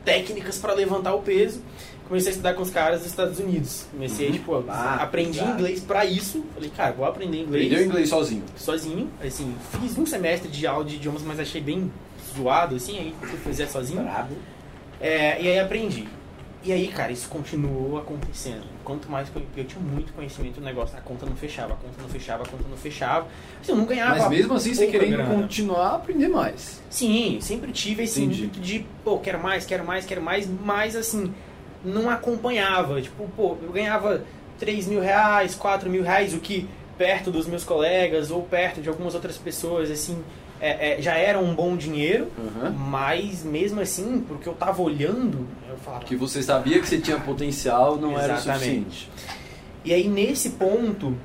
técnicas 0.06 0.56
para 0.56 0.72
levantar 0.72 1.14
o 1.14 1.20
peso. 1.20 1.60
Comecei 2.08 2.28
a 2.28 2.30
estudar 2.30 2.54
com 2.54 2.62
os 2.62 2.70
caras 2.70 3.00
dos 3.00 3.08
Estados 3.08 3.40
Unidos. 3.40 3.84
Comecei, 3.90 4.30
tipo, 4.30 4.64
Ah, 4.68 5.00
aprendi 5.02 5.40
inglês 5.42 5.80
pra 5.80 6.06
isso. 6.06 6.44
Falei, 6.54 6.70
cara, 6.70 6.92
vou 6.92 7.04
aprender 7.04 7.42
inglês. 7.42 7.66
Aprendeu 7.66 7.84
inglês 7.84 8.08
sozinho. 8.08 8.44
sozinho. 8.56 9.10
Assim, 9.20 9.52
fiz 9.80 9.98
um 9.98 10.06
semestre 10.06 10.48
de 10.48 10.64
aula 10.68 10.84
de 10.84 10.94
idiomas, 10.94 11.22
mas 11.22 11.40
achei 11.40 11.60
bem 11.60 11.90
zoado, 12.36 12.76
assim, 12.76 12.96
aí 12.98 13.14
fui 13.20 13.36
fazer 13.38 13.66
sozinho. 13.68 14.02
Brabo. 14.02 14.36
É, 15.00 15.42
e 15.42 15.48
aí 15.48 15.58
aprendi. 15.58 16.06
E 16.66 16.72
aí, 16.72 16.88
cara, 16.88 17.12
isso 17.12 17.28
continuou 17.28 17.96
acontecendo. 17.96 18.64
Quanto 18.82 19.08
mais 19.08 19.28
eu, 19.32 19.40
eu 19.56 19.64
tinha 19.64 19.80
muito 19.80 20.12
conhecimento 20.12 20.56
do 20.56 20.64
negócio, 20.64 20.98
a 20.98 21.00
conta 21.00 21.24
não 21.24 21.36
fechava, 21.36 21.74
a 21.74 21.76
conta 21.76 22.02
não 22.02 22.08
fechava, 22.08 22.42
a 22.42 22.46
conta 22.48 22.64
não 22.68 22.76
fechava. 22.76 23.28
Assim, 23.60 23.70
eu 23.70 23.76
não 23.76 23.84
ganhava. 23.84 24.18
Mas 24.18 24.28
mesmo 24.28 24.54
assim, 24.54 24.74
você 24.74 24.88
querendo 24.88 25.12
grana. 25.12 25.32
continuar 25.32 25.90
a 25.90 25.94
aprender 25.94 26.26
mais. 26.26 26.82
Sim, 26.90 27.38
sempre 27.40 27.70
tive 27.70 28.02
esse 28.02 28.20
intuito 28.20 28.58
de, 28.58 28.84
pô, 29.04 29.16
quero 29.20 29.40
mais, 29.40 29.64
quero 29.64 29.84
mais, 29.84 30.04
quero 30.04 30.20
mais, 30.20 30.48
mas 30.64 30.96
assim, 30.96 31.32
não 31.84 32.10
acompanhava. 32.10 33.00
Tipo, 33.00 33.28
pô, 33.36 33.56
eu 33.62 33.70
ganhava 33.70 34.24
3 34.58 34.88
mil 34.88 35.00
reais, 35.00 35.54
4 35.54 35.88
mil 35.88 36.02
reais, 36.02 36.34
o 36.34 36.40
que 36.40 36.68
perto 36.98 37.30
dos 37.30 37.46
meus 37.46 37.62
colegas 37.62 38.32
ou 38.32 38.42
perto 38.42 38.80
de 38.80 38.88
algumas 38.88 39.14
outras 39.14 39.38
pessoas, 39.38 39.88
assim, 39.88 40.20
é, 40.60 40.98
é, 40.98 41.02
já 41.02 41.14
era 41.14 41.38
um 41.38 41.54
bom 41.54 41.76
dinheiro, 41.76 42.28
mas 42.76 43.42
mesmo 43.44 43.80
assim, 43.80 44.24
porque 44.26 44.48
eu 44.48 44.54
tava 44.54 44.80
olhando, 44.82 45.46
eu 45.68 45.76
falava. 45.78 46.04
Que 46.04 46.16
você 46.16 46.42
sabia 46.42 46.80
que 46.80 46.86
você 46.88 46.98
tinha 46.98 47.18
potencial, 47.20 47.96
não 47.96 48.18
era 48.18 48.34
o 48.34 48.36
Exatamente. 48.36 48.60
suficiente. 48.84 49.10
E 49.84 49.92
aí 49.94 50.08
nesse 50.08 50.50
ponto, 50.50 51.16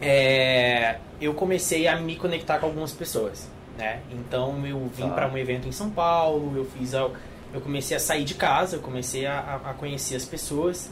é, 0.00 0.96
eu 1.20 1.32
comecei 1.34 1.88
a 1.88 1.96
me 2.00 2.16
conectar 2.16 2.58
com 2.58 2.66
algumas 2.66 2.92
pessoas, 2.92 3.48
né? 3.78 4.00
Então 4.10 4.64
eu 4.66 4.90
vim 4.94 5.08
Tá. 5.08 5.14
para 5.14 5.28
um 5.28 5.38
evento 5.38 5.66
em 5.68 5.72
São 5.72 5.90
Paulo, 5.90 6.52
eu 6.56 6.64
fiz, 6.64 6.92
eu 6.92 7.12
comecei 7.62 7.96
a 7.96 8.00
sair 8.00 8.24
de 8.24 8.34
casa, 8.34 8.76
eu 8.76 8.80
comecei 8.80 9.24
a- 9.26 9.60
a 9.64 9.72
conhecer 9.74 10.16
as 10.16 10.24
pessoas 10.24 10.90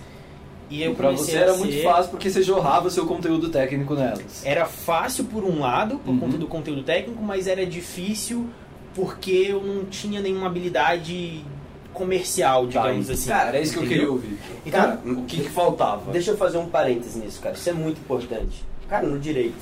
e 0.71 0.83
eu 0.83 0.93
E 0.93 0.95
pra 0.95 1.11
você 1.11 1.37
era 1.37 1.53
ser- 1.53 1.59
muito 1.59 1.83
fácil 1.83 2.11
porque 2.11 2.31
você 2.31 2.43
jorrava 2.43 2.89
seu 2.91 3.07
conteúdo 3.07 3.49
técnico 3.49 3.95
nelas. 3.95 4.45
Era 4.45 4.65
fácil 4.67 5.25
por 5.25 5.45
um 5.45 5.61
lado, 5.61 5.99
por 5.99 6.11
Uhum. 6.13 6.19
conta 6.21 6.39
do 6.39 6.47
conteúdo 6.47 6.83
técnico, 6.83 7.23
mas 7.23 7.47
era 7.47 7.65
difícil 7.67 8.49
porque 8.95 9.31
eu 9.49 9.63
não 9.63 9.85
tinha 9.85 10.21
nenhuma 10.21 10.47
habilidade 10.47 11.45
comercial, 11.93 12.67
digamos 12.67 13.07
Tá, 13.07 13.13
assim. 13.13 13.29
cara, 13.29 13.49
Era 13.49 13.61
isso 13.61 13.75
que 13.75 13.79
eu 13.85 13.89
queria 13.89 14.11
ouvir. 14.11 14.39
Então, 14.67 14.81
Cara, 14.81 15.01
O 15.05 15.25
que, 15.25 15.43
que 15.43 15.49
faltava? 15.49 16.11
Deixa 16.13 16.33
eu 16.33 16.37
fazer 16.37 16.59
um 16.59 16.69
parênteses 16.69 17.17
nisso, 17.17 17.41
cara. 17.41 17.55
Isso 17.55 17.69
é 17.69 17.73
muito 17.73 17.99
importante. 18.01 18.65
Cara, 18.89 19.07
no 19.07 19.19
direito, 19.19 19.55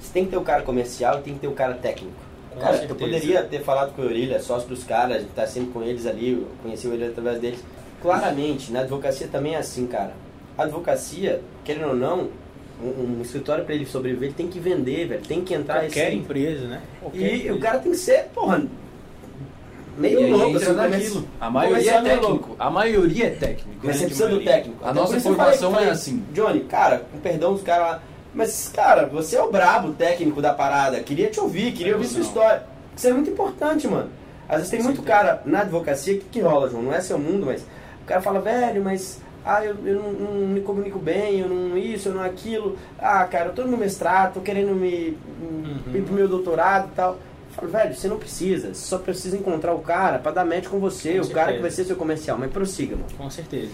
você 0.00 0.12
tem 0.12 0.24
que 0.24 0.30
ter 0.30 0.36
o 0.36 0.42
cara 0.42 0.62
comercial 0.62 1.18
e 1.18 1.22
tem 1.22 1.34
que 1.34 1.40
ter 1.40 1.48
o 1.48 1.52
cara 1.52 1.74
técnico. 1.74 2.14
Com 2.54 2.60
cara, 2.60 2.78
certeza. 2.78 2.92
eu 2.92 2.96
poderia 2.96 3.42
ter 3.42 3.62
falado 3.62 3.94
com 3.94 4.02
o 4.02 4.04
Eurília, 4.04 4.40
sócio 4.40 4.68
dos 4.68 4.82
caras, 4.84 5.16
a 5.16 5.20
gente 5.20 5.30
tá 5.32 5.46
sempre 5.46 5.70
com 5.72 5.82
eles 5.82 6.06
ali, 6.06 6.32
eu 6.32 6.46
conheci 6.62 6.86
o 6.86 6.90
Eurília 6.90 7.08
através 7.08 7.40
deles. 7.40 7.58
Claramente, 8.00 8.70
na 8.72 8.80
advocacia 8.80 9.26
também 9.26 9.54
é 9.54 9.58
assim, 9.58 9.86
cara. 9.86 10.12
A 10.58 10.62
advocacia, 10.64 11.40
querendo 11.64 11.88
ou 11.88 11.96
não, 11.96 12.28
um, 12.82 13.18
um 13.18 13.22
escritório 13.22 13.64
para 13.64 13.74
ele 13.74 13.86
sobreviver, 13.86 14.28
ele 14.28 14.34
tem 14.34 14.48
que 14.48 14.58
vender, 14.58 15.06
velho. 15.08 15.22
Tem 15.22 15.42
que 15.42 15.54
entrar 15.54 15.80
qualquer 15.80 16.08
esse... 16.08 16.16
empresa, 16.16 16.66
né? 16.66 16.82
Qualquer 17.00 17.18
E 17.20 17.36
empresa. 17.36 17.54
o 17.54 17.60
cara 17.60 17.78
tem 17.78 17.92
que 17.92 17.98
ser, 17.98 18.24
porra, 18.34 18.62
meio 19.98 20.30
louco, 20.36 20.56
assim, 20.56 20.72
naquilo. 20.72 21.14
começa- 21.14 21.24
A 21.40 21.50
maioria 21.50 21.90
é 21.92 22.02
técnico. 22.02 22.26
louco. 22.28 22.56
A 22.58 22.70
maioria 22.70 23.26
é 23.26 23.30
técnico. 23.30 23.80
Mas 23.82 23.96
você 23.96 24.02
né? 24.02 24.06
precisa 24.08 24.28
do 24.28 24.40
técnico. 24.44 24.84
A 24.84 24.92
nossa 24.92 25.20
formação 25.20 25.78
é 25.78 25.90
assim. 25.90 26.22
Johnny, 26.32 26.60
cara, 26.60 27.02
com 27.10 27.18
perdão 27.18 27.52
dos 27.54 27.62
caras 27.62 27.86
lá, 27.86 28.02
mas, 28.34 28.70
cara, 28.74 29.06
você 29.06 29.36
é 29.36 29.42
o 29.42 29.50
brabo 29.50 29.92
técnico 29.94 30.42
da 30.42 30.52
parada. 30.52 31.00
Queria 31.00 31.28
te 31.30 31.40
ouvir, 31.40 31.72
queria 31.72 31.92
É, 31.92 31.94
ouvir 31.94 32.06
sua 32.08 32.20
história. 32.20 32.62
Isso 32.94 33.06
é 33.08 33.12
muito 33.12 33.30
importante, 33.30 33.88
mano. 33.88 34.10
Às 34.48 34.56
vezes 34.58 34.70
tem 34.70 34.82
muito 34.82 35.02
cara 35.02 35.42
na 35.46 35.60
advocacia, 35.62 36.14
o 36.14 36.18
que, 36.18 36.24
que 36.30 36.40
rola, 36.40 36.68
João? 36.68 36.82
Não 36.82 36.92
é 36.94 37.00
seu 37.00 37.18
mundo, 37.18 37.46
mas 37.46 37.62
o 37.62 38.04
cara 38.06 38.20
fala, 38.20 38.40
velho, 38.40 38.82
mas 38.84 39.20
ah, 39.46 39.64
eu, 39.64 39.76
eu 39.86 40.02
não, 40.02 40.12
não 40.12 40.46
me 40.48 40.60
comunico 40.60 40.98
bem, 40.98 41.38
eu 41.40 41.48
não 41.48 41.78
isso, 41.78 42.08
eu 42.08 42.14
não 42.14 42.22
aquilo. 42.22 42.76
Ah, 42.98 43.24
cara, 43.24 43.46
eu 43.46 43.52
tô 43.54 43.62
no 43.62 43.68
meu 43.68 43.78
mestrado, 43.78 44.34
tô 44.34 44.40
querendo 44.40 44.74
me 44.74 45.16
Uhum. 45.40 45.94
ir 45.94 46.02
pro 46.02 46.14
meu 46.14 46.26
doutorado 46.28 46.88
e 46.92 46.94
tal. 46.96 47.16
Falo, 47.52 47.68
velho, 47.68 47.94
você 47.94 48.08
não 48.08 48.18
precisa, 48.18 48.74
você 48.74 48.84
só 48.86 48.98
precisa 48.98 49.36
encontrar 49.36 49.72
o 49.72 49.78
cara 49.78 50.18
pra 50.18 50.32
dar 50.32 50.44
match 50.44 50.66
com 50.66 50.78
você, 50.78 51.18
Com 51.20 51.26
o 51.26 51.30
cara 51.30 51.46
certeza. 51.52 51.56
que 51.56 51.62
vai 51.62 51.70
ser 51.70 51.84
seu 51.84 51.96
comercial. 51.96 52.36
Mas 52.38 52.50
prossiga, 52.50 52.96
mano. 52.96 53.08
Com 53.16 53.30
certeza. 53.30 53.70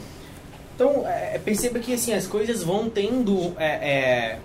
Então, 0.74 1.06
é, 1.08 1.40
perceba 1.44 1.78
que 1.80 1.92
assim, 1.94 2.12
as 2.12 2.26
coisas 2.26 2.62
vão 2.62 2.88
tendo. 2.90 3.54
é, 3.58 3.66
é, 3.66 4.38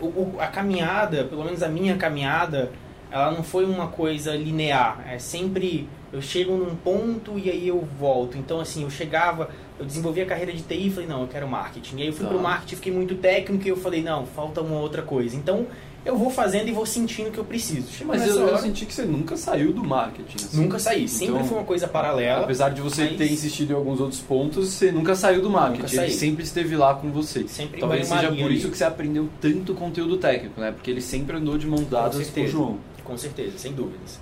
o- 0.00 0.34
a 0.40 0.46
caminhada, 0.46 1.24
pelo 1.24 1.44
menos 1.44 1.62
a 1.62 1.68
minha 1.68 1.96
caminhada, 1.96 2.70
ela 3.10 3.30
não 3.32 3.42
foi 3.42 3.64
uma 3.64 3.88
coisa 3.88 4.34
linear. 4.34 5.02
É 5.08 5.18
sempre. 5.18 5.88
Eu 6.12 6.22
chego 6.22 6.56
num 6.56 6.74
ponto 6.74 7.38
e 7.38 7.50
aí 7.50 7.68
eu 7.68 7.86
volto. 7.98 8.38
Então, 8.38 8.60
assim, 8.60 8.82
eu 8.82 8.90
chegava, 8.90 9.50
eu 9.78 9.84
desenvolvi 9.84 10.22
a 10.22 10.26
carreira 10.26 10.52
de 10.52 10.62
TI 10.62 10.86
e 10.86 10.90
falei, 10.90 11.08
não, 11.08 11.22
eu 11.22 11.28
quero 11.28 11.46
marketing. 11.46 11.96
E 11.98 12.02
aí 12.02 12.06
eu 12.08 12.12
fui 12.14 12.24
Tá. 12.24 12.30
pro 12.32 12.40
marketing, 12.40 12.76
fiquei 12.76 12.92
muito 12.92 13.14
técnico 13.16 13.66
e 13.66 13.68
eu 13.68 13.76
falei, 13.76 14.02
não, 14.02 14.24
falta 14.24 14.62
uma 14.62 14.80
outra 14.80 15.02
coisa. 15.02 15.36
Então, 15.36 15.66
eu 16.06 16.16
vou 16.16 16.30
fazendo 16.30 16.66
e 16.68 16.72
vou 16.72 16.86
sentindo 16.86 17.30
que 17.30 17.36
eu 17.36 17.44
preciso. 17.44 17.88
Mas 18.06 18.26
eu, 18.26 18.36
eu 18.40 18.46
hora, 18.46 18.58
senti 18.58 18.86
que 18.86 18.94
você 18.94 19.02
nunca 19.02 19.36
saiu 19.36 19.70
do 19.74 19.84
marketing. 19.84 20.36
assim. 20.42 20.62
nunca 20.62 20.78
saí. 20.78 21.06
Sempre 21.06 21.34
Então, 21.34 21.46
foi 21.46 21.58
uma 21.58 21.64
coisa 21.66 21.86
paralela. 21.86 22.44
Apesar 22.44 22.70
de 22.70 22.80
você 22.80 23.04
mas- 23.04 23.16
ter 23.18 23.30
insistido 23.30 23.72
em 23.72 23.74
alguns 23.74 24.00
outros 24.00 24.20
pontos, 24.20 24.68
você 24.70 24.90
nunca 24.90 25.14
saiu 25.14 25.42
do 25.42 25.50
marketing. 25.50 25.94
Ele 25.94 26.10
sempre 26.12 26.44
esteve 26.44 26.74
lá 26.74 26.94
com 26.94 27.10
você. 27.10 27.46
Sempre 27.48 27.80
Talvez 27.80 28.06
seja 28.06 28.28
por 28.28 28.44
ali. 28.46 28.56
isso 28.56 28.70
que 28.70 28.78
você 28.78 28.84
aprendeu 28.84 29.28
tanto 29.42 29.74
conteúdo 29.74 30.16
técnico, 30.16 30.58
né? 30.58 30.72
Porque 30.72 30.90
ele 30.90 31.02
sempre 31.02 31.36
andou 31.36 31.58
de 31.58 31.66
mãos 31.66 31.84
dadas 31.86 32.14
com 32.14 32.22
o 32.22 32.24
certeza. 32.24 32.52
João. 32.52 32.78
Com 33.04 33.18
certeza, 33.18 33.58
sem 33.58 33.72
dúvidas. 33.72 34.18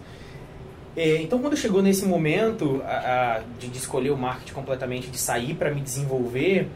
É, 0.96 1.20
então, 1.20 1.38
quando 1.40 1.56
chegou 1.56 1.82
nesse 1.82 2.06
momento 2.06 2.82
a, 2.84 3.36
a, 3.36 3.42
de, 3.58 3.68
de 3.68 3.78
escolher 3.78 4.10
o 4.10 4.16
marketing 4.16 4.52
completamente, 4.54 5.08
de 5.10 5.18
sair 5.18 5.54
para 5.54 5.70
me 5.70 5.80
desenvolver, 5.82 6.68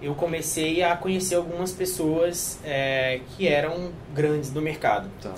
eu 0.00 0.14
comecei 0.14 0.82
a 0.84 0.94
conhecer 0.96 1.34
algumas 1.34 1.72
pessoas 1.72 2.60
é, 2.64 3.20
que 3.30 3.48
eram 3.48 3.90
grandes 4.14 4.52
no 4.52 4.62
mercado. 4.62 5.08
Tá. 5.20 5.34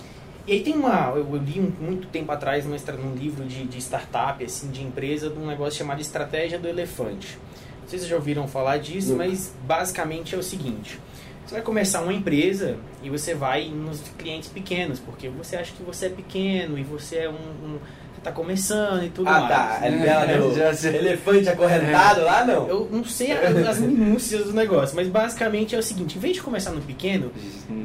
E 0.47 0.53
aí 0.53 0.61
tem 0.63 0.75
uma, 0.75 1.13
eu 1.15 1.37
li 1.37 1.59
um, 1.59 1.73
muito 1.83 2.07
tempo 2.09 2.31
atrás 2.33 2.67
estra- 2.75 2.97
num 2.97 3.15
livro 3.15 3.45
de, 3.45 3.65
de 3.65 3.79
startup, 3.79 4.45
assim, 4.45 4.71
de 4.71 4.83
empresa, 4.83 5.31
de 5.31 5.39
um 5.39 5.47
negócio 5.47 5.79
chamado 5.79 6.01
Estratégia 6.01 6.59
do 6.59 6.69
Elefante. 6.69 7.39
Não 7.83 7.89
sei 7.89 7.99
se 7.99 8.05
vocês 8.05 8.09
já 8.11 8.17
ouviram 8.17 8.47
falar 8.47 8.79
disso, 8.79 9.13
Nunca. 9.13 9.27
mas 9.27 9.55
basicamente 9.63 10.35
é 10.35 10.39
o 10.39 10.43
seguinte. 10.43 10.99
Você 11.47 11.55
vai 11.55 11.63
começar 11.63 12.03
uma 12.03 12.13
empresa 12.13 12.77
e 13.03 13.09
você 13.09 13.35
vai 13.35 13.69
nos 13.69 14.01
clientes 14.19 14.51
pequenos, 14.51 14.99
porque 15.01 15.31
você 15.31 15.57
acha 15.57 15.73
que 15.75 15.83
você 15.83 16.07
é 16.07 16.11
pequeno 16.11 16.79
e 16.79 16.83
você 16.83 17.21
é 17.21 17.29
um... 17.31 17.33
um 17.33 17.79
tá 18.23 18.33
começando 18.33 19.05
e 19.05 19.11
tudo 19.11 19.29
Ah, 19.29 19.41
mais. 19.41 19.49
tá. 19.49 19.79
É 19.87 19.89
aquela 19.89 20.49
do 20.49 20.55
Já 20.55 20.75
sei. 20.75 20.97
elefante 20.97 21.49
acorrentado 21.49 22.23
lá, 22.23 22.45
não? 22.45 22.69
Eu 22.69 22.89
não 22.91 23.05
sei 23.05 23.33
as 23.33 23.79
minúcias 23.79 24.45
do 24.45 24.53
negócio, 24.53 24.95
mas 24.97 25.09
basicamente 25.09 25.75
é 25.75 25.79
o 25.79 25.83
seguinte, 25.83 26.17
em 26.17 26.21
vez 26.21 26.35
de 26.37 26.43
começar 26.43 26.71
no 26.71 26.81
pequeno, 26.81 27.31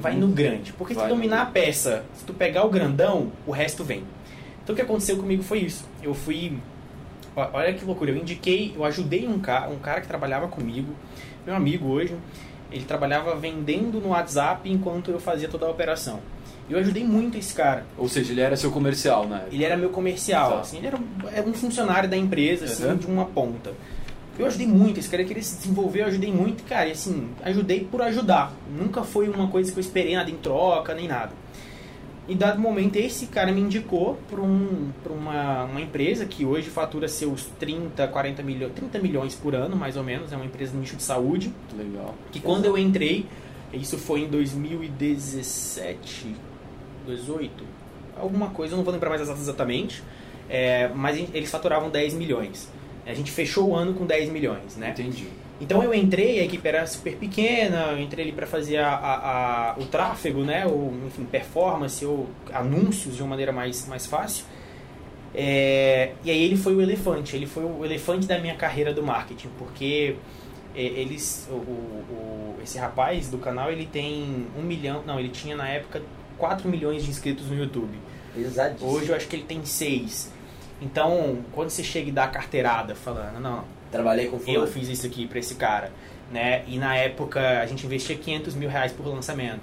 vai 0.02 0.14
no 0.16 0.28
grande. 0.28 0.74
Porque 0.74 0.94
se 0.94 1.00
tu 1.02 1.08
dominar 1.08 1.42
a 1.42 1.46
peça, 1.46 2.04
se 2.16 2.24
tu 2.26 2.34
pegar 2.34 2.64
o 2.66 2.70
grandão, 2.70 3.32
o 3.48 3.52
resto 3.52 3.84
vem. 3.84 4.04
Então 4.64 4.74
o 4.74 4.76
que 4.76 4.82
aconteceu 4.82 5.18
comigo 5.18 5.44
foi 5.44 5.60
isso. 5.60 5.86
Eu 6.02 6.14
fui. 6.14 6.58
Olha 7.36 7.74
que 7.74 7.84
loucura, 7.84 8.12
eu 8.12 8.18
indiquei, 8.18 8.74
eu 8.76 8.84
ajudei 8.86 9.28
um 9.28 9.40
cara, 9.40 9.68
um 9.70 9.80
cara 9.80 10.00
que 10.02 10.08
trabalhava 10.08 10.48
comigo, 10.48 10.94
meu 11.46 11.56
amigo 11.56 11.88
hoje. 11.88 12.16
Ele 12.72 12.86
trabalhava 12.86 13.36
vendendo 13.36 14.00
no 14.02 14.10
WhatsApp 14.10 14.68
enquanto 14.72 15.12
eu 15.12 15.20
fazia 15.20 15.48
toda 15.48 15.66
a 15.66 15.70
operação. 15.70 16.20
Eu 16.70 16.80
ajudei 16.80 17.04
muito 17.04 17.38
esse 17.38 17.54
cara. 17.54 17.86
Ou 17.98 18.08
seja, 18.08 18.32
ele 18.32 18.42
era 18.42 18.56
seu 18.56 18.72
comercial, 18.72 19.28
né? 19.28 19.44
Ele 19.52 19.64
era 19.64 19.76
meu 19.78 19.90
comercial, 19.90 20.52
Tá. 20.52 20.60
assim, 20.62 20.78
ele 20.78 20.88
era 20.88 20.98
um, 20.98 21.04
era 21.34 21.48
um 21.48 21.54
funcionário 21.54 22.10
da 22.10 22.18
empresa, 22.18 22.66
assim, 22.66 22.86
Uhum. 22.86 22.96
de 22.96 23.08
uma 23.08 23.26
ponta. 23.26 23.72
Eu 24.40 24.48
ajudei 24.48 24.66
muito, 24.66 25.00
esse 25.00 25.10
cara 25.10 25.24
queria 25.24 25.44
se 25.44 25.58
desenvolver, 25.58 26.02
eu 26.02 26.06
ajudei 26.08 26.32
muito, 26.32 26.64
cara, 26.64 26.88
e 26.88 26.94
assim, 26.94 27.30
ajudei 27.44 27.82
por 27.82 28.02
ajudar. 28.02 28.52
Nunca 28.80 29.04
foi 29.04 29.30
uma 29.30 29.48
coisa 29.48 29.72
que 29.72 29.78
eu 29.78 29.82
esperei 29.82 30.16
nada 30.16 30.32
em 30.32 30.38
troca, 30.38 30.96
nem 30.96 31.08
nada. 31.08 31.32
Em 32.28 32.38
dado 32.38 32.60
momento, 32.60 32.96
esse 32.96 33.28
cara 33.28 33.52
me 33.52 33.60
indicou 33.60 34.18
para 34.30 34.42
um, 34.42 34.90
pra 35.04 35.12
uma, 35.12 35.66
uma 35.66 35.82
empresa 35.82 36.26
que 36.26 36.46
hoje 36.46 36.70
fatura 36.70 37.08
seus 37.10 37.44
30, 37.60 38.08
40 38.08 38.42
milhões, 38.42 38.72
30 38.74 38.98
milhões 39.00 39.36
por 39.36 39.54
ano, 39.54 39.76
mais 39.76 39.98
ou 39.98 40.04
menos, 40.04 40.32
é 40.32 40.36
uma 40.38 40.46
empresa 40.46 40.74
no 40.74 40.80
nicho 40.80 40.96
de 40.96 41.04
saúde, 41.04 41.54
Legal. 41.78 42.16
que 42.32 42.40
quando 42.40 42.64
eu 42.66 42.78
entrei, 42.78 43.26
isso 43.74 43.98
foi 43.98 44.22
em 44.22 44.28
2017, 44.30 46.34
18, 47.06 47.64
alguma 48.18 48.50
coisa, 48.50 48.74
eu 48.74 48.78
não 48.78 48.84
vou 48.84 48.94
lembrar 48.94 49.10
mais 49.10 49.22
as 49.22 49.28
datas 49.28 49.44
exatamente, 49.44 50.02
é, 50.50 50.90
mas 50.94 51.18
eles 51.34 51.50
faturavam 51.50 51.90
10 51.90 52.14
milhões. 52.14 52.70
A 53.06 53.14
gente 53.14 53.32
fechou 53.32 53.70
o 53.70 53.76
ano 53.76 53.94
com 53.94 54.06
10 54.06 54.30
milhões, 54.30 54.78
né? 54.78 54.92
Entendi. 54.92 55.28
Então 55.62 55.84
eu 55.84 55.94
entrei, 55.94 56.40
a 56.40 56.44
equipe 56.44 56.68
era 56.68 56.86
super 56.88 57.16
pequena, 57.16 57.92
eu 57.92 58.00
entrei 58.00 58.26
ali 58.26 58.32
para 58.34 58.48
fazer 58.48 58.78
a, 58.78 58.90
a- 58.90 59.72
a- 59.72 59.76
o 59.80 59.86
tráfego, 59.86 60.42
né? 60.44 60.66
Ou, 60.66 60.94
enfim, 61.08 61.24
performance 61.26 62.06
ou 62.06 62.30
anúncios 62.52 63.16
de 63.16 63.22
uma 63.22 63.30
maneira 63.32 63.52
mais, 63.52 63.88
mais 63.88 64.06
fácil. 64.06 64.46
É, 65.36 66.12
e 66.24 66.30
aí 66.30 66.44
ele 66.44 66.56
foi 66.58 66.76
o 66.76 66.82
elefante, 66.82 67.36
ele 67.36 67.48
foi 67.48 67.64
o 67.64 67.84
elefante 67.84 68.28
da 68.28 68.38
minha 68.38 68.56
carreira 68.56 68.94
do 68.94 69.02
marketing, 69.02 69.50
porque 69.58 70.16
é, 70.76 70.82
eles, 70.82 71.48
o, 71.50 71.54
o- 71.56 72.06
o- 72.12 72.56
esse 72.64 72.78
rapaz 72.78 73.30
do 73.30 73.38
canal, 73.38 73.72
ele 73.72 73.86
tem 73.86 74.46
um 74.58 74.62
milhão, 74.62 75.02
não, 75.06 75.20
ele 75.20 75.30
tinha 75.30 75.56
na 75.56 75.68
época 75.68 76.02
4 76.44 76.68
milhões 76.68 77.06
de 77.06 77.10
inscritos 77.10 77.46
no 77.48 77.56
YouTube. 77.58 77.98
Pesadíssimo. 78.36 78.92
Hoje 78.92 79.08
eu 79.10 79.16
acho 79.16 79.28
que 79.30 79.36
ele 79.38 79.46
tem 79.46 79.64
6. 79.64 80.30
Então, 80.82 81.38
quando 81.54 81.70
você 81.70 81.82
chega 81.82 82.10
e 82.10 82.12
dá 82.12 82.26
a 82.26 82.28
carteirada 82.28 82.94
falando, 82.96 83.40
não, 83.40 83.64
Trabalhei 83.90 84.28
com 84.28 84.36
eu 84.36 84.40
fulano. 84.42 84.68
fiz 84.68 84.90
isso 84.90 85.06
aqui 85.08 85.26
pra 85.26 85.40
esse 85.40 85.56
cara, 85.56 85.90
né? 86.34 86.64
E 86.68 86.78
na 86.78 86.98
época 86.98 87.62
a 87.62 87.66
gente 87.66 87.86
investia 87.86 88.18
500 88.18 88.56
mil 88.56 88.68
reais 88.68 88.92
por 88.92 89.08
lançamento. 89.08 89.62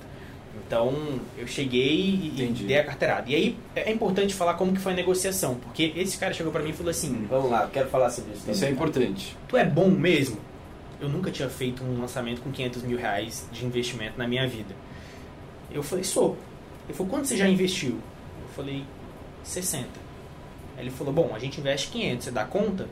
Então 0.66 0.94
eu 1.36 1.46
cheguei 1.46 2.00
e 2.00 2.28
Entendi. 2.28 2.64
dei 2.64 2.78
a 2.78 2.84
carteirada. 2.84 3.28
E 3.28 3.34
aí 3.34 3.58
é 3.76 3.90
importante 3.92 4.32
falar 4.32 4.54
como 4.54 4.72
que 4.72 4.78
foi 4.80 4.92
a 4.92 4.96
negociação, 4.96 5.56
porque 5.56 5.92
esse 5.96 6.16
cara 6.16 6.32
chegou 6.32 6.50
pra 6.50 6.62
mim 6.62 6.70
e 6.70 6.72
falou 6.72 6.90
assim: 6.90 7.26
Vamos 7.28 7.50
lá, 7.50 7.64
eu 7.64 7.68
quero 7.68 7.90
falar 7.90 8.08
sobre 8.08 8.32
isso. 8.32 8.50
Isso 8.50 8.64
é 8.64 8.68
também. 8.68 8.72
importante. 8.72 9.36
Tu 9.48 9.56
é 9.58 9.64
bom 9.66 9.90
mesmo? 9.90 10.38
Eu 10.98 11.10
nunca 11.10 11.30
tinha 11.30 11.48
feito 11.50 11.84
um 11.84 12.00
lançamento 12.00 12.40
com 12.40 12.50
500 12.50 12.82
mil 12.84 12.96
reais 12.96 13.46
de 13.52 13.66
investimento 13.66 14.14
na 14.16 14.26
minha 14.26 14.48
vida. 14.48 14.74
Eu 15.70 15.82
falei: 15.82 16.04
Sou. 16.04 16.38
Ele 16.90 16.96
falou: 16.96 17.10
Quanto 17.10 17.28
você 17.28 17.36
já 17.36 17.48
investiu? 17.48 17.92
Eu 18.42 18.48
falei: 18.54 18.84
60. 19.44 19.86
Aí 20.76 20.84
ele 20.84 20.90
falou: 20.90 21.12
Bom, 21.12 21.30
a 21.34 21.38
gente 21.38 21.60
investe 21.60 21.88
500, 21.88 22.24
você 22.24 22.30
dá 22.32 22.44
conta? 22.44 22.88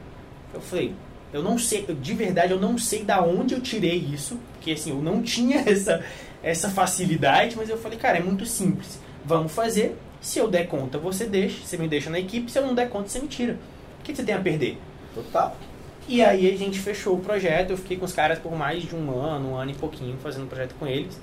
Eu 0.54 0.61
falei: 0.61 0.94
Eu 1.32 1.42
não 1.42 1.58
sei, 1.58 1.84
eu, 1.88 1.94
de 1.96 2.14
verdade, 2.14 2.52
eu 2.52 2.61
não 2.61 2.78
sei 2.78 3.02
da 3.02 3.20
onde 3.22 3.54
eu 3.54 3.61
tirei 3.61 3.96
isso, 3.96 4.38
porque 4.52 4.72
assim, 4.72 4.90
eu 4.90 5.02
não 5.02 5.20
tinha 5.22 5.58
essa, 5.66 6.04
essa 6.42 6.70
facilidade, 6.70 7.56
mas 7.56 7.68
eu 7.68 7.76
falei: 7.76 7.98
Cara, 7.98 8.18
é 8.18 8.22
muito 8.22 8.46
simples. 8.46 9.00
Vamos 9.24 9.52
fazer. 9.52 9.96
Se 10.20 10.38
eu 10.38 10.48
der 10.48 10.66
conta, 10.66 10.98
você 10.98 11.26
deixa, 11.26 11.64
você 11.64 11.76
me 11.76 11.88
deixa 11.88 12.11
na 12.11 12.18
equipe. 12.18 12.50
Se 12.50 12.58
eu 12.58 12.66
não 12.66 12.74
der 12.74 12.88
conta, 12.88 13.08
você 13.08 13.20
me 13.20 13.28
tira. 13.28 13.58
O 14.00 14.02
que 14.04 14.14
você 14.14 14.22
tem 14.22 14.34
a 14.34 14.40
perder? 14.40 14.78
Total. 15.14 15.56
E 16.08 16.22
aí 16.22 16.52
a 16.52 16.56
gente 16.56 16.78
fechou 16.78 17.16
o 17.16 17.20
projeto, 17.20 17.70
eu 17.70 17.76
fiquei 17.76 17.96
com 17.96 18.04
os 18.04 18.12
caras 18.12 18.38
por 18.38 18.56
mais 18.56 18.82
de 18.82 18.96
um 18.96 19.11
ano, 19.12 19.50
um 19.50 19.56
ano 19.56 19.70
e 19.70 19.74
pouquinho 19.74 20.16
fazendo 20.22 20.44
o 20.44 20.46
projeto 20.46 20.74
com 20.78 20.87
eles. 20.87 21.20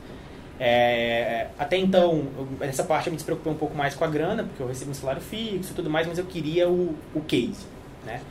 É, 0.59 1.47
até 1.59 1.77
então, 1.77 2.23
eu- 2.37 2.47
nessa 2.59 2.83
parte 2.83 3.07
eu 3.07 3.11
me 3.11 3.17
despreocupei 3.17 3.51
um 3.51 3.55
pouco 3.57 3.75
mais 3.75 3.93
com 3.93 4.03
a 4.05 4.07
grana, 4.07 4.43
porque 4.43 4.61
eu 4.63 4.67
recebo 4.67 4.91
um 4.91 4.93
salário 4.93 5.21
fixo 5.21 5.71
e 5.71 5.75
tudo 5.75 5.89
mais, 5.89 6.07
mas 6.07 6.17
eu 6.17 6.25
queria 6.25 6.69
o, 6.69 6.95
o 7.13 7.21
case, 7.21 7.65
né? 8.05 8.21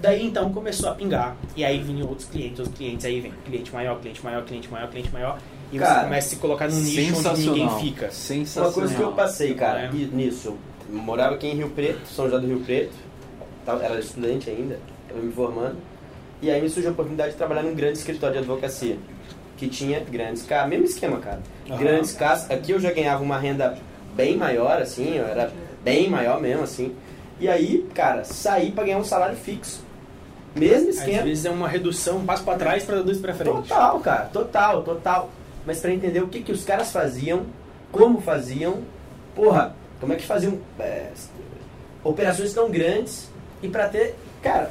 Daí 0.00 0.24
então 0.24 0.52
começou 0.52 0.88
a 0.88 0.94
pingar, 0.94 1.36
e 1.56 1.64
aí 1.64 1.80
vinham 1.82 2.08
outros 2.08 2.28
clientes, 2.28 2.58
outros 2.60 2.76
clientes, 2.76 3.04
aí 3.04 3.20
vem 3.20 3.32
cliente 3.44 3.72
maior, 3.72 3.98
cliente 4.00 4.22
maior, 4.24 4.44
cliente 4.44 4.68
maior, 4.70 4.88
cliente 4.88 5.10
maior, 5.12 5.38
e 5.72 5.78
Cara, 5.78 5.94
você 6.00 6.04
começa 6.04 6.26
a 6.26 6.30
se 6.30 6.36
colocar 6.36 6.68
num 6.68 6.80
nicho 6.80 7.28
onde 7.28 7.40
ninguém 7.48 7.68
fica. 7.80 8.10
Sensacional. 8.10 8.70
Uma 8.70 8.74
coisa 8.74 8.94
que 8.94 9.00
eu 9.02 9.12
passei, 9.12 9.54
cara, 9.54 9.80
É. 9.82 9.90
nisso. 9.92 10.56
Eu 10.90 10.96
morava 10.98 11.34
aqui 11.34 11.46
em 11.48 11.54
Rio 11.56 11.70
Preto, 11.70 12.06
São 12.06 12.24
José 12.26 12.38
do 12.40 12.46
Rio 12.46 12.60
Preto. 12.60 12.92
Tava- 13.66 13.84
Era 13.84 13.98
estudante 13.98 14.48
ainda, 14.48 14.78
estava 15.06 15.20
me 15.22 15.32
formando. 15.32 15.76
E 16.40 16.50
aí 16.50 16.62
me 16.62 16.68
surgiu 16.70 16.90
a 16.90 16.92
oportunidade 16.92 17.32
de 17.32 17.36
trabalhar 17.36 17.62
num 17.62 17.74
grande 17.74 17.98
escritório 17.98 18.34
de 18.34 18.38
advocacia. 18.38 18.96
Que 19.58 19.68
tinha 19.68 20.00
grandes 20.00 20.42
casas, 20.44 20.70
mesmo 20.70 20.84
esquema, 20.86 21.18
cara. 21.18 21.40
Aham. 21.68 21.78
Grandes 21.78 22.12
casas. 22.12 22.50
Aqui 22.50 22.72
eu 22.72 22.80
já 22.80 22.90
ganhava 22.92 23.22
uma 23.22 23.38
renda 23.38 23.76
bem 24.14 24.36
maior, 24.36 24.80
assim, 24.80 25.16
eu 25.16 25.26
era 25.26 25.52
bem 25.84 26.08
maior 26.08 26.40
mesmo, 26.40 26.62
assim. 26.62 26.94
E 27.40 27.48
aí, 27.48 27.86
cara, 27.94 28.24
saí 28.24 28.70
pra 28.72 28.84
ganhar 28.84 28.98
um 28.98 29.04
salário 29.04 29.36
fixo. 29.36 29.82
Mesmo 30.54 30.88
Às 30.90 30.96
esquema. 30.96 31.22
vezes 31.24 31.44
é 31.44 31.50
uma 31.50 31.68
redução, 31.68 32.18
um 32.18 32.24
passo 32.24 32.42
pra 32.44 32.54
trás 32.56 32.84
para 32.84 33.02
dois 33.02 33.18
pra 33.18 33.34
frente. 33.34 33.68
Total, 33.68 34.00
cara, 34.00 34.24
total, 34.32 34.82
total. 34.82 35.30
Mas 35.66 35.80
pra 35.80 35.92
entender 35.92 36.22
o 36.22 36.28
que, 36.28 36.40
que 36.40 36.50
os 36.52 36.64
caras 36.64 36.90
faziam, 36.90 37.42
como 37.92 38.20
faziam, 38.20 38.78
porra, 39.34 39.74
como 40.00 40.12
é 40.12 40.16
que 40.16 40.24
faziam 40.24 40.58
é, 40.80 41.10
operações 42.02 42.52
tão 42.54 42.70
grandes 42.70 43.28
e 43.62 43.68
pra 43.68 43.88
ter, 43.88 44.14
cara, 44.42 44.70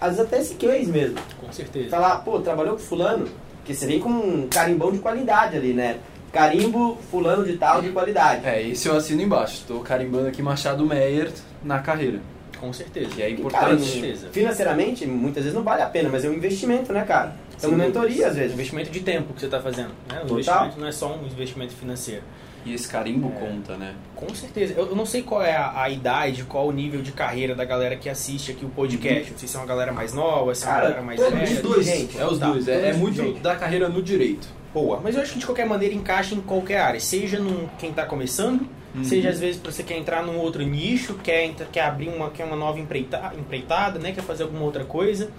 às 0.00 0.16
vezes 0.16 0.20
até 0.26 0.38
esse 0.40 0.54
case 0.54 0.90
mesmo. 0.90 1.18
Com 1.40 1.52
certeza. 1.52 1.90
Falar, 1.90 2.18
pô, 2.18 2.40
trabalhou 2.40 2.74
com 2.74 2.80
fulano, 2.80 3.28
que 3.68 3.74
você 3.74 3.86
vem 3.86 4.00
com 4.00 4.08
um 4.08 4.48
carimbão 4.50 4.90
de 4.90 4.98
qualidade 4.98 5.56
ali, 5.56 5.74
né? 5.74 5.96
Carimbo 6.32 6.96
fulano 7.10 7.44
de 7.44 7.56
tal 7.58 7.82
de 7.82 7.90
qualidade. 7.90 8.46
É, 8.46 8.62
esse 8.62 8.88
eu 8.88 8.96
assino 8.96 9.20
embaixo. 9.22 9.64
Tô 9.68 9.80
carimbando 9.80 10.26
aqui 10.28 10.42
Machado 10.42 10.84
Meyer 10.86 11.30
na 11.62 11.78
carreira. 11.78 12.20
Com 12.58 12.72
certeza. 12.72 13.10
Que 13.10 13.22
é 13.22 13.30
E, 13.30 13.34
importante. 13.34 13.60
cara, 13.60 13.76
Com 13.76 13.82
certeza. 13.84 14.28
financeiramente, 14.32 15.06
muitas 15.06 15.44
vezes 15.44 15.54
não 15.56 15.62
vale 15.62 15.82
a 15.82 15.86
pena, 15.86 16.08
mas 16.10 16.24
é 16.24 16.28
um 16.28 16.32
investimento, 16.34 16.92
né, 16.92 17.04
cara? 17.04 17.36
É 17.62 17.66
uma 17.66 17.76
mentoria, 17.76 18.28
às 18.28 18.36
vezes. 18.36 18.52
investimento 18.52 18.90
de 18.90 19.00
tempo 19.00 19.32
que 19.34 19.40
você 19.40 19.46
está 19.46 19.60
fazendo. 19.60 19.90
Né? 20.08 20.20
O 20.24 20.26
Total. 20.26 20.38
investimento 20.38 20.80
não 20.80 20.86
é 20.86 20.92
só 20.92 21.14
um 21.14 21.26
investimento 21.26 21.74
financeiro. 21.74 22.22
E 22.68 22.74
esse 22.74 22.86
carimbo 22.88 23.32
É. 23.34 23.40
conta, 23.40 23.76
né? 23.76 23.94
Com 24.14 24.34
certeza. 24.34 24.74
Eu, 24.76 24.88
eu 24.88 24.94
não 24.96 25.06
sei 25.06 25.22
qual 25.22 25.42
é 25.42 25.56
a, 25.56 25.82
a 25.82 25.88
idade, 25.88 26.44
qual 26.44 26.66
o 26.68 26.72
nível 26.72 27.00
de 27.02 27.12
carreira 27.12 27.54
da 27.54 27.64
galera 27.64 27.96
que 27.96 28.08
assiste 28.08 28.50
aqui 28.52 28.64
o 28.64 28.68
podcast. 28.68 29.30
Não 29.32 29.38
sei 29.38 29.48
se 29.48 29.56
é 29.56 29.58
uma 29.60 29.66
galera 29.66 29.92
mais 29.92 30.12
nova, 30.12 30.54
se 30.54 30.64
é 30.64 30.66
uma 30.66 30.74
Cara, 30.74 30.84
galera 30.88 31.02
mais 31.02 31.20
velha. 31.20 31.44
os 31.44 31.58
dois, 31.60 31.86
gente. 31.86 32.18
É 32.18 32.26
os 32.26 32.38
Tá, 32.38 32.50
dois. 32.50 32.68
É, 32.68 32.90
é 32.90 32.92
muito 32.92 33.16
gente. 33.22 33.40
da 33.40 33.56
carreira 33.56 33.88
no 33.88 34.02
direito. 34.02 34.48
Boa. 34.74 35.00
Mas 35.02 35.16
eu 35.16 35.22
acho 35.22 35.32
que 35.32 35.38
de 35.38 35.46
qualquer 35.46 35.66
maneira 35.66 35.94
encaixa 35.94 36.34
em 36.34 36.40
qualquer 36.40 36.78
área. 36.80 37.00
Seja 37.00 37.38
num, 37.38 37.66
quem 37.78 37.90
está 37.90 38.04
começando, 38.04 38.68
Uhum. 38.94 39.04
seja 39.04 39.28
às 39.30 39.38
vezes 39.40 39.60
para 39.60 39.70
você 39.72 39.82
quer 39.82 39.96
entrar 39.98 40.22
num 40.22 40.36
outro 40.38 40.62
nicho, 40.62 41.14
quer, 41.22 41.44
entra- 41.44 41.66
quer 41.70 41.82
abrir 41.82 42.08
uma, 42.08 42.30
quer 42.30 42.44
uma 42.44 42.56
nova 42.56 42.78
empreita, 42.78 43.32
empreitada, 43.38 43.98
né? 43.98 44.12
quer 44.12 44.22
fazer 44.22 44.42
alguma 44.44 44.62
outra 44.64 44.84
coisa. 44.84 45.30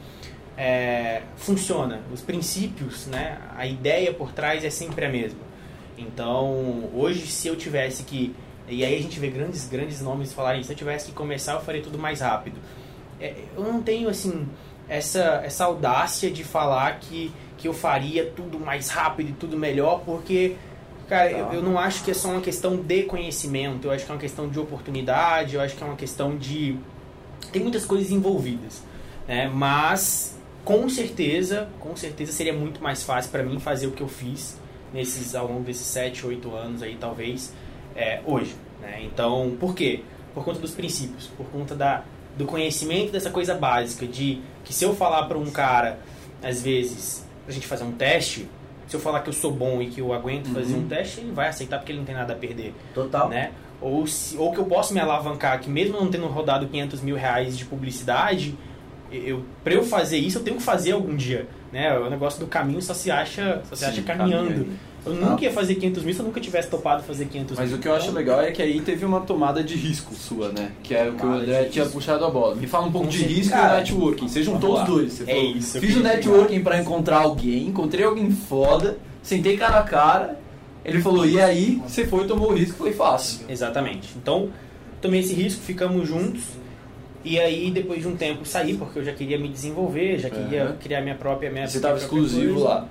É, 0.58 1.22
funciona. 1.38 2.02
Os 2.14 2.22
princípios, 2.22 3.08
né? 3.08 3.38
a 3.58 3.66
ideia 3.66 4.14
por 4.14 4.32
trás 4.32 4.64
é 4.66 4.70
sempre 4.70 5.06
a 5.06 5.10
mesma. 5.10 5.40
Então, 6.00 6.90
hoje, 6.94 7.28
se 7.28 7.48
eu 7.48 7.56
tivesse 7.56 8.04
que. 8.04 8.34
E 8.68 8.86
aí 8.86 8.96
a 8.96 9.02
gente 9.02 9.20
vê 9.20 9.30
grandes, 9.30 9.68
grandes 9.68 10.02
nomes 10.02 10.32
falarem, 10.32 10.64
se 10.64 10.72
eu 10.72 10.76
tivesse 10.76 11.08
que 11.08 11.12
começar, 11.12 11.54
eu 11.54 11.62
faria 11.62 11.82
tudo 11.82 11.98
mais 11.98 12.22
rápido. 12.22 12.58
É, 13.20 13.34
eu 13.58 13.64
não 13.64 13.82
tenho, 13.82 14.08
assim, 14.08 14.48
essa, 14.88 15.42
essa 15.44 15.66
audácia 15.66 16.30
de 16.30 16.44
falar 16.44 17.00
que, 17.00 17.32
que 17.58 17.68
eu 17.68 17.74
faria 17.74 18.26
tudo 18.26 18.60
mais 18.60 18.90
rápido 18.90 19.30
e 19.30 19.34
tudo 19.34 19.58
melhor, 19.58 20.02
porque, 20.06 20.56
cara, 21.08 21.32
eu, 21.32 21.54
eu 21.54 21.64
não 21.64 21.80
acho 21.80 22.04
que 22.04 22.12
é 22.12 22.14
só 22.14 22.30
uma 22.30 22.42
questão 22.42 22.78
de 22.78 23.04
conhecimento, 23.04 23.88
eu 23.88 23.92
acho 23.92 24.06
que 24.06 24.12
é 24.12 24.14
uma 24.14 24.22
questão 24.22 24.48
de 24.48 24.60
oportunidade, 24.60 25.56
eu 25.56 25.62
acho 25.62 25.76
que 25.76 25.84
é 25.84 25.86
uma 25.86 25.96
questão 25.96 26.38
de, 26.38 26.78
tem 27.52 27.62
muitas 27.62 27.86
coisas 27.86 28.12
envolvidas, 28.12 28.84
né? 29.28 29.50
Mas 29.52 30.38
com 30.64 30.88
certeza, 30.88 31.68
com 31.80 31.96
certeza 31.96 32.32
seria 32.32 32.54
muito 32.54 32.82
mais 32.82 33.02
fácil 33.02 33.32
para 33.32 33.42
mim 33.42 33.60
fazer 33.60 33.88
o 33.88 33.92
que 33.92 34.02
eu 34.02 34.08
fiz 34.08 34.60
nesses 34.94 35.36
ao 35.36 35.48
longo 35.48 35.64
desses 35.64 35.86
7, 35.88 36.26
8 36.26 36.56
anos 36.56 36.84
aí 36.84 36.98
talvez 37.00 37.54
é, 37.96 38.22
hoje, 38.26 38.56
né? 38.82 39.02
Então, 39.04 39.56
por 39.60 39.76
quê? 39.76 40.04
Por 40.34 40.44
conta 40.44 40.60
dos 40.60 40.72
princípios, 40.72 41.28
por 41.38 41.46
conta 41.48 41.76
da 41.76 42.04
do 42.38 42.46
conhecimento 42.46 43.12
dessa 43.12 43.30
coisa 43.30 43.54
básica 43.54 44.08
de 44.08 44.42
que 44.64 44.74
se 44.74 44.86
eu 44.86 44.96
falar 44.96 45.24
para 45.24 45.38
um 45.38 45.52
cara 45.52 46.00
às 46.42 46.62
vezes 46.62 47.26
a 47.48 47.52
gente 47.52 47.68
fazer 47.68 47.84
um 47.84 47.92
teste, 47.92 48.48
se 48.88 48.96
eu 48.96 49.00
falar 49.00 49.22
que 49.22 49.30
eu 49.30 49.34
sou 49.34 49.52
bom 49.52 49.82
e 49.82 49.88
que 49.88 50.02
eu 50.02 50.14
aguento 50.14 50.48
uhum. 50.48 50.54
fazer 50.54 50.76
um 50.76 50.88
teste, 50.88 51.20
ele 51.20 51.32
vai 51.32 51.48
aceitar 51.48 51.78
porque 51.78 51.92
ele 51.92 52.00
não 52.00 52.06
tem 52.06 52.16
nada 52.16 52.34
a 52.34 52.36
perder. 52.36 52.74
Total. 52.94 53.30
Né? 53.30 53.52
Ou, 53.82 54.06
se, 54.08 54.38
ou 54.38 54.52
que 54.52 54.58
eu 54.58 54.66
posso 54.66 54.94
me 54.94 55.00
alavancar, 55.00 55.60
que 55.60 55.70
mesmo 55.70 56.00
não 56.00 56.10
tendo 56.10 56.28
rodado 56.28 56.68
500 56.68 57.02
mil 57.02 57.16
reais 57.16 57.58
de 57.58 57.66
publicidade, 57.66 58.58
eu, 59.12 59.46
pra 59.64 59.74
eu 59.74 59.84
fazer 59.84 60.18
isso, 60.18 60.40
eu 60.40 60.44
tenho 60.44 60.58
que 60.58 60.64
fazer 60.64 60.92
algum 60.92 61.16
dia. 61.16 61.48
Né? 61.72 61.98
O 61.98 62.10
negócio 62.10 62.40
do 62.40 62.48
caminho 62.48 62.82
só 62.82 62.94
se 62.94 63.12
acha, 63.12 63.62
só 63.70 63.76
se 63.76 63.86
Sim, 63.86 63.92
acha 63.92 64.02
caminhando. 64.02 64.68
Eu 65.06 65.14
nunca 65.14 65.44
ia 65.44 65.52
fazer 65.52 65.76
500 65.76 66.04
mil 66.04 66.14
se 66.14 66.20
eu 66.20 66.26
nunca 66.26 66.42
tivesse 66.42 66.68
topado 66.68 67.04
fazer 67.04 67.26
500 67.26 67.58
Mas 67.58 67.60
mil. 67.60 67.70
Mas 67.70 67.80
o 67.80 67.82
que 67.82 67.88
eu 67.88 67.94
acho 67.94 68.06
então, 68.06 68.16
legal 68.16 68.42
é 68.42 68.52
que 68.52 68.62
aí 68.62 68.82
teve 68.82 69.06
uma 69.06 69.22
tomada 69.22 69.64
de 69.64 69.76
risco 69.76 70.14
sua, 70.14 70.50
né? 70.50 70.72
Que 70.84 70.94
é 70.94 71.10
o 71.10 71.14
que 71.14 71.26
o 71.26 71.32
André 71.32 71.66
tinha 71.66 71.86
puxado 71.86 72.26
a 72.26 72.30
bola. 72.30 72.56
Me 72.56 72.68
fala 72.68 72.88
um 72.88 72.92
pouco 72.92 73.08
de 73.08 73.24
risco 73.24 73.56
e 73.56 73.62
networking. 73.62 74.28
Você 74.28 74.44
juntou 74.44 74.80
os 74.80 74.86
dois. 74.86 75.14
Você 75.14 75.24
é 75.24 75.36
falou, 75.36 75.56
isso. 75.56 75.80
Fiz 75.80 75.96
o 75.96 76.02
networking 76.02 76.62
para 76.62 76.80
encontrar 76.80 77.20
alguém, 77.20 77.68
encontrei 77.68 78.06
alguém 78.06 78.30
foda, 78.32 78.98
sentei 79.22 79.58
cara 79.58 79.80
a 79.80 79.84
cara. 79.84 80.40
Ele 80.84 81.02
falou, 81.02 81.26
e 81.26 81.40
aí? 81.40 81.82
Você 81.88 82.06
foi, 82.06 82.26
tomou 82.26 82.52
o 82.52 82.54
risco, 82.54 82.78
foi 82.78 82.94
fácil. 82.94 83.46
Exatamente. 83.48 84.10
Então, 84.18 84.50
tomei 85.02 85.20
esse 85.20 85.34
risco, 85.34 85.62
ficamos 85.62 86.08
juntos. 86.08 86.42
E 87.30 87.40
aí, 87.40 87.70
depois 87.70 88.02
de 88.02 88.08
um 88.08 88.16
tempo, 88.16 88.44
saí, 88.44 88.76
porque 88.76 88.98
eu 88.98 89.04
já 89.04 89.14
queria 89.14 89.38
me 89.38 89.48
desenvolver, 89.48 90.18
já 90.18 90.32
queria 90.32 90.66
uhum. 90.66 90.78
criar 90.78 91.02
minha 91.02 91.14
própria... 91.14 91.52
Minha 91.52 91.68
Você 91.68 91.78
estava 91.78 91.98
exclusivo 91.98 92.54
coisa. 92.56 92.68
lá? 92.68 92.90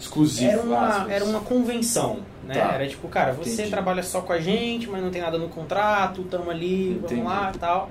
exclusivo. 0.00 0.50
Era 0.50 0.62
uma, 0.62 1.12
era 1.12 1.24
uma 1.24 1.40
convenção, 1.40 2.20
né? 2.44 2.54
Tá. 2.54 2.72
Era 2.72 2.88
tipo, 2.88 3.06
cara, 3.06 3.32
você 3.32 3.52
Entendi. 3.52 3.70
trabalha 3.70 4.02
só 4.02 4.22
com 4.22 4.32
a 4.32 4.40
gente, 4.40 4.88
mas 4.88 5.02
não 5.02 5.10
tem 5.10 5.20
nada 5.20 5.38
no 5.38 5.48
contrato, 5.48 6.22
tamo 6.24 6.50
ali, 6.50 6.92
Entendi. 6.92 7.14
vamos 7.16 7.24
lá 7.24 7.52
tal. 7.58 7.90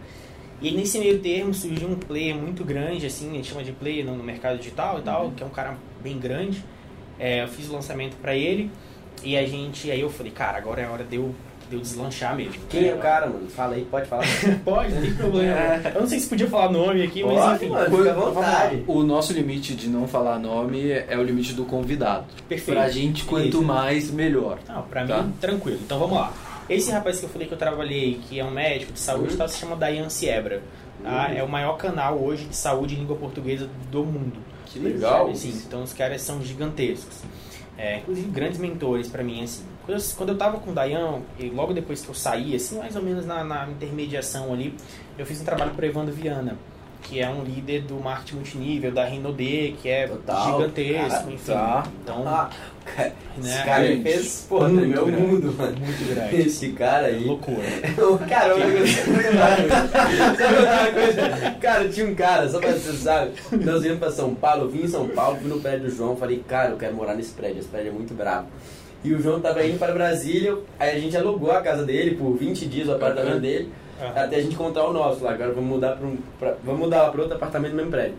E 0.61 0.71
nesse 0.71 0.99
meio 0.99 1.19
termo 1.19 1.53
surgiu 1.53 1.87
um 1.87 1.95
player 1.95 2.35
muito 2.35 2.65
grande, 2.65 3.05
assim, 3.05 3.29
a 3.29 3.33
gente 3.35 3.47
chama 3.47 3.63
de 3.63 3.71
player 3.71 4.05
no, 4.05 4.21
mercado 4.21 4.57
digital 4.57 4.99
e 4.99 5.01
tal, 5.03 5.25
uhum. 5.25 5.31
que 5.31 5.43
é 5.43 5.45
um 5.45 5.51
cara 5.51 5.77
bem 6.01 6.19
grande. 6.19 6.65
É, 7.17 7.43
eu 7.43 7.47
fiz 7.47 7.69
o 7.69 7.73
lançamento 7.73 8.17
para 8.17 8.35
ele 8.35 8.69
e 9.23 9.37
a 9.37 9.45
gente, 9.45 9.89
aí 9.91 10.01
eu 10.01 10.09
falei, 10.09 10.31
cara, 10.31 10.57
agora 10.57 10.81
é 10.81 10.85
a 10.85 10.91
hora 10.91 11.03
de 11.03 11.15
eu 11.15 11.33
de 11.69 11.75
eu 11.75 11.81
deslanchar 11.81 12.35
mesmo. 12.35 12.55
Quem 12.69 12.89
é 12.89 12.95
o 12.95 12.97
cara, 12.97 13.27
mano? 13.27 13.47
Fala 13.49 13.75
aí, 13.75 13.85
pode 13.85 14.07
falar. 14.07 14.25
pode, 14.65 14.93
não 14.93 15.01
tem 15.01 15.13
problema. 15.13 15.53
É. 15.53 15.93
Eu 15.95 16.01
não 16.01 16.07
sei 16.07 16.19
se 16.19 16.27
podia 16.27 16.47
falar 16.47 16.71
nome 16.71 17.03
aqui, 17.03 17.21
pode, 17.21 17.35
mas 17.35 17.55
enfim. 17.55 17.69
Mano, 17.69 17.97
fica 17.97 18.11
à 18.11 18.13
vontade. 18.15 18.83
O 18.87 19.03
nosso 19.03 19.33
limite 19.33 19.75
de 19.75 19.87
não 19.87 20.07
falar 20.07 20.39
nome 20.39 20.89
é 20.91 21.17
o 21.17 21.23
limite 21.23 21.53
do 21.53 21.65
convidado. 21.65 22.25
Perfeito. 22.47 22.77
Pra 22.77 22.89
gente, 22.89 23.23
quanto 23.25 23.47
Isso. 23.47 23.61
mais, 23.61 24.09
melhor. 24.09 24.59
Não, 24.67 24.81
pra 24.83 25.05
tá? 25.05 25.21
mim, 25.21 25.33
tranquilo. 25.39 25.79
Então 25.83 25.99
vamos 25.99 26.17
lá. 26.17 26.33
Esse 26.69 26.91
rapaz 26.91 27.19
que 27.19 27.25
eu 27.25 27.29
falei 27.29 27.47
que 27.47 27.53
eu 27.53 27.57
trabalhei, 27.57 28.19
que 28.27 28.39
é 28.39 28.43
um 28.43 28.51
médico 28.51 28.93
de 28.93 28.99
saúde, 28.99 29.31
uhum. 29.31 29.37
tá, 29.37 29.47
se 29.47 29.57
chama 29.57 29.75
Dayan 29.75 30.09
Siebra. 30.09 30.61
Tá? 31.03 31.27
Uhum. 31.29 31.37
É 31.37 31.43
o 31.43 31.49
maior 31.49 31.77
canal 31.77 32.19
hoje 32.19 32.45
de 32.45 32.55
saúde 32.55 32.95
em 32.95 32.99
língua 32.99 33.15
portuguesa 33.15 33.69
do 33.91 34.03
mundo. 34.03 34.37
Que 34.65 34.79
legal. 34.79 35.33
Sim, 35.35 35.61
então 35.65 35.83
os 35.83 35.93
caras 35.93 36.21
são 36.21 36.41
gigantescos. 36.43 37.21
É, 37.77 37.99
inclusive 37.99 38.29
grandes 38.29 38.59
mentores 38.59 39.07
para 39.07 39.23
mim, 39.23 39.43
assim. 39.43 39.63
Quando 39.89 39.99
eu, 39.99 40.05
quando 40.17 40.29
eu 40.29 40.37
tava 40.37 40.59
com 40.59 40.69
o 40.69 40.73
Dayan, 40.73 41.21
e 41.39 41.49
logo 41.49 41.73
depois 41.73 42.03
que 42.03 42.09
eu 42.09 42.13
saí, 42.13 42.55
assim, 42.55 42.77
mais 42.77 42.95
ou 42.95 43.01
menos 43.01 43.25
na, 43.25 43.43
na 43.43 43.67
intermediação 43.67 44.53
ali, 44.53 44.75
eu 45.17 45.25
fiz 45.25 45.41
um 45.41 45.43
trabalho 45.43 45.71
para 45.71 45.87
Evandro 45.87 46.13
Viana 46.13 46.55
que 47.01 47.21
é 47.21 47.29
um 47.29 47.43
líder 47.43 47.83
do 47.83 47.95
marketing 47.95 48.35
multinível, 48.35 48.91
da 48.91 49.05
Rinode, 49.05 49.73
que 49.81 49.89
é 49.89 50.05
Total, 50.05 50.45
gigantesco, 50.45 51.09
cara, 51.09 51.31
enfim. 51.31 51.53
Tá. 51.53 51.87
Então, 52.03 52.27
ah, 52.27 52.49
né? 52.97 53.13
Esse 53.39 53.63
cara 53.63 53.83
aí 53.83 54.03
fez, 54.03 54.45
porra, 54.49 54.67
meu 54.67 55.07
mundo, 55.07 55.55
mano. 55.57 55.77
Muito 55.77 56.13
grande. 56.13 56.35
Esse 56.35 56.73
cara 56.73 57.07
aí. 57.07 57.23
Loucura. 57.23 57.63
cara, 58.29 58.53
Cara, 61.61 61.87
tinha 61.89 62.05
um 62.05 62.13
cara, 62.13 62.49
só 62.49 62.59
pra 62.59 62.73
você 62.73 62.91
sabe, 62.93 63.31
nós 63.63 63.81
viemos 63.81 63.99
pra 63.99 64.11
São 64.11 64.35
Paulo, 64.35 64.65
eu 64.65 64.69
vim 64.69 64.83
em 64.83 64.87
São 64.87 65.07
Paulo, 65.07 65.37
fui 65.37 65.49
no 65.49 65.61
prédio 65.61 65.89
do 65.89 65.95
João, 65.95 66.17
falei, 66.17 66.43
cara, 66.47 66.69
eu 66.71 66.77
quero 66.77 66.93
morar 66.93 67.15
nesse 67.15 67.31
prédio, 67.31 67.59
esse 67.59 67.69
prédio 67.69 67.89
é 67.89 67.93
muito 67.93 68.13
bravo. 68.13 68.47
E 69.03 69.13
o 69.13 69.21
João 69.21 69.39
tava 69.39 69.65
indo 69.65 69.79
para 69.79 69.93
Brasília, 69.93 70.57
aí 70.77 70.97
a 70.97 70.99
gente 70.99 71.15
alugou 71.15 71.51
a 71.51 71.61
casa 71.61 71.85
dele 71.85 72.15
por 72.15 72.35
20 72.35 72.65
dias, 72.65 72.87
o 72.87 72.93
apartamento 72.93 73.39
dele. 73.39 73.71
Até 74.15 74.37
a 74.37 74.41
gente 74.41 74.53
encontrar 74.53 74.85
o 74.85 74.93
nosso 74.93 75.23
lá. 75.23 75.31
Agora 75.31 75.51
vamos 75.51 75.69
mudar 75.69 75.95
para 75.95 76.07
um, 76.07 76.17
pra, 76.39 76.55
vamos 76.63 76.79
mudar 76.79 77.09
para 77.11 77.21
outro 77.21 77.35
apartamento 77.35 77.71
no 77.71 77.77
mesmo 77.77 77.91
prédio. 77.91 78.15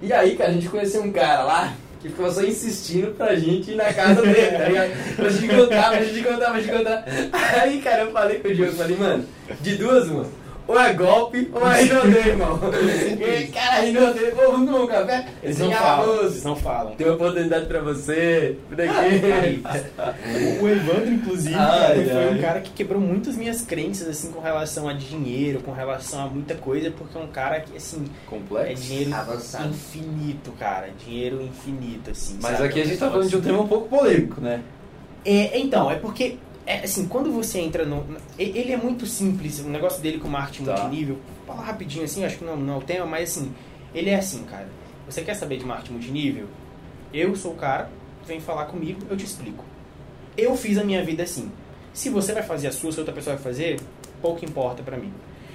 E 0.00 0.12
aí, 0.12 0.36
cara, 0.36 0.50
a 0.50 0.52
gente 0.52 0.68
conheceu 0.68 1.02
um 1.02 1.12
cara 1.12 1.42
lá 1.44 1.74
que 2.00 2.08
ficou 2.08 2.30
só 2.30 2.42
insistindo 2.42 3.14
pra 3.16 3.34
gente 3.34 3.72
ir 3.72 3.74
na 3.74 3.92
casa 3.92 4.22
dele, 4.22 4.56
tá 4.56 4.64
ligado? 4.64 5.16
Pra 5.16 5.28
gente 5.28 5.44
encontrar, 5.46 5.90
pra 5.90 6.04
gente 6.04 6.20
encontrar, 6.20 6.50
pra 6.50 6.60
gente 6.60 6.74
encontrar. 6.74 7.04
Aí, 7.60 7.80
cara, 7.80 8.02
eu 8.02 8.12
falei 8.12 8.38
com 8.38 8.48
o 8.48 8.54
Diogo, 8.54 8.72
falei, 8.72 8.96
mano, 8.96 9.24
de 9.60 9.74
duas, 9.76 10.08
uma 10.08 10.26
ou 10.66 10.78
é 10.78 10.92
golpe 10.92 11.50
ou 11.52 11.66
é 11.66 11.82
Rinodê, 11.82 12.18
irmão. 12.18 12.60
E, 13.20 13.46
cara, 13.48 13.80
Rinodê, 13.82 14.30
pô, 14.32 14.50
vamos 14.50 14.70
tomar 14.70 14.84
um 14.84 14.86
café? 14.86 15.28
Eles 15.42 15.58
não 15.58 15.70
falam, 15.70 16.20
eles 16.20 16.44
não 16.44 16.56
falam. 16.56 16.94
Tem 16.96 17.06
uma 17.06 17.14
oportunidade 17.16 17.66
pra 17.66 17.80
você, 17.80 18.58
por 18.68 18.80
aqui. 18.80 19.62
o 20.60 20.68
Evandro, 20.68 21.12
inclusive, 21.12 21.54
ai, 21.54 22.04
foi 22.04 22.34
um 22.34 22.40
cara 22.40 22.60
que 22.60 22.70
quebrou 22.70 23.00
muitas 23.00 23.36
minhas 23.36 23.62
crenças, 23.62 24.08
assim, 24.08 24.32
com 24.32 24.40
relação 24.40 24.88
a 24.88 24.92
dinheiro, 24.92 25.60
com 25.60 25.72
relação 25.72 26.24
a 26.24 26.26
muita 26.26 26.54
coisa, 26.54 26.90
porque 26.90 27.16
é 27.16 27.20
um 27.20 27.28
cara 27.28 27.60
que, 27.60 27.76
assim... 27.76 28.04
Complexo? 28.26 28.72
É 28.72 28.74
dinheiro 28.74 29.14
Avançado. 29.14 29.68
infinito, 29.68 30.52
cara. 30.58 30.88
Dinheiro 31.04 31.40
infinito, 31.42 32.10
assim, 32.10 32.38
Mas 32.42 32.56
sabe? 32.56 32.68
aqui 32.68 32.80
a 32.80 32.84
gente 32.84 32.98
tá 32.98 33.10
falando 33.10 33.28
de 33.28 33.36
um 33.36 33.40
tema 33.40 33.60
um 33.60 33.68
pouco 33.68 33.88
polêmico, 33.88 34.40
né? 34.40 34.62
É, 35.24 35.58
então, 35.58 35.90
é 35.90 35.96
porque 35.96 36.38
é, 36.66 36.80
assim, 36.80 37.06
quando 37.06 37.30
você 37.30 37.60
entra 37.60 37.86
no. 37.86 38.04
Ele 38.36 38.72
é 38.72 38.76
muito 38.76 39.06
simples, 39.06 39.60
o 39.60 39.68
negócio 39.68 40.02
dele 40.02 40.18
com 40.18 40.28
marketing 40.28 40.64
tá. 40.64 40.72
multinível. 40.72 41.18
Vou 41.46 41.54
falar 41.54 41.66
rapidinho 41.66 42.04
assim, 42.04 42.24
acho 42.24 42.38
que 42.38 42.44
não, 42.44 42.56
não 42.56 42.74
é 42.74 42.76
o 42.78 42.80
tema, 42.80 43.06
mas 43.06 43.30
assim, 43.30 43.54
ele 43.94 44.10
é 44.10 44.16
assim, 44.16 44.42
cara. 44.44 44.68
Você 45.08 45.22
quer 45.22 45.34
saber 45.34 45.58
de 45.58 45.64
marketing 45.64 45.92
multinível? 45.92 46.48
Eu 47.14 47.36
sou 47.36 47.52
o 47.52 47.54
cara, 47.54 47.88
vem 48.26 48.40
falar 48.40 48.64
comigo, 48.66 49.00
eu 49.08 49.16
te 49.16 49.24
explico. 49.24 49.64
Eu 50.36 50.56
fiz 50.56 50.76
a 50.76 50.82
minha 50.82 51.04
vida 51.04 51.22
assim. 51.22 51.50
Se 51.94 52.10
você 52.10 52.32
vai 52.32 52.42
fazer 52.42 52.66
a 52.66 52.72
sua, 52.72 52.90
se 52.90 52.98
outra 52.98 53.14
pessoa 53.14 53.36
vai 53.36 53.44
fazer, 53.44 53.80
pouco 54.20 54.44
importa 54.44 54.82
para 54.82 54.96
mim. 54.96 55.12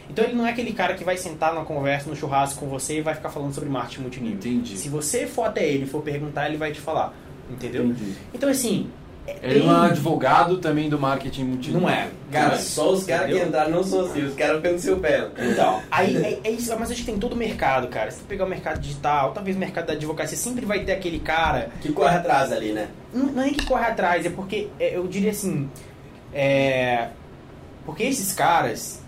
Então 0.09 0.23
ele 0.23 0.33
não 0.33 0.47
é 0.47 0.51
aquele 0.51 0.71
cara 0.71 0.93
que 0.93 1.03
vai 1.03 1.17
sentar 1.17 1.53
numa 1.53 1.65
conversa, 1.65 2.09
no 2.09 2.15
churrasco 2.15 2.59
com 2.61 2.67
você 2.67 2.99
e 2.99 3.01
vai 3.01 3.13
ficar 3.13 3.29
falando 3.29 3.53
sobre 3.53 3.69
marketing 3.69 4.01
multinível. 4.01 4.37
Entendi. 4.37 4.77
Se 4.77 4.87
você 4.87 5.27
for 5.27 5.43
até 5.43 5.67
ele 5.67 5.83
e 5.83 5.87
for 5.87 6.01
perguntar, 6.01 6.47
ele 6.47 6.57
vai 6.57 6.71
te 6.71 6.79
falar. 6.79 7.13
Entendeu? 7.49 7.85
Entendi. 7.85 8.15
Então 8.33 8.49
assim, 8.49 8.89
ele 9.27 9.63
não 9.63 9.85
é 9.85 9.89
advogado 9.89 10.57
também 10.57 10.89
do 10.89 10.99
marketing 10.99 11.43
multinível. 11.43 11.81
Não 11.81 11.89
é. 11.89 12.09
Cara, 12.31 12.57
só 12.57 12.91
os 12.91 13.03
caras 13.03 13.31
que 13.31 13.39
entraram 13.39 13.71
não 13.71 13.83
são 13.83 14.05
assim, 14.05 14.23
os 14.23 14.33
caras 14.35 14.57
ficam 14.57 14.73
no 14.73 14.79
seu 14.79 14.97
pé. 14.97 15.27
Então, 15.37 15.81
aí 15.91 16.15
é, 16.17 16.39
é, 16.43 16.51
isso, 16.51 16.75
mas 16.79 16.89
a 16.89 16.93
gente 16.93 17.05
tem 17.05 17.17
todo 17.17 17.33
o 17.33 17.35
mercado, 17.35 17.87
cara. 17.87 18.09
Se 18.09 18.19
tu 18.19 18.25
pegar 18.25 18.45
o 18.45 18.49
mercado 18.49 18.79
digital, 18.79 19.31
talvez 19.31 19.55
o 19.55 19.59
mercado 19.59 19.87
da 19.87 19.93
advocacia, 19.93 20.37
sempre 20.37 20.65
vai 20.65 20.83
ter 20.83 20.93
aquele 20.93 21.19
cara. 21.19 21.69
Que 21.81 21.91
corre 21.91 22.15
atrás 22.15 22.51
ali, 22.51 22.71
né? 22.71 22.87
Não, 23.13 23.27
não 23.27 23.43
é 23.43 23.45
nem 23.45 23.53
que 23.53 23.65
corre 23.65 23.85
atrás, 23.85 24.25
é 24.25 24.29
porque 24.29 24.69
é, 24.79 24.95
eu 24.95 25.07
diria 25.07 25.31
assim. 25.31 25.69
É, 26.33 27.09
porque 27.85 28.03
esses 28.03 28.33
caras, 28.33 29.00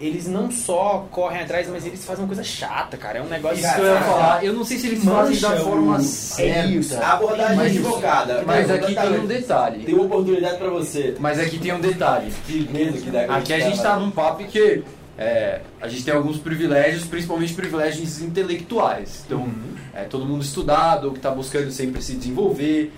eles 0.00 0.26
não 0.26 0.50
só 0.50 1.06
correm 1.10 1.40
atrás, 1.40 1.68
mas 1.68 1.86
eles 1.86 2.04
fazem 2.04 2.22
uma 2.22 2.28
coisa 2.28 2.44
chata, 2.44 2.96
cara. 2.96 3.18
É 3.18 3.22
um 3.22 3.28
negócio. 3.28 3.58
Isso 3.58 3.74
que 3.74 3.80
eu 3.80 3.86
ia 3.86 4.00
falar. 4.00 4.44
Eu 4.44 4.52
não 4.52 4.64
sei 4.64 4.78
se 4.78 4.86
eles 4.88 5.04
fazem 5.04 5.40
da 5.40 5.56
forma 5.56 6.00
certa. 6.00 6.58
É 6.58 6.66
isso. 6.66 6.96
A 6.96 7.12
abordagem 7.14 7.56
mas, 7.56 7.72
equivocada. 7.72 8.42
Mas 8.46 8.70
aqui 8.70 8.94
tem 8.94 9.18
um 9.18 9.26
detalhe. 9.26 9.84
Tem 9.84 9.94
uma 9.94 10.04
oportunidade 10.04 10.58
pra 10.58 10.68
você. 10.68 11.14
Mas 11.18 11.38
aqui 11.38 11.58
tem 11.58 11.72
um 11.72 11.80
detalhe. 11.80 12.32
Que 12.46 12.68
medo 12.70 13.00
que 13.00 13.10
dá. 13.10 13.22
Aqui 13.36 13.52
a 13.52 13.60
gente 13.60 13.80
tá 13.80 13.96
num 13.98 14.10
papo 14.10 14.44
que 14.44 14.84
é, 15.18 15.62
a 15.80 15.88
gente 15.88 16.04
tem 16.04 16.12
alguns 16.12 16.36
privilégios, 16.36 17.04
principalmente 17.04 17.54
privilégios 17.54 18.20
intelectuais. 18.20 19.22
Então, 19.26 19.38
uhum. 19.38 19.74
é 19.94 20.04
todo 20.04 20.26
mundo 20.26 20.42
estudado, 20.42 21.10
que 21.10 21.16
está 21.16 21.30
buscando 21.30 21.70
sempre 21.70 22.02
se 22.02 22.14
desenvolver 22.14 22.92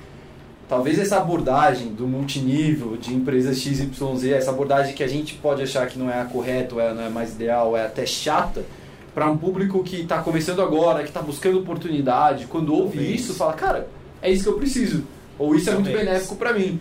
talvez 0.69 0.99
essa 0.99 1.17
abordagem 1.17 1.89
do 1.89 2.07
multinível 2.07 2.97
de 2.97 3.15
empresas 3.15 3.59
XYZ, 3.59 4.25
essa 4.33 4.51
abordagem 4.51 4.95
que 4.95 5.03
a 5.03 5.09
gente 5.09 5.35
pode 5.35 5.63
achar 5.63 5.89
que 5.89 5.99
não 5.99 6.11
é 6.11 6.21
a 6.21 6.25
correta, 6.25 6.75
ou 6.75 6.81
é, 6.81 6.93
não 6.93 7.03
é 7.03 7.09
mais 7.09 7.33
ideal, 7.35 7.77
é 7.77 7.87
até 7.87 8.05
chata, 8.05 8.65
para 9.15 9.31
um 9.31 9.37
público 9.37 9.83
que 9.83 10.03
está 10.03 10.23
começando 10.23 10.61
agora, 10.61 11.03
que 11.03 11.09
está 11.09 11.23
buscando 11.23 11.59
oportunidade, 11.59 12.47
quando 12.47 12.73
ouve 12.73 12.99
talvez. 12.99 13.21
isso, 13.21 13.35
fala, 13.35 13.55
cara, 13.55 13.89
é 14.21 14.31
isso 14.31 14.45
que 14.45 14.49
eu 14.51 14.59
preciso, 14.59 15.05
ou 15.39 15.55
isso 15.55 15.67
talvez. 15.67 15.89
é 15.89 15.91
muito 15.91 16.07
benéfico 16.07 16.37
para 16.37 16.53
mim. 16.53 16.79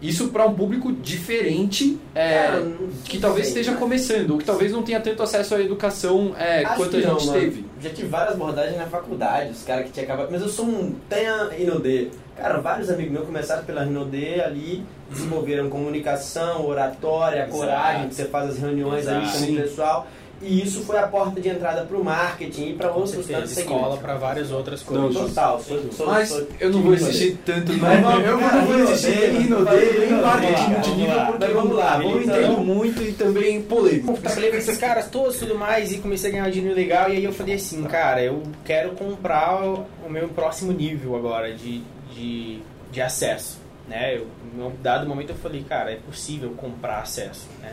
Isso 0.00 0.28
para 0.28 0.46
um 0.46 0.54
público 0.54 0.92
diferente, 0.92 1.98
é, 2.14 2.44
cara, 2.44 2.72
que 3.04 3.18
talvez 3.18 3.48
esteja 3.48 3.72
começando, 3.76 4.32
ou 4.32 4.38
que 4.38 4.44
talvez 4.44 4.70
não 4.70 4.82
tenha 4.82 5.00
tanto 5.00 5.22
acesso 5.22 5.54
à 5.54 5.60
educação 5.60 6.34
é, 6.38 6.64
quanto 6.76 6.98
a 6.98 7.00
gente 7.00 7.26
não, 7.26 7.32
teve. 7.32 7.64
Já 7.80 7.90
tive 7.90 8.08
várias 8.08 8.34
abordagens 8.34 8.76
na 8.76 8.86
faculdade, 8.86 9.52
os 9.52 9.62
caras 9.62 9.86
que 9.86 9.92
tinham 9.92 10.04
acabado. 10.04 10.28
Mas 10.30 10.42
eu 10.42 10.50
sou 10.50 10.66
um 10.66 10.94
tenha 11.08 11.48
inodê. 11.58 12.08
Cara, 12.36 12.58
vários 12.60 12.90
amigos 12.90 13.12
meus 13.12 13.24
começaram 13.26 13.64
pela 13.64 13.82
Rinodê 13.84 14.40
ali, 14.42 14.84
desenvolveram 15.10 15.70
comunicação, 15.70 16.66
oratória, 16.66 17.38
Exato. 17.44 17.52
coragem, 17.52 18.08
que 18.08 18.14
você 18.14 18.24
faz 18.26 18.50
as 18.50 18.58
reuniões 18.58 19.00
Exato. 19.06 19.16
ali 19.38 19.46
com 19.46 19.52
o 19.52 19.56
pessoal. 19.62 20.06
E 20.42 20.62
isso 20.62 20.82
foi 20.82 20.98
a 20.98 21.06
porta 21.06 21.40
de 21.40 21.48
entrada 21.48 21.80
para 21.86 21.96
o 21.96 22.04
marketing 22.04 22.68
e 22.68 22.74
para 22.74 22.92
outros 22.92 23.26
tantos 23.26 23.52
escola 23.56 23.78
segmentos. 23.78 23.98
para 24.00 24.14
várias 24.16 24.50
outras 24.52 24.84
Não, 24.84 25.04
coisas. 25.04 25.28
Total, 25.28 25.58
sou, 25.62 25.90
sou, 25.92 26.06
Mas 26.08 26.28
sou 26.28 26.46
eu 26.60 26.70
não 26.70 26.82
vou 26.82 26.92
insistir 26.92 27.38
tanto 27.42 27.72
no. 27.72 27.78
Mas 27.78 28.00
vamos- 28.02 28.26
Eu 28.26 28.36
não 28.38 28.66
vou 28.66 28.78
insistir 28.80 29.30
Rinodê, 29.30 29.98
nem 29.98 30.10
lá, 30.20 30.20
marketing 30.36 30.70
multinível, 30.70 31.20
porque 31.24 31.44
Mas 31.46 31.54
vamos 31.54 31.76
lá, 31.76 32.04
eu 32.04 32.22
entendo 32.22 32.58
muito 32.58 33.02
e 33.02 33.12
também 33.12 33.62
polêmico. 33.62 34.12
Trabalhei 34.20 34.50
com 34.50 34.56
esses 34.58 34.76
caras 34.76 35.08
todos 35.08 35.36
e 35.36 35.38
tudo 35.38 35.54
mais 35.54 35.90
e 35.90 35.98
comecei 35.98 36.28
a 36.28 36.32
ganhar 36.34 36.48
um 36.48 36.50
dinheiro 36.50 36.76
legal. 36.76 37.08
E 37.08 37.16
aí 37.16 37.24
eu 37.24 37.32
falei 37.32 37.54
assim, 37.54 37.82
cara, 37.84 38.22
eu 38.22 38.42
quero 38.62 38.90
comprar 38.90 39.64
o 39.64 39.86
meu 40.10 40.28
próximo 40.28 40.70
nível 40.70 41.16
agora 41.16 41.50
de, 41.54 41.80
de, 42.16 42.60
de 42.90 43.00
acesso. 43.00 43.58
Né? 43.88 44.16
Eu, 44.16 44.26
num 44.56 44.72
dado 44.82 45.06
momento 45.08 45.30
eu 45.30 45.36
falei, 45.36 45.62
cara, 45.68 45.92
é 45.92 45.96
possível 45.96 46.50
comprar 46.56 47.00
acesso. 47.02 47.46
Né? 47.60 47.72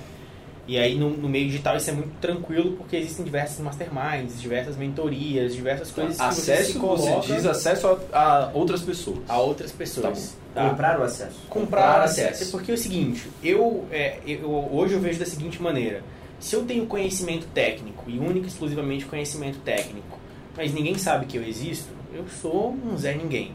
E 0.65 0.77
aí 0.77 0.95
no, 0.97 1.09
no 1.09 1.27
meio 1.27 1.47
digital 1.47 1.75
isso 1.75 1.89
é 1.89 1.93
muito 1.93 2.13
tranquilo 2.21 2.73
porque 2.77 2.95
existem 2.95 3.25
diversas 3.25 3.59
masterminds, 3.59 4.39
diversas 4.39 4.77
mentorias, 4.77 5.53
diversas 5.55 5.91
coisas 5.91 6.15
que 6.15 6.23
você 6.23 6.51
Acesso, 6.53 6.73
você 6.73 6.79
coloca 6.79 7.33
diz 7.33 7.45
acesso 7.45 7.99
a, 8.13 8.19
a 8.45 8.51
outras 8.53 8.81
pessoas. 8.81 9.19
a 9.27 9.37
outras 9.39 9.71
pessoas. 9.73 10.37
Tá 10.53 10.69
Comprar 10.69 10.99
o 10.99 11.03
acesso. 11.03 11.35
comprar 11.49 12.01
acesso. 12.03 12.51
Porque 12.51 12.71
é 12.71 12.75
o 12.75 12.77
seguinte, 12.77 13.27
eu, 13.43 13.85
é, 13.91 14.19
eu- 14.25 14.69
hoje 14.71 14.93
eu 14.93 14.99
vejo 15.01 15.19
da 15.19 15.25
seguinte 15.25 15.61
maneira: 15.61 16.01
se 16.39 16.55
eu 16.55 16.63
tenho 16.63 16.85
conhecimento 16.85 17.45
técnico 17.53 18.03
e 18.07 18.17
único 18.19 18.45
e 18.45 18.49
exclusivamente 18.49 19.03
conhecimento 19.05 19.57
técnico, 19.65 20.17
mas 20.55 20.71
ninguém 20.73 20.95
sabe 20.97 21.25
que 21.25 21.37
eu 21.37 21.43
existo, 21.43 21.87
eu 22.13 22.23
sou 22.41 22.71
um 22.71 22.95
Zé 22.97 23.15
Ninguém. 23.15 23.53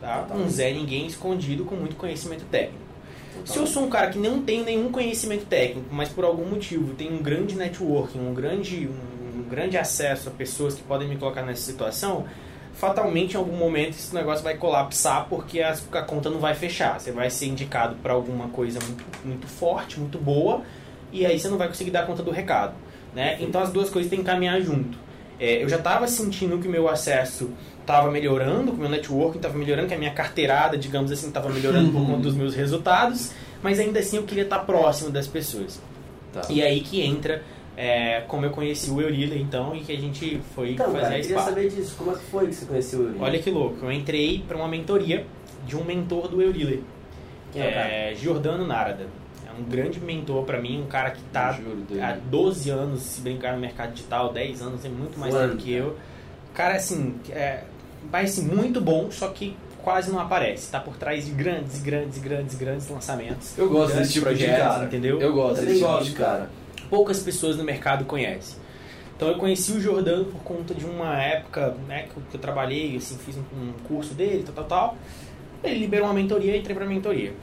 Tá? 0.00 0.26
Um 0.34 0.48
Zé 0.48 0.72
Ninguém 0.72 1.06
escondido 1.06 1.64
com 1.64 1.74
muito 1.74 1.96
conhecimento 1.96 2.44
técnico. 2.46 2.90
Se 3.44 3.58
eu 3.58 3.66
sou 3.66 3.84
um 3.84 3.90
cara 3.90 4.10
que 4.10 4.18
não 4.18 4.42
tem 4.42 4.62
nenhum 4.62 4.90
conhecimento 4.90 5.46
técnico, 5.46 5.88
mas 5.90 6.08
por 6.08 6.24
algum 6.24 6.44
motivo 6.44 6.94
tem 6.94 7.12
um 7.12 7.22
grande 7.22 7.54
networking, 7.54 8.18
um 8.18 8.34
grande, 8.34 8.88
um, 8.88 9.40
um 9.40 9.42
grande 9.48 9.78
acesso 9.78 10.28
a 10.28 10.32
pessoas 10.32 10.74
que 10.74 10.82
podem 10.82 11.08
me 11.08 11.16
colocar 11.16 11.42
nessa 11.42 11.62
situação, 11.62 12.26
fatalmente 12.74 13.34
em 13.34 13.36
algum 13.36 13.56
momento 13.56 13.90
esse 13.90 14.14
negócio 14.14 14.42
vai 14.42 14.56
colapsar 14.56 15.26
porque 15.28 15.60
a, 15.60 15.74
a 15.92 16.02
conta 16.02 16.30
não 16.30 16.38
vai 16.38 16.54
fechar. 16.54 17.00
Você 17.00 17.12
vai 17.12 17.30
ser 17.30 17.46
indicado 17.46 17.96
para 18.02 18.12
alguma 18.12 18.48
coisa 18.48 18.78
muito, 18.84 19.04
muito 19.24 19.46
forte, 19.46 19.98
muito 19.98 20.18
boa, 20.18 20.62
e 21.12 21.24
aí 21.24 21.38
você 21.38 21.48
não 21.48 21.58
vai 21.58 21.68
conseguir 21.68 21.90
dar 21.90 22.06
conta 22.06 22.22
do 22.22 22.30
recado. 22.30 22.74
Né? 23.14 23.38
Então 23.40 23.60
as 23.60 23.70
duas 23.70 23.90
coisas 23.90 24.08
têm 24.10 24.20
que 24.20 24.26
caminhar 24.26 24.60
junto. 24.60 24.98
É, 25.38 25.62
eu 25.62 25.68
já 25.68 25.76
estava 25.76 26.06
sentindo 26.06 26.58
que 26.58 26.68
o 26.68 26.70
meu 26.70 26.88
acesso 26.88 27.50
estava 27.90 28.10
melhorando, 28.10 28.72
que 28.72 28.78
o 28.78 28.80
meu 28.80 28.88
networking 28.88 29.38
estava 29.38 29.58
melhorando, 29.58 29.88
que 29.88 29.94
a 29.94 29.98
minha 29.98 30.12
carteirada, 30.12 30.78
digamos 30.78 31.10
assim, 31.12 31.28
estava 31.28 31.48
melhorando 31.48 31.90
por 31.92 32.06
conta 32.06 32.18
dos 32.22 32.34
meus 32.34 32.54
resultados, 32.54 33.32
mas 33.62 33.78
ainda 33.78 34.00
assim 34.00 34.16
eu 34.16 34.22
queria 34.22 34.44
estar 34.44 34.60
próximo 34.60 35.10
das 35.10 35.26
pessoas. 35.26 35.80
Tá. 36.32 36.42
E 36.48 36.62
aí 36.62 36.80
que 36.80 37.02
entra 37.02 37.42
é, 37.76 38.22
como 38.28 38.44
eu 38.44 38.50
conheci 38.50 38.90
o 38.90 39.00
Eurília, 39.00 39.38
então, 39.38 39.74
e 39.74 39.80
que 39.80 39.92
a 39.92 39.98
gente 39.98 40.40
foi 40.54 40.72
Então, 40.72 40.86
fazer 40.86 41.00
cara, 41.00 41.14
a 41.14 41.18
eu 41.18 41.22
queria 41.22 41.36
SPA. 41.38 41.48
saber 41.48 41.70
disso. 41.70 41.94
Como 41.96 42.10
é 42.10 42.14
que 42.14 42.24
foi 42.24 42.46
que 42.46 42.54
você 42.54 42.66
conheceu 42.66 43.00
o 43.00 43.02
Eurília? 43.04 43.22
Olha 43.22 43.38
que 43.38 43.50
louco, 43.50 43.84
eu 43.84 43.92
entrei 43.92 44.44
para 44.46 44.56
uma 44.56 44.68
mentoria 44.68 45.26
de 45.66 45.76
um 45.76 45.84
mentor 45.84 46.28
do 46.28 46.40
Eurília, 46.42 46.80
Quem 47.52 47.62
é 47.62 48.12
é, 48.12 48.14
Giordano 48.14 48.66
Narada. 48.66 49.06
É 49.46 49.60
um 49.60 49.64
grande 49.64 49.98
mentor 50.00 50.44
para 50.44 50.60
mim, 50.60 50.80
um 50.82 50.86
cara 50.86 51.10
que 51.10 51.20
está 51.20 51.52
Giordano. 51.52 52.02
há 52.02 52.16
12 52.30 52.70
anos 52.70 53.00
se 53.02 53.20
brincar 53.20 53.54
no 53.54 53.60
mercado 53.60 53.92
digital, 53.92 54.32
10 54.32 54.62
anos, 54.62 54.80
tem 54.82 54.90
muito 54.90 55.18
mais 55.18 55.34
tempo 55.34 55.56
que 55.56 55.72
eu. 55.72 55.96
Cara, 56.54 56.74
assim, 56.76 57.14
é, 57.30 57.64
parece 58.10 58.42
muito 58.42 58.80
bom, 58.80 59.10
só 59.10 59.28
que 59.28 59.56
quase 59.82 60.10
não 60.10 60.18
aparece. 60.20 60.64
Está 60.64 60.78
por 60.80 60.96
trás 60.96 61.24
de 61.24 61.30
grandes, 61.32 61.80
grandes, 61.80 62.18
grandes, 62.18 62.54
grandes 62.56 62.88
lançamentos. 62.88 63.56
Eu 63.58 63.68
gosto 63.68 63.96
desse 63.96 64.12
tipo 64.14 64.28
de 64.28 64.36
projetos, 64.36 64.62
cara. 64.66 64.84
entendeu? 64.84 65.20
Eu 65.20 65.32
gosto 65.32 65.64
desse 65.64 65.78
tipo 65.80 66.04
de 66.04 66.12
cara. 66.12 66.50
poucas 66.88 67.20
pessoas 67.20 67.56
no 67.56 67.64
mercado 67.64 68.04
conhecem. 68.04 68.56
Então 69.16 69.28
eu 69.28 69.36
conheci 69.36 69.72
o 69.72 69.80
Jordano 69.80 70.24
por 70.26 70.40
conta 70.42 70.72
de 70.74 70.84
uma 70.86 71.22
época 71.22 71.74
né, 71.86 72.04
que, 72.04 72.16
eu, 72.16 72.22
que 72.30 72.36
eu 72.36 72.40
trabalhei, 72.40 72.96
assim, 72.96 73.18
fiz 73.18 73.36
um, 73.36 73.40
um 73.40 73.72
curso 73.86 74.14
dele, 74.14 74.42
tal, 74.44 74.54
tal, 74.54 74.64
tal. 74.64 74.96
Ele 75.62 75.78
liberou 75.80 76.06
uma 76.06 76.14
mentoria 76.14 76.56
e 76.56 76.58
entrei 76.60 76.74
pra 76.74 76.86
mentoria. 76.86 77.34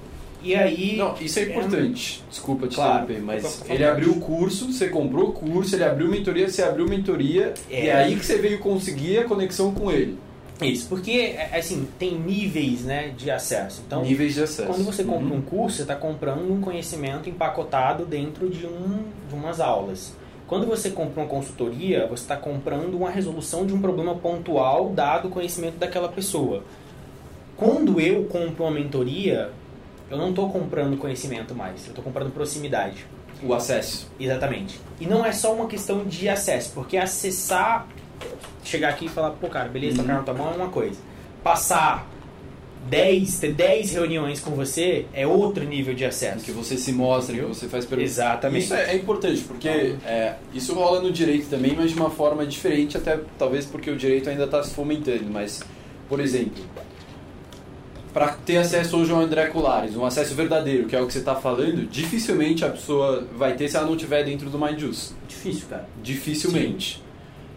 E 0.41 0.55
aí. 0.55 0.95
Não, 0.97 1.15
isso 1.19 1.37
é 1.39 1.43
importante. 1.43 2.23
Desculpa 2.29 2.67
te 2.67 2.75
Claro. 2.75 3.03
interromper, 3.03 3.21
mas 3.23 3.63
ele 3.69 3.83
abriu 3.83 4.11
o 4.11 4.19
curso, 4.19 4.71
você 4.71 4.87
comprou 4.89 5.29
o 5.29 5.33
curso, 5.33 5.75
ele 5.75 5.83
abriu 5.83 6.07
mentoria, 6.07 6.47
você 6.49 6.63
abriu 6.63 6.87
mentoria, 6.87 7.53
É. 7.69 7.83
e 7.85 7.87
é 7.89 7.93
aí 7.95 8.15
que 8.15 8.25
você 8.25 8.37
veio 8.37 8.57
conseguir 8.59 9.19
a 9.19 9.23
conexão 9.25 9.71
com 9.73 9.91
ele. 9.91 10.17
Isso, 10.61 10.87
porque, 10.89 11.11
é, 11.37 11.57
assim, 11.57 11.87
tem 11.99 12.17
níveis 12.17 12.81
né, 12.81 13.09
de 13.15 13.29
acesso. 13.29 13.83
Então, 13.85 14.01
Níveis 14.03 14.33
de 14.33 14.41
acesso. 14.43 14.67
quando 14.67 14.83
você 14.83 15.03
compra 15.03 15.25
Uhum. 15.27 15.35
um 15.37 15.41
curso, 15.41 15.77
você 15.77 15.81
está 15.83 15.95
comprando 15.95 16.51
um 16.51 16.59
conhecimento 16.59 17.29
empacotado 17.29 18.05
dentro 18.05 18.49
de, 18.49 18.65
um, 18.65 19.03
de 19.29 19.35
umas 19.35 19.59
aulas. 19.59 20.13
Quando 20.47 20.65
você 20.65 20.89
compra 20.89 21.21
uma 21.21 21.29
consultoria, 21.29 22.07
você 22.07 22.23
está 22.23 22.35
comprando 22.37 22.95
uma 22.95 23.09
resolução 23.11 23.65
de 23.65 23.73
um 23.73 23.81
problema 23.81 24.15
pontual 24.15 24.89
dado 24.89 25.27
o 25.27 25.31
conhecimento 25.31 25.77
daquela 25.77 26.07
pessoa. 26.09 26.63
Quando 27.55 27.99
eu 27.99 28.23
compro 28.25 28.63
uma 28.63 28.71
mentoria, 28.71 29.51
eu 30.09 30.17
não 30.17 30.29
estou 30.29 30.49
comprando 30.49 30.95
conhecimento 30.97 31.53
mais, 31.53 31.83
eu 31.85 31.89
estou 31.89 32.03
comprando 32.03 32.31
proximidade. 32.31 33.05
O 33.43 33.53
acesso. 33.53 34.09
Exatamente. 34.19 34.79
E 34.99 35.05
não 35.05 35.23
é 35.23 35.31
só 35.31 35.53
uma 35.53 35.67
questão 35.67 36.03
de 36.05 36.27
acesso, 36.27 36.71
porque 36.73 36.97
acessar, 36.97 37.87
chegar 38.63 38.89
aqui 38.89 39.05
e 39.05 39.09
falar, 39.09 39.32
pô, 39.32 39.47
cara, 39.47 39.70
beleza, 39.70 39.97
Uhum. 39.97 40.03
tocar 40.07 40.13
na 40.18 40.24
tua 40.24 40.34
mão 40.34 40.53
é 40.53 40.55
uma 40.55 40.70
coisa. 40.70 40.99
Passar 41.43 42.07
10, 42.89 43.39
ter 43.39 43.53
10 43.53 43.91
reuniões 43.93 44.39
com 44.39 44.51
você 44.51 45.05
é 45.13 45.28
outro 45.28 45.63
nível 45.65 45.93
de 45.93 46.05
acesso. 46.05 46.43
Que 46.45 46.51
você 46.51 46.78
se 46.78 46.91
mostra, 46.93 47.36
que 47.36 47.41
você 47.41 47.68
faz 47.68 47.86
perguntas. 47.86 48.11
Exatamente. 48.11 48.63
Isso 48.65 48.74
é, 48.74 48.91
é 48.91 48.95
importante, 48.95 49.41
porque 49.41 49.68
é, 49.68 50.36
isso 50.53 50.74
rola 50.74 51.01
no 51.01 51.11
direito 51.11 51.49
também, 51.49 51.76
mas 51.76 51.91
de 51.91 51.97
uma 51.97 52.09
forma 52.09 52.45
diferente, 52.45 52.97
até 52.97 53.20
talvez 53.38 53.65
porque 53.65 53.89
o 53.89 53.95
direito 53.97 54.30
ainda 54.30 54.45
está 54.45 54.63
se 54.63 54.74
fomentando. 54.74 55.26
Mas, 55.30 55.61
por 56.07 56.20
exemplo, 56.20 56.63
para 58.13 58.30
ter 58.30 58.57
acesso 58.57 58.97
hoje 58.97 59.11
ao 59.11 59.20
André 59.20 59.47
Colares, 59.47 59.95
um 59.95 60.05
acesso 60.05 60.34
verdadeiro, 60.34 60.88
que 60.88 60.95
é 60.95 61.01
o 61.01 61.05
que 61.05 61.13
você 61.13 61.20
está 61.20 61.36
falando, 61.36 61.86
dificilmente 61.88 62.63
a 62.65 62.70
pessoa 62.70 63.28
vai 63.36 63.53
ter 63.53 63.68
se 63.70 63.76
ela 63.78 63.86
não 63.86 63.95
estiver 63.95 64.24
dentro 64.24 64.49
do 64.49 64.57
MindJuice. 64.57 65.13
Difícil, 65.28 65.68
cara. 65.70 65.88
Dificilmente. 66.01 67.03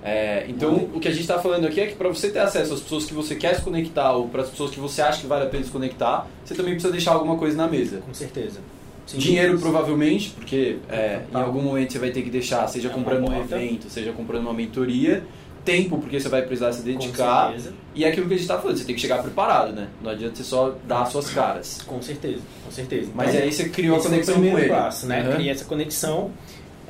É, 0.02 0.46
então, 0.48 0.88
o 0.94 0.98
que 1.00 1.08
a 1.08 1.10
gente 1.10 1.20
está 1.22 1.38
falando 1.38 1.66
aqui 1.66 1.80
é 1.80 1.86
que 1.86 1.94
para 1.94 2.08
você 2.08 2.30
ter 2.30 2.38
acesso 2.38 2.72
às 2.72 2.80
pessoas 2.80 3.04
que 3.04 3.12
você 3.12 3.34
quer 3.34 3.54
se 3.56 3.62
conectar 3.62 4.12
ou 4.12 4.28
para 4.28 4.42
as 4.42 4.48
pessoas 4.48 4.70
que 4.70 4.80
você 4.80 5.02
acha 5.02 5.20
que 5.20 5.26
vale 5.26 5.44
a 5.44 5.48
pena 5.48 5.62
se 5.64 5.70
conectar, 5.70 6.26
você 6.44 6.54
também 6.54 6.72
precisa 6.72 6.92
deixar 6.92 7.12
alguma 7.12 7.36
coisa 7.36 7.56
na 7.56 7.66
mesa. 7.68 7.98
Com 8.06 8.14
certeza. 8.14 8.60
Sim. 9.06 9.18
Dinheiro 9.18 9.58
provavelmente, 9.58 10.30
porque 10.30 10.76
é, 10.88 11.16
em 11.22 11.26
Total. 11.26 11.44
algum 11.44 11.60
momento 11.62 11.92
você 11.92 11.98
vai 11.98 12.10
ter 12.10 12.22
que 12.22 12.30
deixar, 12.30 12.66
seja 12.68 12.88
É 12.88 12.92
comprando 12.92 13.28
um 13.28 13.40
evento, 13.40 13.90
seja 13.90 14.12
comprando 14.12 14.42
uma 14.42 14.54
mentoria, 14.54 15.22
tempo, 15.64 15.98
porque 15.98 16.18
você 16.18 16.28
vai 16.28 16.42
precisar 16.42 16.72
se 16.72 16.78
Com 16.80 16.84
dedicar, 16.98 17.48
certeza. 17.48 17.74
e 17.94 18.04
é 18.04 18.08
aquilo 18.08 18.26
que 18.26 18.34
a 18.34 18.36
gente 18.36 18.44
está 18.44 18.58
falando, 18.58 18.78
você 18.78 18.84
tem 18.84 18.94
que 18.94 19.00
chegar 19.00 19.20
preparado, 19.22 19.72
né? 19.74 19.88
Não 20.02 20.10
adianta 20.12 20.36
você 20.36 20.44
só 20.44 20.74
dar 20.86 21.02
as 21.02 21.08
suas 21.10 21.28
caras. 21.30 21.82
Com 21.86 22.00
certeza, 22.00 22.40
com 22.64 22.70
certeza. 22.70 23.10
Mas 23.14 23.30
Então, 23.34 23.42
aí 23.42 23.52
você 23.52 23.68
criou 23.68 23.96
a 23.98 24.00
conexão 24.02 24.36
com 24.36 24.58
ele. 24.58 24.68
passo, 24.68 25.06
né? 25.06 25.26
Uhum. 25.28 25.34
Criei 25.34 25.50
essa 25.50 25.64
conexão. 25.66 26.30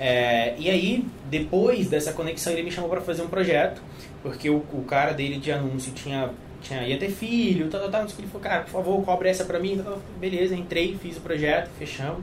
É, 0.03 0.55
e 0.59 0.71
aí, 0.71 1.05
depois 1.29 1.91
dessa 1.91 2.15
conexão, 2.15 2.55
ele 2.55 2.63
me 2.63 2.71
chamou 2.71 2.89
para 2.89 3.03
fazer 3.03 3.21
um 3.21 3.29
projeto, 3.29 3.83
porque 4.23 4.49
o, 4.49 4.65
o 4.73 4.83
cara 4.85 5.13
dele 5.13 5.37
de 5.37 5.53
anúncio 5.53 5.93
tinha, 5.93 6.31
tinha 6.63 6.83
ia 6.89 6.99
ter 6.99 7.11
filho, 7.11 7.69
tal, 7.69 7.83
tal, 7.83 7.91
tal. 7.91 8.03
Ele 8.19 8.27
falou, 8.27 8.41
cara, 8.41 8.63
por 8.63 8.71
favor, 8.71 9.05
cobre 9.05 9.29
essa 9.29 9.45
para 9.45 9.59
mim. 9.59 9.85
Beleza, 10.19 10.57
entrei, 10.57 10.97
fiz 10.97 11.19
o 11.19 11.21
projeto, 11.21 11.69
fechamos. 11.79 12.23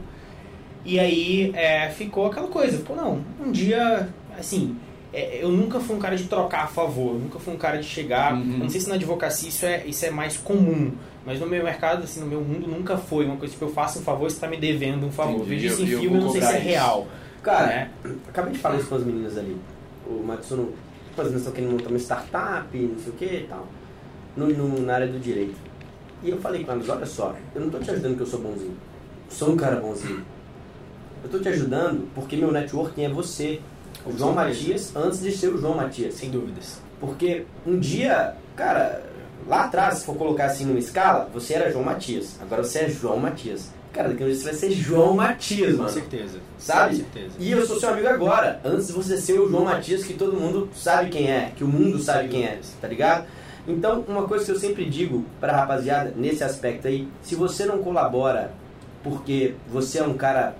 E 0.84 1.00
aí 1.00 1.52
é, 1.54 1.90
ficou 1.90 2.26
aquela 2.26 2.48
coisa, 2.48 2.80
ficou, 2.80 2.96
não, 2.96 3.24
um 3.40 3.52
dia, 3.52 4.10
assim, 4.40 4.76
é, 5.14 5.44
eu 5.44 5.50
nunca 5.50 5.80
fui 5.80 5.96
um 5.96 6.00
cara 6.00 6.16
de 6.16 6.24
trocar 6.24 6.64
a 6.64 6.68
favor, 6.68 7.14
nunca 7.14 7.38
fui 7.38 7.54
um 7.54 7.58
cara 7.58 7.78
de 7.78 7.86
chegar. 7.86 8.34
Uhum. 8.34 8.58
Não 8.58 8.70
sei 8.70 8.82
se 8.82 8.90
na 8.90 8.96
advocacia 8.96 9.50
isso 9.50 9.66
é, 9.68 9.86
isso 9.86 10.04
é 10.04 10.10
mais 10.10 10.36
comum, 10.36 10.94
mas 11.24 11.40
no 11.40 11.46
meu 11.46 11.64
mercado, 11.64 12.06
assim, 12.06 12.22
no 12.22 12.26
meu 12.26 12.42
mundo, 12.42 12.68
nunca 12.68 12.98
foi 12.98 13.26
uma 13.26 13.36
coisa 13.36 13.54
tipo, 13.54 13.66
eu 13.66 13.72
faço 13.72 14.00
um 14.00 14.02
favor, 14.02 14.28
você 14.28 14.38
está 14.38 14.48
me 14.48 14.58
devendo 14.58 15.06
um 15.06 15.12
favor. 15.12 15.42
Entendi, 15.42 15.50
Vejo 15.50 15.68
isso 15.68 15.84
em 15.84 15.88
filme, 15.88 16.18
eu 16.18 16.22
não 16.22 16.32
sei 16.32 16.42
se 16.42 16.48
é 16.56 16.74
isso. 16.74 17.08
Cara, 17.48 17.68
né? 17.68 17.92
acabei 18.28 18.52
de 18.54 18.60
falar 18.60 18.76
isso 18.78 18.88
com 18.90 18.96
as 18.96 19.04
meninas 19.04 19.38
ali. 19.38 19.56
O 20.06 20.22
Matsuno, 20.26 20.74
tipo, 21.08 21.22
as 21.22 21.28
meninas 21.28 21.42
estão 21.42 21.54
querendo 21.54 21.72
montar 21.72 21.90
uma 21.90 21.98
startup, 22.00 22.78
não 22.78 23.00
sei 23.00 23.10
o 23.14 23.16
que 23.16 23.26
e 23.26 23.48
tal, 23.50 23.68
no, 24.36 24.48
no- 24.50 24.82
na 24.82 24.96
área 24.96 25.08
do 25.08 25.18
direito. 25.20 25.56
E 26.24 26.30
eu 26.30 26.38
falei 26.40 26.64
com 26.66 26.72
elas, 26.74 26.90
olha 26.90 27.06
só, 27.06 27.36
eu 27.56 27.62
não 27.62 27.70
tô 27.70 27.80
te 27.80 27.90
ajudando 27.92 28.12
porque 28.12 28.24
eu 28.24 28.28
sou 28.28 28.42
bonzinho. 28.42 28.76
Eu 29.30 29.36
sou 29.36 29.52
um 29.52 29.56
cara 29.58 29.78
bonzinho. 29.78 30.24
Eu 31.24 31.30
tô 31.30 31.40
te 31.40 31.48
ajudando 31.50 32.08
porque 32.14 32.36
meu 32.36 32.52
networking 32.52 33.04
é 33.06 33.10
você. 33.10 33.62
O 34.06 34.12
João. 34.18 34.34
Matias, 34.34 34.96
antes 34.96 35.22
de 35.22 35.32
ser 35.32 35.48
o 35.50 35.58
João 35.58 35.76
Matias. 35.76 36.16
Sem 36.16 36.30
dúvidas. 36.30 36.80
Porque 37.00 37.46
um 37.66 37.78
dia, 37.80 38.36
cara, 38.56 39.04
lá 39.48 39.66
atrás, 39.66 40.00
se 40.00 40.06
for 40.06 40.16
colocar 40.16 40.46
assim 40.46 40.66
numa 40.66 40.80
escala, 40.80 41.30
você 41.34 41.54
era 41.56 41.72
João 41.72 41.84
Matias. 41.84 42.38
Agora 42.42 42.64
você 42.64 42.80
é 42.80 42.90
João 42.90 43.18
Matias. 43.18 43.70
Cara, 43.98 44.10
daqui 44.10 44.24
a 44.24 44.26
um 44.26 44.30
dia 44.30 44.38
você 44.38 44.46
vai 44.46 44.54
ser 44.54 44.72
João 44.72 45.16
Matias, 45.16 45.72
Com 45.72 45.78
mano. 45.80 45.90
certeza. 45.90 46.38
Sabe? 46.60 46.92
Com 46.92 47.02
certeza. 47.02 47.32
E 47.40 47.52
eu 47.52 47.66
sou 47.66 47.80
seu 47.80 47.90
amigo 47.90 48.08
agora, 48.08 48.62
antes 48.64 48.88
de 48.88 48.94
você 48.94 49.18
ser 49.18 49.40
o 49.40 49.50
João 49.50 49.66
Matias, 49.66 50.04
que 50.04 50.14
todo 50.14 50.40
mundo 50.40 50.70
sabe 50.76 51.10
quem 51.10 51.32
é, 51.32 51.52
que 51.56 51.64
o 51.64 51.68
mundo 51.68 51.98
sabe 52.00 52.30
quem 52.30 52.46
é, 52.46 52.60
tá 52.80 52.88
ligado? 52.88 53.26
Então, 53.68 54.06
uma 54.08 54.28
coisa 54.28 54.46
que 54.46 54.52
eu 54.52 54.60
sempre 54.60 54.86
digo 54.86 55.26
pra 55.40 55.52
rapaziada, 55.58 56.14
nesse 56.16 56.44
aspecto 56.44 56.88
aí, 56.88 57.08
se 57.22 57.36
você 57.36 57.66
não 57.66 57.80
colabora 57.80 58.52
porque 59.04 59.56
você 59.72 60.00
é 60.00 60.04
um 60.04 60.14
cara 60.14 60.56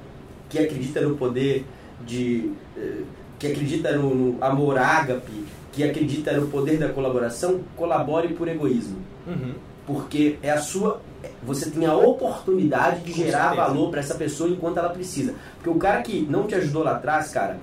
que 0.50 0.58
acredita 0.58 1.02
no 1.02 1.16
poder 1.16 1.66
de 2.06 2.52
eh, 2.78 3.04
que 3.38 3.48
acredita 3.48 3.92
no, 3.96 4.14
no 4.14 4.44
amor 4.44 4.78
ágape, 4.78 5.46
que 5.72 5.84
acredita 5.84 6.34
no 6.34 6.48
poder 6.48 6.78
da 6.78 6.90
colaboração, 6.90 7.62
colabore 7.76 8.30
por 8.30 8.48
egoísmo. 8.48 8.98
Uhum. 9.28 9.54
Porque 9.86 10.38
é 10.42 10.50
a 10.50 10.60
sua. 10.60 11.02
Você 11.44 11.70
tem 11.70 11.86
a 11.86 11.96
oportunidade 11.96 13.02
de 13.02 13.14
gerar 13.14 13.54
valor 13.56 13.90
para 13.92 14.00
essa 14.00 14.16
pessoa 14.16 14.50
enquanto 14.50 14.78
ela 14.78 14.90
precisa. 14.90 15.36
Porque 15.56 15.70
o 15.70 15.76
cara 15.76 16.02
que 16.02 16.22
não 16.30 16.48
te 16.48 16.56
ajudou 16.56 16.84
lá 16.84 16.94
atrás, 16.96 17.30
cara, 17.32 17.58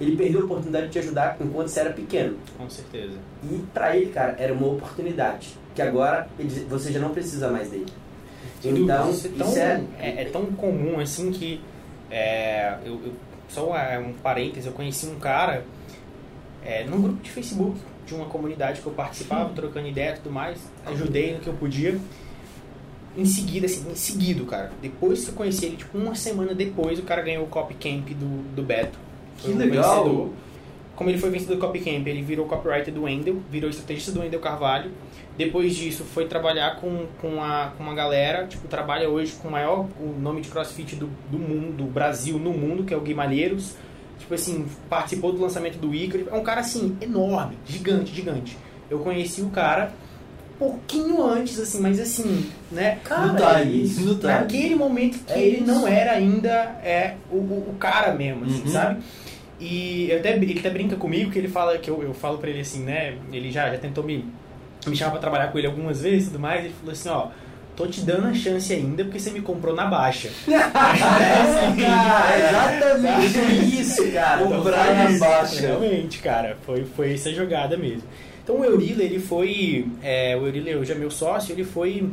ele 0.00 0.16
perdeu 0.16 0.42
a 0.42 0.44
oportunidade 0.44 0.86
de 0.86 0.92
te 0.92 0.98
ajudar 1.00 1.36
enquanto 1.40 1.68
você 1.68 1.80
era 1.80 1.92
pequeno. 1.92 2.36
Com 2.56 2.70
certeza. 2.70 3.14
E 3.42 3.62
pra 3.74 3.96
ele, 3.96 4.10
cara, 4.12 4.36
era 4.38 4.52
uma 4.54 4.68
oportunidade. 4.68 5.48
Que 5.74 5.82
agora 5.82 6.28
ele- 6.38 6.66
você 6.70 6.92
já 6.92 7.00
não 7.00 7.10
precisa 7.10 7.50
mais 7.50 7.68
dele. 7.70 7.86
Então, 8.64 9.10
isso 9.10 9.26
é 9.26 9.30
tão, 9.30 9.48
isso 9.48 9.58
é, 9.58 9.82
é, 9.98 10.22
é 10.22 10.24
tão 10.26 10.46
comum 10.46 10.98
assim 11.00 11.30
que. 11.30 11.60
é, 12.10 12.78
eu, 12.86 12.94
eu- 13.04 13.12
só 13.48 13.76
é, 13.76 13.98
um 13.98 14.12
parênteses, 14.14 14.66
eu 14.66 14.72
conheci 14.72 15.06
um 15.06 15.18
cara 15.18 15.64
é, 16.64 16.84
num 16.84 17.00
grupo 17.00 17.22
de 17.22 17.30
Facebook 17.30 17.78
de 18.06 18.14
uma 18.14 18.26
comunidade 18.26 18.80
que 18.80 18.86
eu 18.86 18.92
participava, 18.92 19.50
trocando 19.54 19.86
ideia 19.88 20.10
e 20.12 20.14
tudo 20.16 20.30
mais, 20.30 20.58
ajudei 20.86 21.34
no 21.34 21.40
que 21.40 21.46
eu 21.48 21.54
podia. 21.54 21.98
Em 23.18 23.24
seguida, 23.24 23.66
assim, 23.66 23.84
em 23.90 23.96
seguido, 23.96 24.46
cara, 24.46 24.70
depois 24.80 25.24
que 25.24 25.30
eu 25.30 25.34
conheci 25.34 25.66
ele, 25.66 25.76
tipo, 25.76 25.98
uma 25.98 26.14
semana 26.14 26.54
depois, 26.54 27.00
o 27.00 27.02
cara 27.02 27.20
ganhou 27.20 27.42
o 27.44 27.48
Copy 27.48 27.74
Camp 27.74 28.10
do, 28.10 28.54
do 28.54 28.62
Beto. 28.62 28.96
Foi 29.38 29.52
Que 29.52 29.58
legal! 29.58 30.04
vencedor. 30.04 30.30
Como 30.94 31.10
ele 31.10 31.18
foi 31.18 31.28
vencedor 31.30 31.56
do 31.56 31.60
Copy 31.60 31.80
Camp, 31.80 32.06
ele 32.06 32.22
virou 32.22 32.46
copywriter 32.46 32.94
do 32.94 33.02
Wendel, 33.02 33.42
virou 33.50 33.68
estrategista 33.68 34.12
do 34.12 34.20
Wendel 34.20 34.38
Carvalho. 34.38 34.92
Depois 35.36 35.74
disso, 35.74 36.04
foi 36.04 36.26
trabalhar 36.26 36.76
com, 36.76 37.06
com, 37.20 37.42
a, 37.42 37.72
com 37.76 37.82
uma 37.82 37.94
galera, 37.94 38.46
tipo, 38.46 38.68
trabalha 38.68 39.08
hoje 39.08 39.32
com 39.32 39.48
o 39.48 39.50
maior 39.50 39.88
o 40.00 40.16
nome 40.18 40.40
de 40.40 40.48
crossfit 40.48 40.94
do, 40.94 41.08
do 41.28 41.38
mundo, 41.38 41.76
do 41.76 41.84
Brasil 41.84 42.38
no 42.38 42.52
mundo, 42.52 42.84
que 42.84 42.94
é 42.94 42.96
o 42.96 43.00
Gui 43.00 43.14
Malheiros. 43.14 43.74
Tipo 44.18 44.34
assim, 44.34 44.66
participou 44.88 45.32
do 45.32 45.40
lançamento 45.40 45.78
do 45.78 45.92
Icaro. 45.92 46.28
É 46.30 46.34
um 46.34 46.42
cara, 46.42 46.60
assim, 46.60 46.96
enorme, 47.00 47.56
gigante, 47.66 48.14
gigante. 48.14 48.56
Eu 48.88 49.00
conheci 49.00 49.42
o 49.42 49.50
cara 49.50 49.92
pouquinho 50.58 51.24
antes, 51.24 51.58
assim, 51.58 51.80
mas 51.80 52.00
assim, 52.00 52.46
né? 52.72 52.98
Cara, 53.04 53.26
no 53.26 53.36
time, 53.36 53.84
é 53.84 53.86
time. 53.88 54.22
Naquele 54.22 54.74
momento 54.74 55.18
que 55.24 55.32
É 55.32 55.40
ele 55.40 55.56
isso. 55.58 55.66
não 55.66 55.86
era 55.86 56.12
ainda 56.12 56.50
é, 56.84 57.14
o, 57.30 57.36
o, 57.36 57.76
cara 57.78 58.12
mesmo, 58.14 58.44
assim, 58.44 58.62
Uhum. 58.62 58.72
sabe? 58.72 59.00
E 59.60 60.12
até, 60.12 60.34
ele 60.36 60.58
até 60.58 60.70
brinca 60.70 60.96
comigo 60.96 61.30
que 61.30 61.38
ele 61.38 61.48
fala 61.48 61.78
que 61.78 61.90
eu, 61.90 62.02
eu 62.02 62.14
falo 62.14 62.38
pra 62.38 62.48
ele 62.50 62.60
assim, 62.60 62.84
né? 62.84 63.14
Ele 63.32 63.50
já, 63.50 63.68
já 63.70 63.78
tentou 63.78 64.04
me, 64.04 64.24
me 64.86 64.96
chamar 64.96 65.12
pra 65.12 65.20
trabalhar 65.20 65.48
com 65.48 65.58
ele 65.58 65.66
algumas 65.66 66.00
vezes 66.02 66.24
e 66.28 66.30
tudo 66.30 66.38
mais. 66.40 66.64
Ele 66.64 66.74
falou 66.78 66.92
assim: 66.92 67.08
ó, 67.08 67.26
tô 67.76 67.86
te 67.86 68.00
dando 68.02 68.28
a 68.28 68.34
chance 68.34 68.72
ainda 68.72 69.04
porque 69.04 69.18
você 69.18 69.30
me 69.30 69.40
comprou 69.40 69.74
na 69.74 69.86
baixa. 69.86 70.30
Cara, 71.76 72.38
exatamente 72.38 73.80
isso, 73.80 74.12
cara. 74.12 74.44
Comprar 74.44 74.94
na 74.94 75.18
baixa. 75.18 75.60
Realmente, 75.60 76.18
cara, 76.18 76.56
foi, 76.64 76.84
foi 76.84 77.14
essa 77.14 77.32
jogada 77.32 77.76
mesmo. 77.76 78.02
Então 78.48 78.60
o 78.60 78.64
Eurila, 78.64 79.02
ele 79.02 79.18
foi. 79.18 79.86
É, 80.02 80.34
o 80.34 80.46
Eurila 80.46 80.80
hoje 80.80 80.90
é 80.90 80.94
meu 80.94 81.10
sócio, 81.10 81.52
ele 81.52 81.64
foi. 81.64 82.08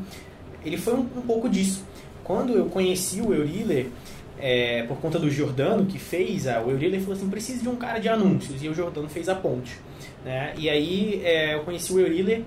Ele 0.66 0.76
foi 0.76 0.94
um, 0.94 1.00
um 1.00 1.22
pouco 1.22 1.48
disso. 1.48 1.86
Quando 2.26 2.52
eu 2.52 2.66
conheci 2.66 3.22
o 3.22 3.34
Eurila, 3.34 3.86
é, 4.38 4.84
por 4.84 4.98
conta 4.98 5.18
do 5.18 5.32
Giordano 5.32 5.86
que 5.86 5.98
fez, 5.98 6.46
a, 6.46 6.62
o 6.62 6.72
Eurila 6.72 7.00
falou 7.00 7.14
assim: 7.14 7.30
precisa 7.30 7.62
de 7.62 7.70
um 7.70 7.78
cara 7.78 8.00
de 8.00 8.10
anúncios. 8.10 8.62
E 8.62 8.68
o 8.68 8.74
Giordano 8.74 9.08
fez 9.08 9.30
a 9.30 9.36
ponte. 9.36 9.78
Né? 10.26 10.54
E 10.58 10.70
aí 10.70 11.22
é, 11.24 11.56
eu 11.56 11.62
conheci 11.62 11.94
o 11.94 12.02
Eurila, 12.02 12.42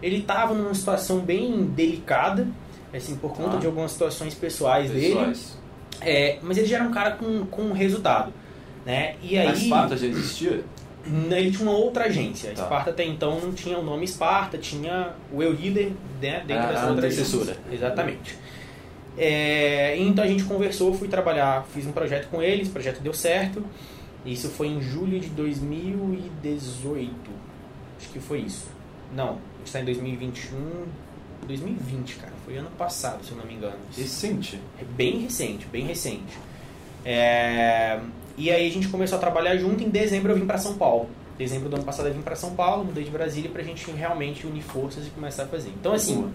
ele 0.00 0.18
estava 0.18 0.54
numa 0.54 0.72
situação 0.72 1.18
bem 1.18 1.64
delicada, 1.64 2.46
assim, 2.94 3.16
por 3.16 3.32
conta 3.32 3.56
Ah. 3.56 3.58
de 3.58 3.66
algumas 3.66 3.90
situações 3.90 4.32
pessoais, 4.32 4.92
dele. 4.92 5.08
Pessoais. 5.08 5.58
É, 6.00 6.38
mas 6.40 6.56
ele 6.56 6.68
já 6.68 6.76
era 6.76 6.84
um 6.84 6.92
cara 6.92 7.10
com, 7.12 7.44
com 7.46 7.72
resultado. 7.72 8.32
Né? 8.86 9.16
E 9.20 9.36
aí, 9.36 9.48
A 9.48 9.52
Esparta 9.52 9.96
já 9.96 10.06
existia? 10.06 10.62
Né, 11.06 11.40
ele 11.40 11.50
tinha 11.50 11.68
uma 11.68 11.76
outra 11.76 12.04
agência. 12.06 12.50
A 12.50 12.54
Tá. 12.54 12.62
Esparta 12.62 12.90
até 12.90 13.04
então 13.04 13.38
não 13.40 13.52
tinha 13.52 13.78
o 13.78 13.82
nome 13.82 14.04
Esparta, 14.04 14.56
tinha 14.58 15.12
o 15.32 15.42
Euríder 15.42 15.92
né, 16.20 16.42
dentro 16.46 16.64
Ah, 16.64 16.66
dessa 16.72 16.86
outra 16.90 17.06
agência. 17.06 17.24
Exatamente. 17.72 18.38
É, 19.16 19.96
então 19.98 20.24
a 20.24 20.26
gente 20.26 20.44
conversou, 20.44 20.92
fui 20.94 21.06
trabalhar, 21.08 21.64
fiz 21.72 21.86
um 21.86 21.92
projeto 21.92 22.28
com 22.30 22.42
eles, 22.42 22.68
o 22.68 22.72
projeto 22.72 23.00
deu 23.00 23.12
certo. 23.14 23.64
Isso 24.24 24.48
foi 24.48 24.68
em 24.68 24.80
julho 24.80 25.20
de 25.20 25.28
2018. 25.28 27.10
Acho 27.98 28.08
que 28.08 28.18
foi 28.18 28.40
isso. 28.40 28.66
Não, 29.14 29.30
a 29.30 29.58
gente 29.58 29.66
está 29.66 29.80
em 29.80 29.84
2021. 29.84 30.84
2020, 31.46 32.16
cara. 32.16 32.32
Foi 32.44 32.56
ano 32.56 32.70
passado, 32.78 33.22
se 33.24 33.32
eu 33.32 33.36
não 33.36 33.44
me 33.44 33.54
engano. 33.54 33.76
Recente. 33.94 34.58
É 34.80 34.84
bem 34.84 35.18
recente, 35.20 35.66
bem 35.66 35.84
recente. 35.84 36.38
É, 37.04 38.00
E 38.36 38.50
aí 38.50 38.66
a 38.66 38.70
gente 38.70 38.88
começou 38.88 39.16
a 39.18 39.20
trabalhar 39.20 39.56
junto. 39.56 39.82
Em 39.82 39.88
dezembro 39.88 40.32
eu 40.32 40.36
vim 40.36 40.46
para 40.46 40.58
São 40.58 40.74
Paulo. 40.74 41.08
Dezembro 41.38 41.68
do 41.68 41.76
ano 41.76 41.84
passado 41.84 42.06
eu 42.08 42.14
vim 42.14 42.22
para 42.22 42.36
São 42.36 42.54
Paulo, 42.54 42.84
mudei 42.84 43.02
de 43.04 43.10
Brasília 43.10 43.50
pra 43.50 43.62
gente 43.62 43.90
realmente 43.90 44.46
unir 44.46 44.62
forças 44.62 45.06
e 45.06 45.10
começar 45.10 45.44
a 45.44 45.46
fazer. 45.46 45.70
Então 45.70 45.92
assim, 45.92 46.28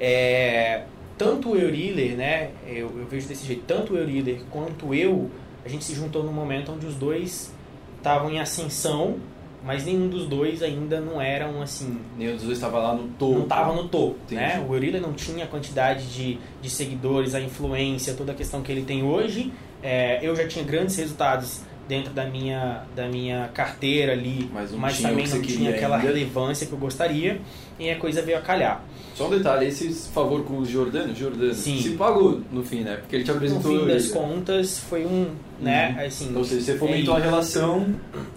é, 0.00 0.82
tanto 1.16 1.50
o 1.50 1.56
Euriller, 1.56 2.16
né, 2.16 2.50
eu, 2.66 2.90
eu 2.98 3.06
vejo 3.08 3.26
desse 3.28 3.46
jeito, 3.46 3.62
tanto 3.66 3.94
o 3.94 3.96
Euriller 3.96 4.40
quanto 4.50 4.92
eu, 4.94 5.30
a 5.64 5.68
gente 5.68 5.84
se 5.84 5.94
juntou 5.94 6.22
num 6.22 6.32
momento 6.32 6.72
onde 6.72 6.86
os 6.86 6.94
dois 6.94 7.52
estavam 7.96 8.30
em 8.30 8.38
ascensão, 8.40 9.16
mas 9.64 9.84
nenhum 9.84 10.08
dos 10.08 10.26
dois 10.26 10.62
ainda 10.62 11.00
não 11.00 11.20
eram 11.20 11.60
assim, 11.62 11.98
Nenhum 12.16 12.34
dos 12.34 12.42
dois 12.44 12.58
estava 12.58 12.78
lá 12.78 12.94
no 12.94 13.08
topo. 13.08 13.34
não 13.34 13.42
estava 13.44 13.72
no 13.72 13.88
topo, 13.88 14.16
Entendi. 14.26 14.40
né? 14.40 14.64
O 14.68 14.74
Euriller 14.74 15.00
não 15.00 15.12
tinha 15.12 15.44
a 15.44 15.48
quantidade 15.48 16.06
de, 16.12 16.38
de 16.60 16.70
seguidores, 16.70 17.34
a 17.34 17.40
influência, 17.40 18.14
toda 18.14 18.32
a 18.32 18.34
questão 18.34 18.62
que 18.62 18.70
ele 18.70 18.82
tem 18.82 19.02
hoje. 19.02 19.52
É, 19.82 20.18
eu 20.22 20.34
já 20.34 20.46
tinha 20.48 20.64
grandes 20.64 20.96
resultados 20.96 21.60
dentro 21.88 22.12
da 22.12 22.24
minha, 22.24 22.82
da 22.96 23.06
minha 23.08 23.48
carteira 23.54 24.12
ali, 24.12 24.50
Mas 24.52 24.72
não 24.72 24.88
tinha 24.88 25.08
também 25.10 25.28
não 25.28 25.40
tinha 25.40 25.70
aquela 25.70 25.96
ainda. 25.96 26.08
relevância 26.08 26.66
que 26.66 26.72
eu 26.72 26.78
gostaria 26.78 27.40
e 27.78 27.88
a 27.90 27.96
coisa 27.96 28.22
veio 28.22 28.38
a 28.38 28.40
calhar. 28.40 28.82
Só 29.14 29.28
um 29.28 29.30
detalhe, 29.30 29.66
esse 29.68 29.88
favor 30.12 30.44
com 30.44 30.58
o 30.58 30.64
Jordano, 30.66 31.14
Jordano, 31.14 31.54
Sim. 31.54 31.80
se 31.80 31.90
pagou 31.90 32.40
no 32.52 32.62
fim, 32.64 32.80
né? 32.80 32.96
Porque 32.96 33.16
ele 33.16 33.24
te 33.24 33.30
No 33.30 33.36
apresentou... 33.36 33.70
fim 33.80 33.86
das 33.86 34.04
ele. 34.06 34.12
contas, 34.12 34.78
foi 34.80 35.06
um, 35.06 35.28
né, 35.60 36.04
assim... 36.06 36.36
Ou 36.36 36.44
seja, 36.44 36.60
você 36.72 36.78
fomentou 36.78 37.16
é 37.16 37.20
a 37.20 37.24
relação 37.24 37.86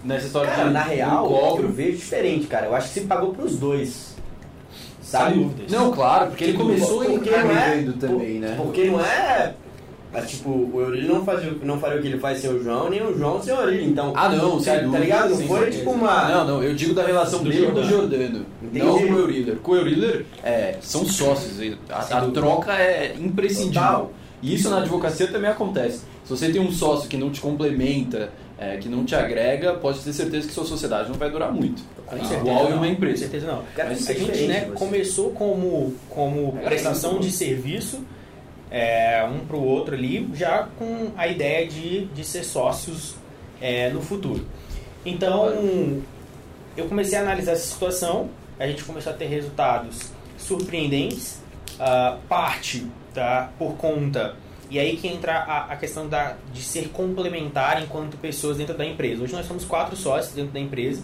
nessa 0.04 0.26
história 0.26 0.50
Cara, 0.50 0.68
de 0.68 0.72
na 0.72 0.82
real, 0.84 1.28
do 1.56 1.62
eu 1.64 1.72
vejo 1.72 1.98
diferente, 1.98 2.46
cara. 2.46 2.66
Eu 2.66 2.74
acho 2.74 2.88
que 2.88 3.00
se 3.00 3.06
pagou 3.06 3.34
pros 3.34 3.56
dois. 3.58 4.14
Sabe? 5.02 5.50
Não, 5.68 5.90
claro, 5.90 6.28
porque 6.28 6.44
ele 6.44 6.52
começou 6.56 7.04
Porque 7.04 7.28
empreendendo 7.30 7.96
não 7.96 7.96
é- 7.96 8.08
também, 8.12 8.38
né? 8.38 8.54
Porque 8.56 8.84
não 8.84 9.00
é. 9.04 9.54
Mas, 10.12 10.28
tipo, 10.30 10.50
o 10.50 10.80
Eurílio 10.80 11.08
não, 11.14 11.24
fazia, 11.24 11.52
não 11.62 11.78
faria 11.78 11.98
o 11.98 12.02
que 12.02 12.08
ele 12.08 12.18
faz 12.18 12.38
sem 12.40 12.50
o 12.50 12.62
João, 12.62 12.90
nem 12.90 13.00
o 13.00 13.16
João 13.16 13.40
sem 13.40 13.54
o 13.54 13.60
Eurílio. 13.60 13.88
Então, 13.90 14.12
Ah, 14.16 14.28
não, 14.28 14.58
sem 14.58 14.72
tá, 14.74 14.78
dúvida, 14.80 14.92
tá 14.98 15.04
ligado? 15.04 15.30
Não 15.30 15.36
sem 15.36 15.46
foi 15.46 15.58
certeza. 15.60 15.78
tipo 15.78 15.90
uma. 15.92 16.28
Não, 16.28 16.46
não, 16.46 16.62
eu 16.64 16.74
digo 16.74 16.94
da 16.94 17.04
relação 17.06 17.44
Do 17.44 17.48
dele 17.50 17.66
com 17.70 17.78
o 17.78 17.84
Jordano. 17.84 18.46
Entendi. 18.62 18.78
Não 18.84 18.98
com 18.98 19.04
o 19.14 19.18
Euriller. 19.18 19.56
Com 19.56 19.72
o 19.72 19.76
Euriller, 19.76 20.26
é, 20.42 20.76
são 20.80 21.04
sócios. 21.06 21.58
A, 21.88 21.98
a 22.18 22.20
troca 22.30 22.72
é 22.72 23.14
imprescindível. 23.20 23.82
Total. 23.82 24.12
E 24.42 24.54
isso 24.54 24.68
na 24.70 24.78
advocacia 24.78 25.28
também 25.28 25.50
acontece. 25.50 25.98
Se 26.24 26.30
você 26.30 26.48
tem 26.50 26.60
um 26.60 26.72
sócio 26.72 27.08
que 27.08 27.16
não 27.16 27.30
te 27.30 27.40
complementa, 27.40 28.30
é, 28.58 28.76
que 28.78 28.88
não 28.88 29.04
te 29.04 29.14
agrega, 29.14 29.74
pode 29.74 30.00
ter 30.00 30.12
certeza 30.12 30.48
que 30.48 30.54
sua 30.54 30.64
sociedade 30.64 31.08
não 31.08 31.16
vai 31.16 31.30
durar 31.30 31.52
muito. 31.52 31.82
Com 32.06 32.16
Igual 32.16 32.28
certeza 32.28 32.50
em 32.68 32.72
uma 32.72 32.78
Com 32.78 32.84
empresa. 32.86 33.18
certeza 33.18 33.46
não. 33.46 33.62
Cara, 33.76 33.90
Mas 33.90 34.00
isso 34.00 34.10
a 34.10 34.14
é 34.14 34.18
gente 34.18 34.42
né, 34.46 34.70
começou 34.74 35.30
como, 35.30 35.94
como 36.08 36.58
É, 36.60 36.64
prestação 36.64 37.20
de 37.20 37.30
serviço, 37.30 38.00
é, 38.70 39.24
um 39.24 39.40
para 39.40 39.56
o 39.56 39.64
outro 39.64 39.94
ali, 39.94 40.28
já 40.34 40.68
com 40.78 41.10
a 41.16 41.26
ideia 41.26 41.66
de, 41.66 42.06
de 42.06 42.24
ser 42.24 42.44
sócios 42.44 43.16
é, 43.60 43.90
no 43.90 44.00
futuro. 44.00 44.46
Então, 45.04 45.52
eu 46.76 46.86
comecei 46.86 47.18
a 47.18 47.22
analisar 47.22 47.52
essa 47.52 47.66
situação, 47.66 48.30
a 48.58 48.66
gente 48.66 48.84
começou 48.84 49.12
a 49.12 49.16
ter 49.16 49.26
resultados 49.26 50.12
surpreendentes, 50.36 51.40
ah, 51.78 52.18
parte 52.28 52.86
tá, 53.14 53.50
por 53.58 53.72
conta. 53.76 54.36
E 54.70 54.78
aí 54.78 54.96
que 54.96 55.08
entra 55.08 55.38
a, 55.38 55.72
a 55.72 55.76
questão 55.76 56.08
da, 56.08 56.36
de 56.52 56.62
ser 56.62 56.90
complementar 56.90 57.82
enquanto 57.82 58.16
pessoas 58.18 58.56
dentro 58.56 58.76
da 58.76 58.84
empresa. 58.84 59.24
Hoje 59.24 59.32
nós 59.32 59.46
somos 59.46 59.64
quatro 59.64 59.96
sócios 59.96 60.34
dentro 60.34 60.52
da 60.52 60.60
empresa. 60.60 61.02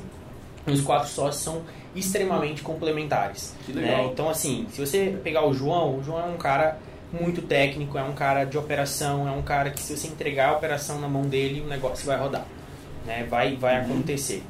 E 0.67 0.73
os 0.73 0.81
quatro 0.81 1.09
sócios 1.09 1.43
são 1.43 1.63
extremamente 1.95 2.63
complementares. 2.63 3.55
Que 3.65 3.73
né? 3.73 3.83
legal. 3.83 4.11
Então, 4.13 4.29
assim, 4.29 4.67
se 4.71 4.85
você 4.85 5.19
pegar 5.23 5.47
o 5.47 5.55
João, 5.55 5.99
o 5.99 6.03
João 6.03 6.21
é 6.21 6.25
um 6.25 6.37
cara 6.37 6.79
muito 7.21 7.43
técnico, 7.43 7.97
é 7.99 8.03
um 8.03 8.15
cara 8.15 8.45
de 8.45 8.57
operação, 8.57 9.27
é 9.29 9.31
um 9.31 9.43
cara 9.43 9.71
que 9.71 9.81
se 9.81 9.97
você 9.97 10.09
entregar 10.09 10.51
a 10.51 10.53
operação 10.57 11.01
na 11.01 11.09
mão 11.09 11.23
dele, 11.23 11.61
o 11.61 11.67
negócio 11.67 12.07
vai 12.07 12.19
rodar. 12.19 12.47
Né? 13.05 13.27
Vai, 13.29 13.57
vai 13.57 13.77
acontecer. 13.77 14.43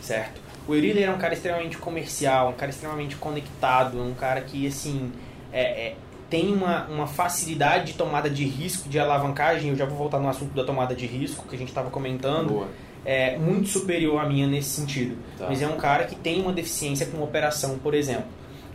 Certo? 0.00 0.40
O 0.66 0.74
Euriller 0.74 1.08
é 1.08 1.12
um 1.12 1.18
cara 1.18 1.34
extremamente 1.34 1.76
comercial, 1.78 2.50
um 2.50 2.52
cara 2.52 2.70
extremamente 2.70 3.16
conectado, 3.16 3.98
é 3.98 4.02
um 4.02 4.14
cara 4.14 4.40
que, 4.40 4.66
assim, 4.66 5.12
é, 5.52 5.62
é, 5.62 5.96
tem 6.30 6.52
uma, 6.52 6.86
uma 6.86 7.06
facilidade 7.06 7.92
de 7.92 7.94
tomada 7.94 8.30
de 8.30 8.44
risco, 8.44 8.88
de 8.88 8.98
alavancagem. 8.98 9.70
Eu 9.70 9.76
já 9.76 9.84
vou 9.84 9.98
voltar 9.98 10.18
no 10.18 10.28
assunto 10.28 10.54
da 10.54 10.64
tomada 10.64 10.94
de 10.94 11.06
risco 11.06 11.46
que 11.48 11.54
a 11.54 11.58
gente 11.58 11.68
estava 11.68 11.90
comentando 11.90 12.48
Boa. 12.48 12.68
é 13.04 13.36
muito 13.36 13.68
superior 13.68 14.18
à 14.18 14.26
minha 14.26 14.46
nesse 14.46 14.70
sentido. 14.70 15.16
Tá. 15.36 15.46
Mas 15.48 15.60
é 15.60 15.66
um 15.66 15.76
cara 15.76 16.04
que 16.04 16.14
tem 16.14 16.40
uma 16.40 16.52
deficiência 16.52 17.06
com 17.06 17.22
operação, 17.22 17.78
por 17.78 17.92
exemplo. 17.92 18.24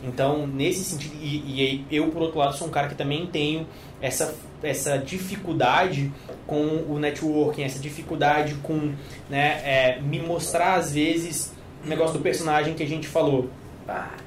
Então, 0.04 0.45
nesse 0.45 0.84
sentido, 0.84 1.16
e, 1.22 1.86
e 1.89 1.95
eu, 1.95 2.10
por 2.10 2.22
outro 2.22 2.38
lado, 2.38 2.56
sou 2.56 2.68
um 2.68 2.72
cara 2.72 2.88
que 2.88 2.95
também 2.95 3.26
tenho 3.26 3.68
essa, 4.00 4.36
essa 4.62 4.98
dificuldade 4.98 6.12
com 6.45 6.84
o 6.88 7.00
networking, 7.00 7.64
essa 7.64 7.80
dificuldade 7.80 8.56
com 8.62 8.93
né, 9.30 9.62
é, 9.64 10.00
me 10.02 10.20
mostrar, 10.20 10.76
às 10.76 10.93
vezes, 10.93 11.54
o 11.84 11.88
negócio 11.88 12.18
do 12.18 12.22
personagem 12.22 12.76
que 12.76 12.84
a 12.84 12.88
gente 12.88 13.08
falou. 13.08 13.50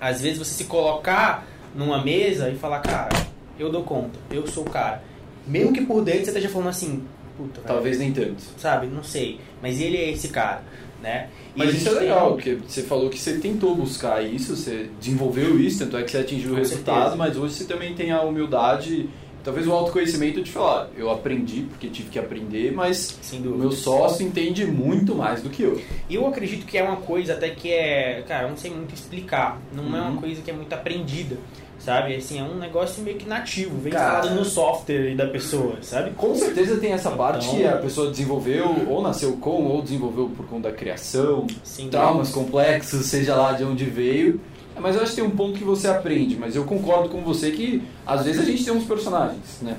Às 0.00 0.22
vezes 0.22 0.38
você 0.38 0.54
se 0.54 0.64
colocar 0.64 1.46
numa 1.74 2.02
mesa 2.02 2.48
e 2.48 2.56
falar, 2.56 2.80
cara, 2.80 3.10
eu 3.58 3.70
dou 3.70 3.84
conta, 3.84 4.18
eu 4.30 4.46
sou 4.46 4.64
o 4.64 4.70
cara. 4.70 5.02
Mesmo 5.46 5.72
que 5.72 5.82
por 5.82 6.02
dentro 6.02 6.24
você 6.24 6.30
esteja 6.30 6.48
falando 6.48 6.68
assim, 6.68 7.04
puta, 7.42 7.60
Talvez 7.66 7.98
nem 7.98 8.12
tanto. 8.12 8.36
sabe, 8.58 8.86
não 8.86 9.02
sei, 9.02 9.38
mas 9.62 9.80
ele 9.80 9.96
é 9.96 10.10
esse 10.10 10.28
cara, 10.28 10.62
né? 11.02 11.28
E 11.54 11.58
Mas 11.58 11.74
isso 11.74 11.88
é 11.88 11.92
tem- 11.92 12.00
legal, 12.02 12.32
porque 12.32 12.54
você 12.66 12.82
falou 12.82 13.08
que 13.10 13.18
você 13.18 13.38
tentou 13.38 13.74
buscar 13.74 14.22
isso, 14.22 14.54
você 14.56 14.88
desenvolveu 15.00 15.58
isso, 15.58 15.80
tanto 15.80 15.96
é 15.96 16.02
que 16.02 16.10
você 16.10 16.18
atingiu 16.18 16.50
o 16.50 16.54
Com 16.54 16.58
resultado, 16.60 16.96
certeza. 16.96 17.16
mas 17.16 17.36
hoje 17.36 17.54
você 17.54 17.64
também 17.64 17.94
tem 17.94 18.12
a 18.12 18.22
humildade, 18.22 19.08
talvez 19.42 19.66
o 19.66 19.72
autoconhecimento 19.72 20.42
de 20.42 20.50
falar, 20.52 20.88
eu 20.96 21.10
aprendi 21.10 21.62
porque 21.62 21.88
tive 21.88 22.08
que 22.10 22.18
aprender, 22.18 22.72
mas 22.72 23.18
o 23.32 23.48
meu 23.56 23.72
sócio 23.72 24.24
entende 24.24 24.64
muito 24.66 25.14
mais 25.14 25.42
do 25.42 25.50
que 25.50 25.62
eu. 25.62 25.80
E 26.08 26.14
eu 26.14 26.26
acredito 26.26 26.64
que 26.66 26.76
é 26.78 26.82
uma 26.84 26.96
coisa 26.96 27.32
até 27.32 27.48
que 27.50 27.72
é, 27.72 28.22
cara, 28.28 28.44
eu 28.44 28.50
não 28.50 28.56
sei 28.56 28.70
muito 28.70 28.94
explicar, 28.94 29.58
não 29.74 29.84
é 29.96 30.00
Uhum. 30.02 30.10
uma 30.12 30.20
coisa 30.20 30.40
que 30.42 30.50
é 30.50 30.54
muito 30.54 30.72
aprendida, 30.72 31.36
sabe? 31.84 32.14
Assim, 32.14 32.38
é 32.38 32.42
um 32.42 32.56
negócio 32.56 33.02
meio 33.02 33.16
que 33.16 33.28
nativo, 33.28 33.76
vem 33.78 33.92
instalado 33.92 34.30
no 34.34 34.44
software 34.44 35.14
da 35.16 35.26
pessoa, 35.26 35.76
sabe? 35.82 36.10
Com 36.12 36.34
certeza 36.34 36.76
tem 36.78 36.92
essa 36.92 37.10
parte 37.10 37.46
Então- 37.46 37.58
que 37.58 37.66
a 37.66 37.76
pessoa 37.78 38.10
desenvolveu, 38.10 38.86
ou 38.88 39.02
nasceu 39.02 39.32
com, 39.38 39.64
ou 39.64 39.82
desenvolveu 39.82 40.30
por 40.36 40.46
conta 40.46 40.70
da 40.70 40.76
criação, 40.76 41.46
Sem 41.64 41.88
traumas 41.88 42.30
complexos, 42.30 43.06
seja 43.06 43.34
lá 43.34 43.52
de 43.52 43.64
onde 43.64 43.84
veio. 43.84 44.40
Mas 44.78 44.96
eu 44.96 45.02
acho 45.02 45.10
que 45.10 45.20
tem 45.20 45.24
um 45.28 45.36
ponto 45.36 45.58
que 45.58 45.64
você 45.64 45.88
aprende, 45.88 46.36
mas 46.36 46.56
eu 46.56 46.64
concordo 46.64 47.08
com 47.10 47.20
você 47.22 47.50
que 47.50 47.82
às 48.06 48.24
vezes 48.24 48.40
a 48.40 48.44
gente 48.44 48.64
tem 48.64 48.72
uns 48.72 48.84
personagens, 48.84 49.58
né? 49.60 49.76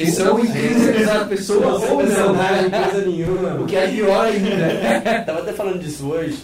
Que 0.00 0.10
são 0.12 0.38
intrínsecos 0.38 1.08
à 1.08 1.24
pessoa 1.24 1.74
ou 1.78 2.02
não, 2.02 2.32
né? 2.34 2.70
coisa 2.90 3.06
nenhuma. 3.06 3.54
O 3.62 3.66
que 3.66 3.76
é 3.76 3.88
pior 3.88 4.26
ainda. 4.26 5.22
Tava 5.24 5.38
até 5.40 5.52
falando 5.52 5.78
disso 5.78 6.06
hoje, 6.08 6.38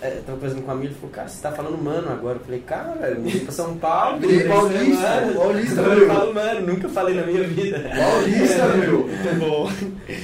é, 0.00 0.10
tava 0.24 0.36
conversando 0.38 0.62
com 0.62 0.68
um 0.68 0.74
amigo, 0.74 0.86
ele 0.88 0.94
falou, 0.94 1.10
cara, 1.10 1.28
você 1.28 1.42
tá 1.42 1.50
falando 1.52 1.76
mano 1.82 2.10
agora. 2.12 2.36
Eu 2.38 2.44
falei, 2.44 2.60
cara, 2.60 2.92
velho, 3.00 3.14
eu 3.16 3.20
mudei 3.22 3.40
pra 3.40 3.52
São 3.52 3.76
Paulo. 3.76 4.18
Virei 4.20 4.46
paulista, 4.48 5.20
mano. 5.20 5.34
paulista, 5.34 5.80
Eu 5.80 5.96
meu. 5.96 6.06
falo 6.08 6.34
mano, 6.34 6.60
nunca 6.66 6.88
falei 6.88 7.14
na 7.16 7.22
minha 7.26 7.42
vida. 7.44 7.78
Paulista, 7.96 8.68
meu. 8.76 8.98
Muito 9.08 9.38
bom. 9.40 9.72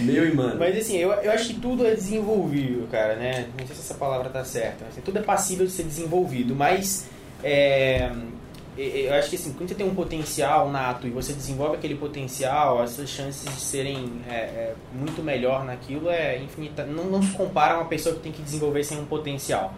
Meu 0.03 0.29
e 0.29 0.35
mano. 0.35 0.57
Mas 0.59 0.77
assim, 0.79 0.97
eu, 0.99 1.11
eu 1.13 1.33
acho 1.33 1.49
que 1.49 1.55
tudo 1.61 1.87
é 1.87 1.95
desenvolvível, 1.95 2.87
cara, 2.91 3.17
né? 3.17 3.47
Não 3.59 3.67
sei 3.67 3.75
se 3.75 3.83
essa 3.83 3.95
palavra 3.95 4.29
tá 4.31 4.45
certa. 4.45 4.85
Assim, 4.87 5.01
tudo 5.01 5.19
é 5.19 5.23
passível 5.23 5.67
de 5.67 5.73
ser 5.73 5.83
desenvolvido, 5.83 6.55
mas 6.55 7.07
é, 7.43 8.11
e- 8.13 8.40
eu 8.81 9.15
acho 9.15 9.29
que 9.29 9.37
assim, 9.37 9.53
quando 9.53 9.69
você 9.69 9.75
tem 9.75 9.87
um 9.87 9.95
potencial 9.95 10.71
nato 10.71 11.07
e 11.07 11.11
você 11.11 11.33
desenvolve 11.33 11.77
aquele 11.77 11.95
potencial, 11.95 12.81
as 12.81 12.91
suas 12.91 13.11
chances 13.11 13.45
de 13.45 13.61
serem 13.61 14.23
é, 14.29 14.35
é, 14.35 14.75
muito 14.93 15.23
melhor 15.23 15.65
naquilo 15.65 16.09
é 16.09 16.39
infinita. 16.39 16.85
Não, 16.85 17.05
não 17.05 17.23
se 17.23 17.33
compara 17.33 17.75
a 17.75 17.79
uma 17.79 17.89
pessoa 17.89 18.15
que 18.15 18.23
tem 18.23 18.33
que 18.33 18.43
desenvolver 18.43 18.83
sem 18.85 18.99
um 18.99 19.05
potencial. 19.05 19.75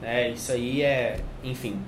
Né? 0.00 0.30
Isso 0.30 0.52
aí 0.52 0.82
é, 0.82 1.20
enfim. 1.44 1.78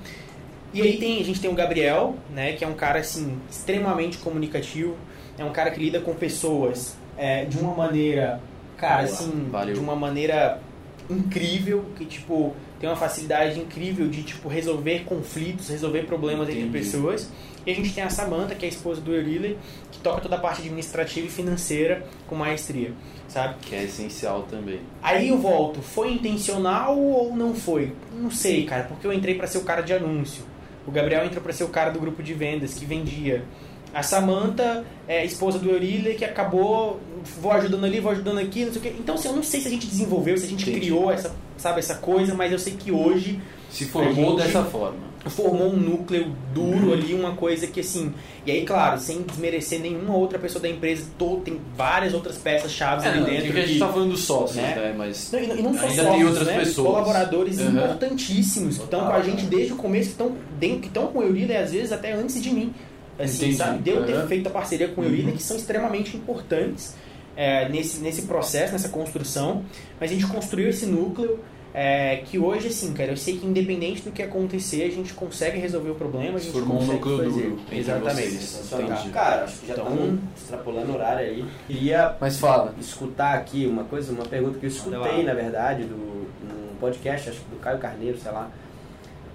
E 0.73 0.83
aí 0.83 0.99
tem, 0.99 1.21
a 1.21 1.25
gente 1.25 1.41
tem 1.41 1.51
o 1.51 1.55
Gabriel, 1.55 2.17
né, 2.31 2.53
que 2.53 2.63
é 2.63 2.69
um 2.69 2.75
cara 2.75 2.99
assim 2.99 3.41
extremamente 3.51 4.19
comunicativo, 4.19 4.97
é 5.39 5.45
um 5.45 5.53
cara 5.53 5.71
que 5.71 5.81
lida 5.81 6.01
com 6.01 6.15
pessoas 6.15 6.95
é, 7.17 7.47
de 7.47 7.59
uma 7.59 7.75
maneira, 7.75 8.41
cara, 8.77 9.05
assim, 9.05 9.49
valeu. 9.51 9.75
de 9.75 9.81
uma 9.81 9.97
maneira 9.97 10.61
incrível, 11.09 11.87
que 11.97 12.05
tipo 12.05 12.55
tem 12.81 12.89
uma 12.89 12.97
facilidade 12.97 13.59
incrível 13.59 14.09
de 14.09 14.23
tipo 14.23 14.49
resolver 14.49 15.01
conflitos, 15.05 15.69
resolver 15.69 16.05
problemas 16.05 16.49
entre 16.49 16.63
Entendi. 16.63 16.79
pessoas. 16.79 17.29
E 17.67 17.71
a 17.71 17.75
gente 17.75 17.93
tem 17.93 18.03
a 18.03 18.09
Samantha, 18.09 18.55
que 18.55 18.65
é 18.65 18.69
a 18.69 18.71
esposa 18.71 19.01
do 19.01 19.13
Euríley, 19.15 19.59
que 19.91 19.99
toca 19.99 20.21
toda 20.21 20.37
a 20.37 20.39
parte 20.39 20.61
administrativa 20.61 21.27
e 21.27 21.31
financeira 21.31 22.07
com 22.27 22.35
maestria, 22.35 22.93
sabe? 23.27 23.57
Que 23.61 23.75
é 23.75 23.83
essencial 23.85 24.45
também. 24.49 24.81
Aí 25.03 25.29
eu 25.29 25.39
volto, 25.39 25.83
foi 25.83 26.13
intencional 26.13 26.99
ou 26.99 27.37
não 27.37 27.55
foi? 27.55 27.93
Não 28.15 28.31
sei, 28.31 28.65
cara, 28.65 28.85
porque 28.85 29.07
eu 29.07 29.13
entrei 29.13 29.35
pra 29.35 29.47
ser 29.47 29.59
o 29.59 29.65
cara 29.65 29.83
de 29.83 29.93
anúncio. 29.93 30.45
O 30.87 30.91
Gabriel 30.91 31.27
entrou 31.27 31.43
pra 31.43 31.53
ser 31.53 31.65
o 31.65 31.69
cara 31.69 31.91
do 31.91 32.01
grupo 32.01 32.23
de 32.23 32.33
vendas 32.33 32.75
que 32.75 32.87
vendia. 32.87 33.45
A 33.93 34.03
Samantha 34.03 34.85
é 35.07 35.21
a 35.21 35.25
esposa 35.25 35.59
do 35.59 35.71
Euríley 35.71 36.15
que 36.15 36.25
acabou, 36.25 37.01
vou 37.41 37.53
ajudando 37.53 37.85
ali, 37.85 38.01
vou 38.01 38.13
ajudando 38.13 38.39
aqui, 38.39 38.65
não 38.65 38.73
sei 38.73 38.81
o 38.81 38.83
quê. 38.85 38.95
Então, 38.99 39.15
assim, 39.15 39.29
eu 39.29 39.35
não 39.37 39.43
sei 39.43 39.61
se 39.61 39.69
a 39.69 39.71
gente 39.71 39.87
desenvolveu, 39.87 40.37
se 40.39 40.47
a 40.47 40.49
gente 40.49 40.63
Entendi. 40.63 40.81
criou 40.81 41.11
essa, 41.11 41.35
sabe, 41.59 41.81
essa 41.81 41.97
coisa, 41.97 42.35
mas 42.35 42.51
eu 42.53 42.59
sei 42.59 42.75
que 42.75 42.91
hoje 42.91 43.41
Se 43.71 43.85
formou 43.85 44.37
dessa 44.37 44.65
forma. 44.65 45.09
formou 45.27 45.69
um 45.73 45.77
núcleo 45.77 46.33
duro 46.55 46.93
ali, 46.95 47.13
uma 47.13 47.33
coisa 47.35 47.67
que 47.67 47.81
assim. 47.81 48.15
E 48.47 48.51
aí, 48.51 48.65
claro, 48.65 48.99
sem 48.99 49.21
desmerecer 49.23 49.79
nenhuma 49.81 50.17
outra 50.17 50.39
pessoa 50.39 50.63
da 50.63 50.69
empresa, 50.69 51.05
todo, 51.19 51.43
tem 51.43 51.61
várias 51.77 52.15
outras 52.15 52.39
peças 52.39 52.73
chaves 52.73 53.05
É, 53.05 53.09
ali 53.09 53.21
não, 53.21 53.27
dentro. 53.27 53.53
que 53.53 53.59
a 53.59 53.61
gente 53.63 53.73
que- 53.75 53.79
tá 53.79 53.89
falando 53.89 54.17
sócios, 54.17 54.57
né? 54.57 54.75
né? 54.75 54.95
Mas 54.97 55.31
não, 55.31 55.39
e 55.41 55.47
não- 55.47 55.57
e 55.57 55.63
não 55.63 55.75
só 55.75 55.81
Ainda 55.81 55.95
sócios, 56.03 56.15
tem 56.17 56.25
outras 56.25 56.47
né? 56.47 56.59
pessoas. 56.61 56.87
Colaboradores 56.87 57.59
Uhum. 57.61 57.69
importantíssimos 57.71 58.79
que 58.79 58.85
estão 58.85 59.01
com 59.01 59.13
a 59.13 59.21
gente 59.23 59.45
desde 59.45 59.73
o 59.73 59.77
começo, 59.77 60.07
que 60.07 60.13
estão 60.13 60.33
dentro, 60.59 60.81
que 60.81 60.87
estão 60.89 61.09
com 61.09 61.19
o 61.19 61.23
Eurília 61.23 61.55
e 61.55 61.63
às 61.63 61.73
vezes 61.73 61.93
até 61.93 62.13
antes 62.13 62.41
de 62.43 62.51
mim. 62.51 62.73
Assim, 63.19 63.37
Entendi. 63.47 63.57
sabe? 63.57 63.79
Deu 63.83 64.05
ter 64.07 64.15
Uhum. 64.15 64.29
feito 64.29 64.47
a 64.47 64.51
parceria 64.51 64.89
com 64.89 65.01
o 65.01 65.05
Eurília, 65.05 65.33
que 65.33 65.43
são 65.43 65.57
extremamente 65.57 66.17
importantes 66.17 66.95
é, 67.39 67.69
nesse, 67.69 68.01
nesse 68.01 68.23
processo, 68.23 68.73
nessa 68.73 68.89
construção. 68.89 69.65
Mas 70.01 70.11
a 70.11 70.15
gente 70.15 70.27
construiu 70.27 70.69
esse 70.71 70.85
núcleo. 70.87 71.39
é, 71.75 72.23
que 72.25 72.39
hoje, 72.39 72.69
assim, 72.69 72.93
cara, 72.95 73.13
eu 73.13 73.17
sei 73.17 73.37
que 73.39 73.47
independente 73.47 74.03
do 74.03 74.11
que 74.11 74.23
acontecer, 74.23 74.83
a 74.85 74.91
gente 74.91 75.13
consegue 75.15 75.59
resolver 75.61 75.91
o 75.91 75.95
problema, 75.95 76.37
a 76.39 76.41
gente 76.41 76.51
Formou 76.51 76.79
um 76.79 76.81
consegue 76.81 76.95
núcleo 76.99 77.17
fazer. 77.19 77.43
duro 77.51 77.61
Exatamente. 77.71 78.31
vocês. 78.31 78.73
Entendi. 78.73 79.11
Cara, 79.11 79.45
acho 79.45 79.59
que 79.61 79.67
já 79.69 79.75
Então- 79.75 79.89
estamos 79.93 80.21
extrapolando 80.37 80.91
o 80.91 80.95
horário 80.95 81.21
aí. 81.29 81.45
Queria 81.69 82.17
Mas 82.21 82.39
fala. 82.41 82.75
escutar 82.81 83.35
aqui 83.35 83.67
uma 83.67 83.85
coisa, 83.85 84.11
uma 84.13 84.25
pergunta 84.25 84.59
que 84.59 84.67
eu 84.67 84.71
escutei, 84.71 85.23
na 85.23 85.35
verdade, 85.35 85.85
do, 85.85 85.95
num 85.97 86.75
podcast, 86.81 87.29
acho 87.31 87.39
que 87.41 87.51
do 87.51 87.61
Caio 87.61 87.79
Carneiro, 87.79 88.19
sei 88.19 88.33
lá. 88.33 88.51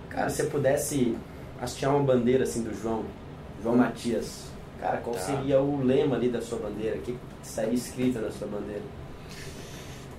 Cara, 0.09 0.29
se 0.29 0.37
você 0.37 0.43
pudesse 0.45 1.15
hastear 1.61 1.95
uma 1.95 2.03
bandeira 2.03 2.43
assim 2.43 2.63
do 2.63 2.73
João, 2.73 3.05
João 3.61 3.77
Matias, 3.77 4.45
cara, 4.81 4.97
qual 4.97 5.15
Tá. 5.15 5.21
seria 5.21 5.61
o 5.61 5.81
lema 5.83 6.15
ali 6.17 6.27
da 6.29 6.41
sua 6.41 6.57
bandeira? 6.59 6.97
O 6.97 7.01
que 7.01 7.15
estaria 7.47 7.73
escrito 7.73 8.19
na 8.19 8.31
sua 8.31 8.47
bandeira? 8.47 8.81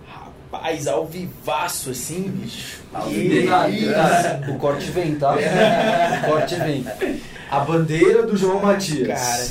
Rapaz, 0.07 0.87
ao 0.87 1.07
vivaço, 1.07 1.91
assim, 1.91 2.23
bicho. 2.29 2.83
Ao. 2.93 3.09
O 4.51 4.59
corte 4.59 4.91
vem, 4.91 5.17
tá? 5.17 5.35
O 5.35 6.31
corte 6.31 6.55
vem. 6.57 6.85
A 7.51 7.61
bandeira 7.61 8.25
do 8.25 8.37
João 8.37 8.61
Matias. 8.61 9.09
Cara, 9.09 9.47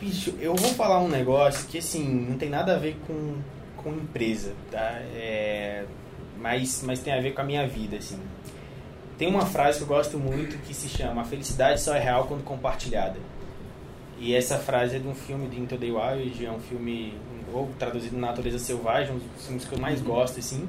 bicho, 0.00 0.34
eu 0.40 0.54
vou 0.54 0.70
falar 0.74 1.00
um 1.00 1.08
negócio 1.08 1.66
que 1.68 1.78
assim, 1.78 2.04
não 2.28 2.36
tem 2.36 2.48
nada 2.48 2.74
a 2.74 2.78
ver 2.78 2.96
com, 3.06 3.36
com 3.76 3.90
empresa, 3.90 4.52
tá? 4.70 4.98
É, 5.14 5.84
mas, 6.38 6.82
mas 6.84 7.00
tem 7.00 7.12
a 7.12 7.20
ver 7.20 7.32
com 7.32 7.40
a 7.40 7.44
minha 7.44 7.66
vida, 7.66 7.96
assim. 7.96 8.18
Tem 9.16 9.28
uma 9.28 9.46
frase 9.46 9.78
que 9.78 9.84
eu 9.84 9.88
gosto 9.88 10.18
muito 10.18 10.58
que 10.66 10.74
se 10.74 10.88
chama 10.88 11.22
A 11.22 11.24
felicidade 11.24 11.80
só 11.80 11.94
é 11.94 12.00
real 12.00 12.26
quando 12.26 12.42
compartilhada. 12.42 13.16
E 14.18 14.34
essa 14.34 14.58
frase 14.58 14.96
é 14.96 14.98
de 14.98 15.08
um 15.08 15.14
filme 15.14 15.48
de 15.48 15.60
Into 15.60 15.76
the 15.76 15.86
Wild, 15.86 16.46
é 16.46 16.50
um 16.50 16.60
filme, 16.60 17.14
ou 17.52 17.68
traduzido 17.78 18.16
na 18.16 18.28
Natureza 18.28 18.58
Selvagem, 18.58 19.14
um 19.14 19.18
dos 19.18 19.46
filmes 19.46 19.64
que 19.64 19.72
eu 19.74 19.78
mais 19.78 20.00
gosto, 20.00 20.38
assim. 20.38 20.68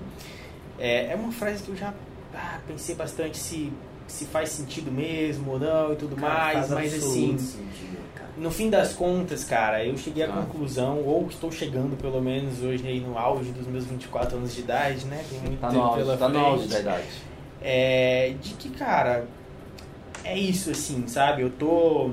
É, 0.79 1.11
é 1.11 1.15
uma 1.15 1.31
frase 1.31 1.63
que 1.63 1.69
eu 1.69 1.75
já 1.75 1.93
ah, 2.33 2.59
pensei 2.67 2.95
bastante 2.95 3.37
se, 3.37 3.71
se 4.07 4.25
faz 4.25 4.49
sentido 4.49 4.91
mesmo 4.91 5.51
ou 5.53 5.59
não 5.59 5.93
e 5.93 5.95
tudo 5.95 6.15
Cara, 6.15 6.33
mais, 6.55 6.69
mas 6.69 6.93
assim, 6.93 7.37
sentido, 7.37 7.95
no 8.37 8.51
fim 8.51 8.69
das 8.69 8.91
contas, 8.93 9.45
cara, 9.45 9.85
eu 9.85 9.95
cheguei 9.95 10.23
à 10.23 10.27
Ah. 10.27 10.41
conclusão, 10.45 11.01
ou 11.05 11.27
estou 11.29 11.49
chegando 11.51 11.95
pelo 11.95 12.21
menos 12.21 12.61
hoje 12.61 12.85
aí 12.85 12.99
no 12.99 13.17
auge 13.17 13.51
dos 13.51 13.65
meus 13.67 13.85
24 13.85 14.35
anos 14.37 14.53
de 14.53 14.61
idade, 14.61 15.05
né? 15.05 15.23
Tem 15.29 15.39
muito 15.39 15.61
Tá 15.61 15.67
no 15.67 15.73
tempo 15.73 15.85
auge, 15.85 15.99
pela 16.03 16.17
tá 16.17 16.27
no 16.27 16.33
frente. 16.33 16.47
auge 16.49 16.67
da 16.67 16.79
idade. 16.81 17.07
É, 17.61 18.33
de 18.41 18.53
que, 18.55 18.69
cara, 18.71 19.25
é 20.25 20.37
isso 20.37 20.71
assim, 20.71 21.07
sabe? 21.07 21.41
Eu 21.43 21.49
tô, 21.51 22.11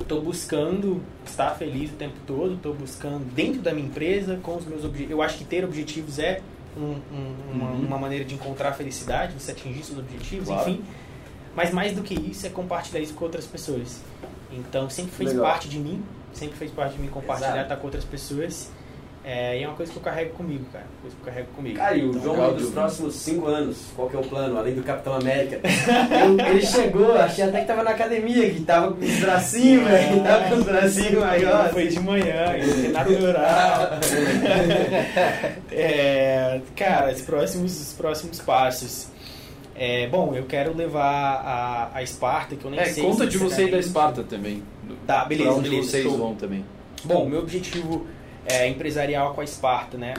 eu 0.00 0.06
tô 0.06 0.20
buscando 0.20 1.02
estar 1.26 1.50
feliz 1.56 1.90
o 1.90 1.94
tempo 1.94 2.14
todo, 2.26 2.56
tô 2.56 2.72
buscando 2.72 3.22
dentro 3.34 3.60
da 3.60 3.72
minha 3.72 3.86
empresa, 3.86 4.38
com 4.42 4.56
os 4.56 4.64
meus 4.64 4.82
objetivos. 4.84 5.10
Eu 5.12 5.22
acho 5.22 5.36
que 5.38 5.44
ter 5.44 5.62
objetivos 5.64 6.18
é 6.18 6.40
um- 6.76 6.82
um- 7.12 7.34
uma, 7.52 7.70
Uhum. 7.70 7.80
uma 7.86 7.98
maneira 7.98 8.24
de 8.24 8.34
encontrar 8.34 8.72
felicidade, 8.72 9.34
você 9.38 9.52
atingir 9.52 9.82
seus 9.84 9.98
objetivos, 9.98 10.46
Claro. 10.48 10.70
enfim. 10.70 10.82
Mas 11.54 11.70
mais 11.72 11.92
do 11.92 12.02
que 12.02 12.14
isso 12.14 12.46
é 12.46 12.50
compartilhar 12.50 13.00
isso 13.00 13.12
com 13.14 13.24
outras 13.24 13.44
pessoas. 13.46 14.00
Então 14.52 14.88
sempre 14.88 15.12
fez 15.12 15.30
Legal. 15.30 15.44
parte 15.44 15.68
de 15.68 15.78
mim, 15.78 16.02
sempre 16.32 16.56
fez 16.56 16.70
parte 16.70 16.94
de 16.96 17.02
mim 17.02 17.08
compartilhar, 17.08 17.50
Exato. 17.50 17.62
estar 17.64 17.76
com 17.76 17.86
outras 17.86 18.04
pessoas. 18.04 18.70
É, 19.22 19.58
e 19.58 19.62
é 19.62 19.66
uma 19.68 19.76
coisa 19.76 19.92
que 19.92 19.98
eu 19.98 20.02
carrego 20.02 20.30
comigo, 20.30 20.64
cara. 20.72 20.86
Uma 20.86 21.00
coisa 21.02 21.16
que 21.16 21.22
eu 21.22 21.26
carrego 21.26 21.48
comigo. 21.54 21.76
Cara, 21.76 21.94
e 21.94 22.04
o 22.04 22.10
Então, 22.10 22.22
João 22.34 22.54
dos 22.54 22.70
próximos 22.70 23.14
cinco 23.16 23.46
anos, 23.48 23.76
qual 23.94 24.08
que 24.08 24.16
é 24.16 24.18
o 24.18 24.22
plano, 24.22 24.56
além 24.58 24.74
do 24.74 24.82
Capitão 24.82 25.12
América? 25.12 25.60
Eu- 26.24 26.46
ele 26.46 26.62
chegou, 26.64 27.12
achei 27.16 27.44
até 27.44 27.60
que 27.60 27.66
tava 27.66 27.82
na 27.82 27.90
academia, 27.90 28.48
que 28.50 28.60
tava 28.62 28.92
com 28.94 29.04
os 29.04 29.16
bracinhos, 29.20 29.84
velho, 29.86 30.22
tava 30.22 30.48
com 30.48 30.54
os 30.54 30.64
bracinhos 30.64 31.22
maiores. 31.22 31.72
Foi 31.72 31.86
de 31.88 32.00
manhã, 32.00 32.44
nada 32.92 33.10
natural. 33.10 33.90
é, 35.70 36.60
cara, 36.76 37.12
os 37.12 37.20
próximos, 37.20 37.80
os 37.80 37.92
próximos 37.92 38.40
passos. 38.40 39.08
É, 39.74 40.06
bom, 40.08 40.34
eu 40.34 40.44
quero 40.44 40.74
levar 40.76 41.10
a, 41.44 41.90
a 41.98 42.02
Esparta, 42.02 42.54
que 42.56 42.64
eu 42.64 42.70
nem 42.70 42.80
É, 42.80 42.86
sei 42.86 43.02
conta 43.02 43.26
de 43.26 43.38
você 43.38 43.44
e 43.44 43.48
da 43.70 43.78
sinceramente. 43.82 43.86
Esparta 43.86 44.22
também. 44.24 44.62
Tá, 45.06 45.24
beleza, 45.24 45.50
Pra 45.50 45.58
onde 45.58 45.70
beleza, 45.70 45.90
vocês 45.90 46.04
vão 46.04 46.34
também. 46.34 46.64
Bom, 47.04 47.26
meu 47.26 47.40
objetivo 47.40 48.06
é 48.50 48.68
empresarial 48.68 49.34
com 49.34 49.40
a 49.40 49.44
Esparta, 49.44 49.96
né? 49.96 50.14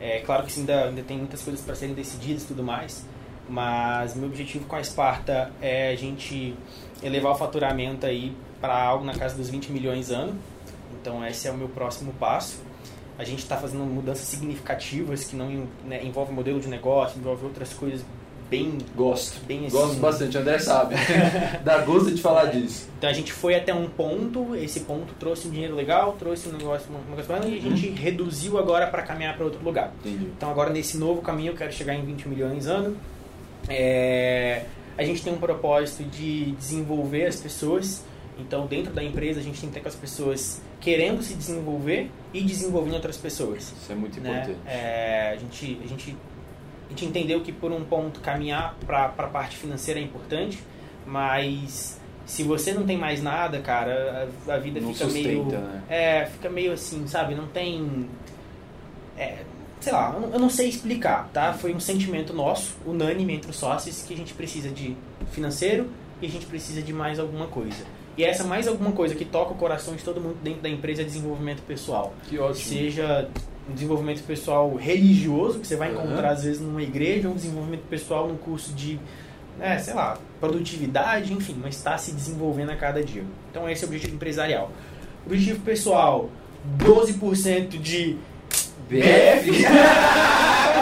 É 0.00 0.20
claro 0.20 0.44
que 0.44 0.58
ainda, 0.58 0.84
ainda 0.84 1.02
tem 1.02 1.16
muitas 1.16 1.42
coisas 1.42 1.64
para 1.64 1.74
serem 1.74 1.94
decididas 1.94 2.42
e 2.42 2.46
tudo 2.46 2.62
mais, 2.62 3.04
mas 3.48 4.14
meu 4.14 4.28
objetivo 4.28 4.66
com 4.66 4.76
a 4.76 4.80
Esparta 4.80 5.52
é 5.62 5.90
a 5.90 5.96
gente 5.96 6.54
elevar 7.02 7.32
o 7.32 7.34
faturamento 7.36 8.04
aí 8.04 8.36
para 8.60 8.76
algo 8.76 9.04
na 9.04 9.14
casa 9.14 9.36
dos 9.36 9.48
20 9.48 9.70
milhões 9.70 10.10
ano. 10.10 10.36
Então 11.00 11.24
esse 11.24 11.46
é 11.48 11.50
o 11.50 11.54
meu 11.54 11.68
próximo 11.68 12.12
passo. 12.14 12.62
A 13.18 13.24
gente 13.24 13.38
está 13.38 13.56
fazendo 13.56 13.84
mudanças 13.84 14.26
significativas 14.26 15.24
que 15.24 15.36
não 15.36 15.66
né, 15.86 16.04
envolvem 16.04 16.34
modelo 16.34 16.60
de 16.60 16.68
negócio, 16.68 17.18
envolve 17.18 17.46
outras 17.46 17.72
coisas 17.72 18.04
bem 18.50 18.78
Gosto. 18.94 19.44
bem 19.44 19.66
assim. 19.66 19.76
Gosto 19.76 19.96
bastante, 20.00 20.38
André 20.38 20.58
sabe. 20.58 20.94
Dá 21.64 21.78
gosto 21.78 22.10
de 22.14 22.20
falar 22.22 22.46
disso. 22.46 22.88
Então 22.98 23.10
a 23.10 23.12
gente 23.12 23.32
foi 23.32 23.54
até 23.54 23.74
um 23.74 23.88
ponto, 23.88 24.54
esse 24.56 24.80
ponto 24.80 25.12
trouxe 25.18 25.48
um 25.48 25.50
dinheiro 25.50 25.74
legal, 25.74 26.12
trouxe 26.18 26.48
um 26.48 26.52
negócio, 26.52 26.86
um 26.90 27.10
negócio 27.10 27.32
bacana, 27.32 27.46
e 27.46 27.58
a 27.58 27.60
gente 27.60 27.88
reduziu 27.90 28.58
agora 28.58 28.86
para 28.86 29.02
caminhar 29.02 29.34
para 29.36 29.44
outro 29.44 29.62
lugar. 29.64 29.92
Entendi. 30.04 30.26
Então 30.36 30.50
agora 30.50 30.70
nesse 30.70 30.96
novo 30.96 31.20
caminho 31.22 31.52
eu 31.52 31.56
quero 31.56 31.72
chegar 31.72 31.94
em 31.94 32.04
20 32.04 32.28
milhões 32.28 32.66
ano. 32.66 32.96
É, 33.68 34.64
a 34.96 35.04
gente 35.04 35.22
tem 35.22 35.32
um 35.32 35.38
propósito 35.38 36.04
de 36.04 36.52
desenvolver 36.52 37.26
as 37.26 37.36
pessoas. 37.36 38.04
Então 38.38 38.66
dentro 38.66 38.92
da 38.92 39.02
empresa 39.02 39.40
a 39.40 39.42
gente 39.42 39.58
tem 39.60 39.68
que 39.68 39.74
ter 39.74 39.80
com 39.80 39.88
as 39.88 39.94
pessoas 39.94 40.60
querendo 40.80 41.22
se 41.22 41.34
desenvolver 41.34 42.10
e 42.32 42.42
desenvolvendo 42.42 42.94
outras 42.94 43.16
pessoas. 43.16 43.72
Isso 43.80 43.90
é 43.90 43.94
muito 43.94 44.20
Né? 44.20 44.30
importante. 44.30 44.58
É, 44.66 45.30
a, 45.32 45.36
gente, 45.36 45.80
a, 45.82 45.86
gente, 45.88 46.16
a 46.86 46.90
gente 46.90 47.04
entendeu 47.04 47.40
que 47.40 47.52
por 47.52 47.72
um 47.72 47.84
ponto 47.84 48.20
caminhar 48.20 48.76
para 48.86 49.06
a 49.06 49.26
parte 49.26 49.56
financeira 49.56 49.98
é 50.00 50.02
importante, 50.02 50.58
mas 51.06 52.00
se 52.24 52.42
você 52.42 52.72
não 52.72 52.84
tem 52.84 52.96
mais 52.98 53.22
nada, 53.22 53.60
cara, 53.60 54.28
a, 54.48 54.52
a 54.54 54.58
vida 54.58 54.80
Não 54.80 54.92
fica 54.92 55.04
sustenta, 55.04 55.28
meio. 55.28 55.44
né? 55.44 55.82
É, 55.88 56.26
fica 56.26 56.48
meio 56.50 56.72
assim, 56.72 57.06
sabe? 57.06 57.34
Não 57.34 57.46
tem. 57.46 58.08
é, 59.16 59.38
sei 59.80 59.92
lá, 59.92 60.12
eu 60.14 60.20
não, 60.20 60.32
eu 60.32 60.38
não 60.38 60.50
sei 60.50 60.68
explicar, 60.68 61.28
tá? 61.32 61.52
Foi 61.52 61.72
um 61.74 61.78
sentimento 61.80 62.32
nosso, 62.32 62.74
unânime 62.84 63.34
entre 63.34 63.50
os 63.50 63.56
sócios, 63.56 64.02
que 64.02 64.12
a 64.14 64.16
gente 64.16 64.34
precisa 64.34 64.68
de 64.68 64.96
financeiro 65.30 65.88
e 66.20 66.26
a 66.26 66.28
gente 66.28 66.46
precisa 66.46 66.82
de 66.82 66.92
mais 66.92 67.18
alguma 67.20 67.46
coisa. 67.46 67.84
E 68.16 68.24
essa 68.24 68.42
mais 68.42 68.66
alguma 68.66 68.92
coisa 68.92 69.14
que 69.14 69.24
toca 69.24 69.52
o 69.52 69.56
coração 69.56 69.94
de 69.94 70.02
todo 70.02 70.20
mundo 70.20 70.38
dentro 70.42 70.62
da 70.62 70.68
empresa 70.70 71.02
é 71.02 71.04
desenvolvimento 71.04 71.60
pessoal 71.62 72.14
Que 72.28 72.38
ótimo. 72.38 72.54
seja 72.64 73.28
um 73.68 73.74
desenvolvimento 73.74 74.22
pessoal 74.24 74.74
religioso, 74.74 75.58
que 75.58 75.66
você 75.66 75.76
vai 75.76 75.90
Uhum. 75.92 76.04
encontrar 76.04 76.30
às 76.30 76.44
vezes 76.44 76.60
numa 76.60 76.82
igreja, 76.82 77.28
ou 77.28 77.34
um 77.34 77.36
desenvolvimento 77.36 77.82
pessoal 77.90 78.28
num 78.28 78.36
curso 78.36 78.72
de, 78.72 78.98
né, 79.58 79.78
sei 79.78 79.94
lá, 79.94 80.16
produtividade, 80.40 81.32
enfim, 81.32 81.56
mas 81.62 81.74
está 81.76 81.96
se 81.98 82.12
desenvolvendo 82.12 82.70
a 82.70 82.76
cada 82.76 83.02
dia. 83.02 83.24
Então 83.50 83.68
esse 83.68 83.82
é 83.84 83.86
o 83.86 83.88
objetivo 83.88 84.14
empresarial. 84.14 84.70
Objetivo 85.26 85.60
pessoal, 85.60 86.30
12% 86.78 87.78
de 87.78 88.16
BF? 88.88 89.50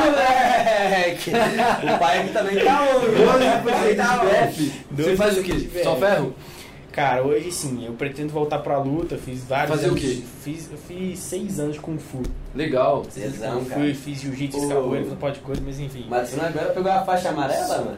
Moleque! 0.05 1.31
O 1.31 1.99
pai 1.99 2.19
aqui 2.21 2.33
também 2.33 2.65
tá 2.65 2.83
hoje, 2.83 3.97
tá 3.97 4.25
BF? 4.25 4.73
Você 4.91 5.17
faz 5.17 5.39
o 5.39 5.43
quê? 5.43 5.71
Só 5.83 5.97
ferro? 5.97 6.35
Cara, 6.95 7.23
hoje 7.25 7.51
sim, 7.51 7.85
eu 7.85 7.93
pretendo 7.95 8.33
voltar 8.33 8.61
pra 8.61 8.79
luta, 8.79 9.17
fiz 9.19 9.43
vários 9.43 9.71
Fazer 9.75 9.89
o 9.89 9.91
anos- 9.91 10.01
quê? 10.01 10.23
Fiz, 10.45 10.69
eu 10.71 10.79
fiz 10.79 11.19
seis 11.19 11.59
anos 11.59 11.75
de 11.75 11.81
Kung 11.81 11.99
Fu. 11.99 12.23
Legal. 12.55 13.03
Tesão, 13.13 13.59
Kung 13.59 13.65
Fu, 13.65 13.71
cara. 13.71 13.95
fiz 13.95 14.21
jiu-jitsu, 14.21 14.59
Ô. 14.65 14.69
capoeira, 14.69 15.05
fiz 15.05 15.13
um 15.13 15.17
pode 15.17 15.35
de 15.35 15.41
coisa, 15.41 15.61
mas 15.67 15.81
enfim. 15.81 16.07
Mas 16.09 16.29
você 16.29 16.37
não 16.37 16.45
agora 16.45 16.67
pegou 16.67 16.93
a 16.93 17.01
faixa 17.05 17.31
amarela, 17.31 17.79
mano? 17.79 17.97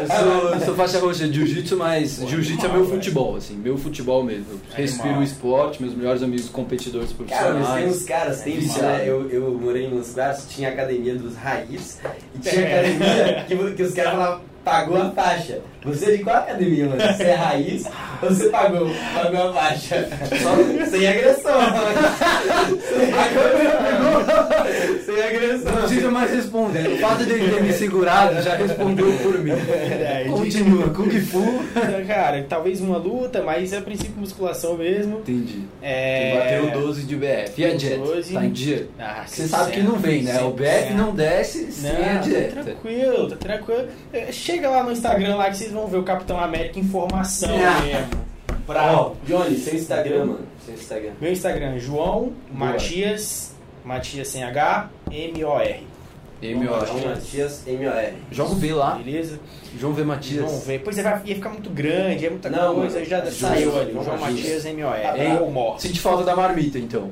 Eu 0.00 0.06
sou, 0.06 0.54
eu 0.54 0.60
sou 0.60 0.74
faixa 0.74 0.98
roxa 0.98 1.28
de 1.28 1.34
jiu-jitsu, 1.34 1.76
mas 1.76 2.16
jiu-jitsu 2.26 2.66
é 2.66 2.68
meu 2.72 2.86
futebol, 2.86 3.36
assim, 3.36 3.54
meu 3.54 3.76
futebol 3.78 4.22
mesmo. 4.24 4.44
Eu 4.52 4.60
respiro 4.76 5.04
Animal. 5.08 5.20
o 5.20 5.24
esporte, 5.24 5.82
meus 5.82 5.94
melhores 5.94 6.22
amigos 6.22 6.48
competidores 6.48 7.12
Cara, 7.28 7.54
mas 7.54 7.68
tem 7.74 7.86
uns 7.86 7.88
profissionais. 7.96 8.04
caras, 8.04 8.40
tem 8.42 8.58
isso, 8.58 8.80
né? 8.82 9.04
Eu, 9.06 9.30
eu 9.30 9.52
morei 9.58 9.86
em 9.86 9.94
uns 9.98 10.08
lugares, 10.10 10.46
tinha 10.48 10.68
academia 10.70 11.14
dos 11.14 11.34
raiz 11.36 11.98
e 12.34 12.38
tinha 12.38 12.62
É. 12.62 12.78
academia 12.80 13.44
que, 13.46 13.74
que 13.74 13.82
os 13.82 13.94
caras 13.94 14.12
falavam, 14.12 14.40
pagou 14.64 14.96
a 14.96 15.10
faixa. 15.10 15.60
Você 15.84 16.06
é 16.06 16.16
de 16.16 16.24
qual 16.24 16.36
academia, 16.36 16.86
mano? 16.86 17.00
Você 17.00 17.22
é 17.22 17.34
raiz 17.34 17.84
ou 18.22 18.28
você 18.28 18.48
pagou? 18.48 18.90
Pagou 19.14 19.48
a 19.50 19.52
faixa. 19.54 20.08
Só 20.42 20.86
sem 20.90 21.06
agressão, 21.08 21.60
mano. 21.60 22.78
Sem 22.82 23.12
agressão. 23.14 24.98
Sem 25.04 25.14
Não 25.16 25.24
agressão. 25.24 25.72
precisa 25.82 26.10
mais 26.10 26.30
responder. 26.32 26.88
O 26.88 26.98
fato 26.98 27.24
de 27.24 27.32
ele 27.32 27.50
ter 27.54 27.62
me 27.62 27.72
segurado 27.72 28.42
já 28.42 28.56
respondeu 28.56 29.12
por 29.22 29.38
mim. 29.38 29.52
verdade. 29.54 30.28
Continua, 30.28 30.88
Kung 30.90 31.10
Fu. 31.20 31.62
Cara, 32.06 32.44
talvez 32.48 32.80
uma 32.80 32.96
luta, 32.98 33.42
mas 33.42 33.72
é 33.72 33.78
a 33.78 33.82
princípio 33.82 34.14
musculação 34.18 34.76
mesmo. 34.76 35.18
Entendi. 35.20 35.62
É... 35.82 36.60
Bateu 36.62 36.80
12 36.82 37.02
de 37.04 37.16
BF. 37.16 37.52
E 37.56 37.64
a 37.64 37.78
Jet? 37.78 37.96
12. 37.98 38.34
Tá 38.34 38.44
em 38.44 38.50
dia? 38.50 38.88
Ah, 38.98 39.22
Você 39.26 39.46
sabe 39.46 39.72
que 39.72 39.80
não 39.80 39.96
vem, 39.96 40.22
né? 40.22 40.40
O 40.42 40.50
BF 40.50 40.92
não 40.94 41.14
desce 41.14 41.70
sem 41.72 41.90
a 41.90 42.14
Não, 42.14 42.20
tá 42.54 42.62
tranquilo, 42.62 43.28
tá 43.30 43.36
tranquilo. 43.36 43.88
É, 44.12 44.32
Chega 44.32 44.68
lá 44.68 44.82
no 44.82 44.92
Instagram 44.92 45.36
lá 45.36 45.50
que 45.50 45.67
vocês 45.68 45.72
vão 45.72 45.86
ver 45.86 45.98
o 45.98 46.02
Capitão 46.02 46.40
América 46.40 46.78
informação 46.80 47.50
Ah. 47.54 47.80
mesmo. 47.82 48.08
Ó, 48.50 48.54
Bravo. 48.72 49.16
Johnny, 49.26 49.56
seu 49.56 49.74
Instagram, 49.74 50.24
mano. 50.24 50.40
Seu 50.64 50.74
Instagram. 50.74 51.10
Meu 51.20 51.32
Instagram 51.32 51.74
é 51.74 51.78
João 51.78 52.32
Boa. 52.50 52.70
Matias, 52.70 53.54
Matias 53.84 54.28
sem 54.28 54.42
H, 54.44 54.90
M-O-R. 55.10 55.86
M.O. 56.40 56.86
João 56.86 57.00
Matias, 57.08 57.66
M-O-R. 57.66 58.12
João 58.30 58.48
V 58.54 58.72
lá. 58.72 58.94
Beleza? 58.94 59.40
João 59.78 59.92
V 59.92 60.04
Matias. 60.04 60.44
Vamos 60.44 60.64
ver. 60.64 60.80
Pois 60.84 60.96
é, 60.96 61.02
vai, 61.02 61.20
ia 61.24 61.34
ficar 61.34 61.48
muito 61.50 61.68
grande, 61.70 62.26
é 62.26 62.30
muita 62.30 62.48
Não, 62.48 62.74
coisa, 62.76 62.94
mano. 62.98 63.10
já 63.10 63.24
João- 63.24 63.52
saiu 63.52 63.78
ali. 63.78 63.92
João 63.92 64.04
João 64.04 64.18
Matias. 64.18 64.40
Matias, 64.44 64.64
M-O-R. 64.66 65.02
Tá 65.02 65.18
É 65.18 65.38
Mor. 65.50 65.80
Sente 65.80 66.00
falta 66.00 66.24
da 66.24 66.36
marmita, 66.36 66.78
então. 66.78 67.10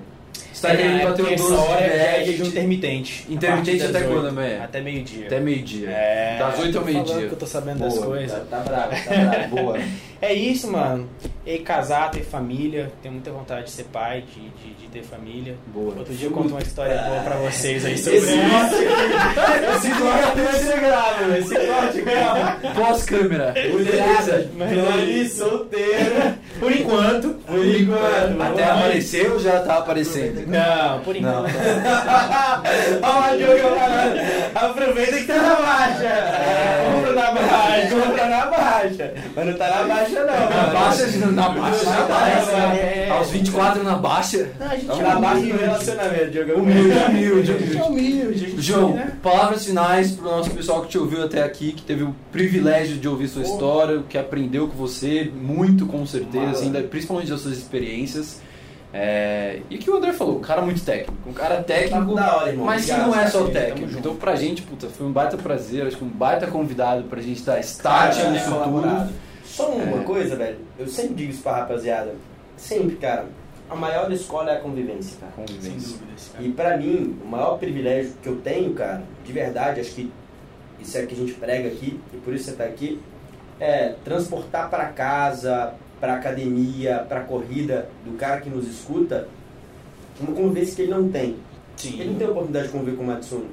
Você 0.57 0.67
tá 0.69 0.73
É, 0.73 0.77
querendo 0.77 1.03
bater 1.05 1.17
porque 1.23 1.35
o 1.35 1.37
12 1.37 1.53
essa 1.55 1.63
de 1.63 1.69
hora 1.71 1.85
é 1.85 2.25
jejum 2.25 2.45
intermitente. 2.47 3.27
Intermitente 3.29 3.83
até 3.83 3.93
das 3.93 4.03
quando, 4.05 4.17
oito. 4.17 4.29
amanhã? 4.29 4.61
Até 4.65 4.81
meio-dia. 4.81 5.27
Até 5.27 5.41
meio-dia. 5.41 5.89
É, 5.91 6.37
Das 6.39 6.59
8 6.59 6.79
ao 6.79 6.85
meio-dia. 6.85 7.15
que 7.29 7.33
eu 7.35 7.37
tô 7.37 7.47
sabendo 7.47 7.81
das 7.81 7.93
Boa, 7.95 8.07
coisas. 8.07 8.39
Tá, 8.49 8.57
tá 8.57 8.59
bravo, 8.61 8.91
tá 8.91 9.15
bravo. 9.15 9.57
Boa. 9.57 9.79
É 10.21 10.33
isso, 10.33 10.71
mano. 10.71 11.09
E 11.45 11.59
casar, 11.59 12.11
ter 12.11 12.25
família. 12.25 12.91
Tenho 13.03 13.15
muita 13.15 13.31
vontade 13.31 13.65
de 13.65 13.71
ser 13.71 13.85
pai, 13.85 14.25
de, 14.35 14.41
de, 14.49 14.75
de 14.75 14.87
ter 14.89 15.03
família. 15.03 15.55
Boa. 15.69 15.95
Outro 15.99 16.13
dia 16.15 16.27
eu 16.29 16.33
conto 16.33 16.49
uma 16.49 16.61
história 16.61 16.97
boa 17.03 17.21
pra 17.21 17.37
vocês 17.37 17.85
aí 17.85 17.97
sobre 17.99 18.19
Esse 18.19 18.33
isso. 18.35 18.51
corte, 18.51 18.75
esse 19.77 19.91
corte 20.01 20.41
vai 20.41 20.55
ser 20.55 20.81
grave, 20.81 21.39
esse 21.39 21.55
corte 21.67 22.01
grava. 22.03 22.57
Pós-câmera. 22.75 23.55
Mulherada, 23.71 24.51
Mas- 24.57 24.71
Johnny 24.71 25.29
solteiro. 25.29 26.35
Por 26.59 26.73
enquanto. 26.73 27.29
Por 27.47 27.65
enquanto. 27.67 28.43
Até 28.43 28.65
apareceu 28.65 29.33
ou 29.35 29.39
já 29.39 29.61
tá 29.61 29.77
aparecendo? 29.79 30.47
Não, 30.49 31.01
por 31.01 31.15
enquanto. 31.15 31.51
Ó, 33.03 33.35
o 33.35 33.37
Diogo 33.37 33.77
falando. 33.77 34.21
Aproveita 34.55 35.17
que 35.19 35.25
tá 35.25 35.37
na 35.37 35.55
baixa. 35.57 36.91
Compra 36.93 37.06
na 37.33 37.43
baixa. 37.43 37.89
Compra 37.97 38.27
na 38.29 38.47
baixa. 38.47 39.15
Mas 39.35 39.47
não 39.47 39.55
tá 39.55 39.69
na 39.71 39.83
baixa, 39.95 40.21
não. 40.21 40.51
Na 40.51 40.67
baixa, 40.73 41.07
na 41.31 41.49
baixa 41.53 41.85
já 41.85 42.03
tá. 42.07 42.75
É. 42.77 43.09
Aos 43.11 43.31
24 43.31 43.83
na 43.83 43.95
baixa. 43.97 44.49
Não, 44.59 44.67
a 44.67 44.75
gente 44.77 44.87
Tá 44.87 44.95
é 44.95 45.03
na 45.03 45.15
baixa 45.17 45.35
do 45.37 45.41
humilde. 45.43 45.63
relacionamento, 45.65 46.31
Diogo. 46.31 46.53
Humilde, 46.61 46.99
humilde, 47.09 47.53
A 47.53 47.59
gente 47.59 47.79
é 47.79 47.83
humilde. 47.85 48.45
a 48.45 48.49
gente, 48.49 48.61
João, 48.63 48.93
né? 48.95 49.13
palavras 49.23 49.65
finais 49.65 50.11
pro 50.13 50.25
nosso 50.25 50.51
pessoal 50.51 50.83
que 50.83 50.89
te 50.89 50.99
ouviu 50.99 51.25
até 51.25 51.43
aqui, 51.43 51.73
que 51.73 51.83
teve 51.83 52.03
o 52.05 52.15
privilégio 52.33 52.97
de 52.97 53.09
ouvir 53.09 53.29
sua 53.29 53.43
história, 53.43 54.03
que 54.09 54.19
aprendeu 54.19 54.69
com 54.69 54.77
você 54.77 55.31
muito, 55.35 55.87
com 55.87 56.05
certeza, 56.07 56.39
Mano. 56.47 56.51
assim, 56.57 56.73
da- 56.73 56.83
principalmente 56.83 57.31
das 57.31 57.41
suas 57.41 57.57
experiências. 57.57 58.41
É, 58.93 59.61
e 59.69 59.77
que 59.79 59.91
o 59.91 59.97
André 59.97 60.13
falou, 60.13 60.39
um 60.39 60.41
cara 60.41 60.63
muito 60.63 60.83
técnico, 60.85 61.13
um 61.29 61.33
cara 61.33 61.63
técnico, 61.63 62.15
Tá 62.15 62.37
hora, 62.37 62.49
irmão. 62.51 62.65
mas 62.67 62.85
que 62.87 62.93
não 62.93 63.15
é 63.15 63.27
só 63.27 63.45
técnico. 63.49 63.99
Então 63.99 64.17
pra 64.17 64.35
gente, 64.37 64.63
puta, 64.63 64.89
foi 64.89 65.07
um 65.07 65.13
baita 65.13 65.37
prazer, 65.37 65.87
acho 65.87 65.97
que 65.99 66.05
um 66.05 66.09
baita 66.09 66.47
convidado 66.47 67.05
pra 67.05 67.21
gente 67.21 67.43
dar 67.43 67.53
Cara, 67.55 67.61
start 67.61 68.19
é 68.21 68.31
nisso 68.31 68.51
colaborado. 68.51 69.07
tudo. 69.09 69.15
Só 69.45 69.69
uma 69.71 70.01
É. 70.01 70.05
coisa, 70.05 70.37
velho. 70.37 70.59
Eu 70.79 70.87
sempre 70.87 71.15
digo 71.15 71.31
isso 71.33 71.43
pra 71.43 71.57
rapaziada. 71.57 72.15
Sempre, 72.57 72.97
cara. 72.97 73.27
A 73.69 73.75
maior 73.75 74.11
escola 74.13 74.51
é 74.53 74.57
a 74.57 74.61
convivência, 74.61 75.19
cara. 75.21 75.33
Sem 75.37 75.57
Convivência. 75.57 75.89
dúvidas, 75.99 76.31
cara. 76.33 76.45
E 76.45 76.53
pra 76.53 76.77
mim, 76.77 77.19
o 77.23 77.27
maior 77.27 77.59
privilégio 77.59 78.13
que 78.23 78.29
eu 78.29 78.37
tenho, 78.37 78.73
cara, 78.75 79.03
de 79.25 79.33
verdade, 79.33 79.81
acho 79.81 79.91
que 79.91 80.11
isso 80.81 80.97
é 80.97 81.05
que 81.05 81.15
a 81.15 81.17
gente 81.17 81.33
prega 81.35 81.69
aqui, 81.69 81.99
e 82.15 82.17
por 82.19 82.33
isso 82.35 82.45
você 82.45 82.53
tá 82.53 82.65
aqui, 82.65 83.01
é 83.59 83.95
transportar 84.05 84.71
pra 84.71 84.87
casa, 84.87 85.75
pra 86.01 86.15
academia, 86.15 87.05
pra 87.09 87.21
corrida 87.21 87.89
do 88.05 88.17
cara 88.17 88.41
que 88.41 88.51
nos 88.51 88.67
escuta, 88.67 89.29
uma 90.21 90.35
convivência 90.35 90.77
que 90.77 90.83
ele 90.83 90.91
não 90.91 91.09
tem. 91.09 91.37
Sim. 91.77 92.01
Ele 92.01 92.11
não 92.11 92.19
tem 92.19 92.27
a 92.27 92.31
oportunidade 92.31 92.67
de 92.67 92.73
conviver 92.73 92.97
com 92.97 93.03
o 93.03 93.07
Matsuno. 93.07 93.47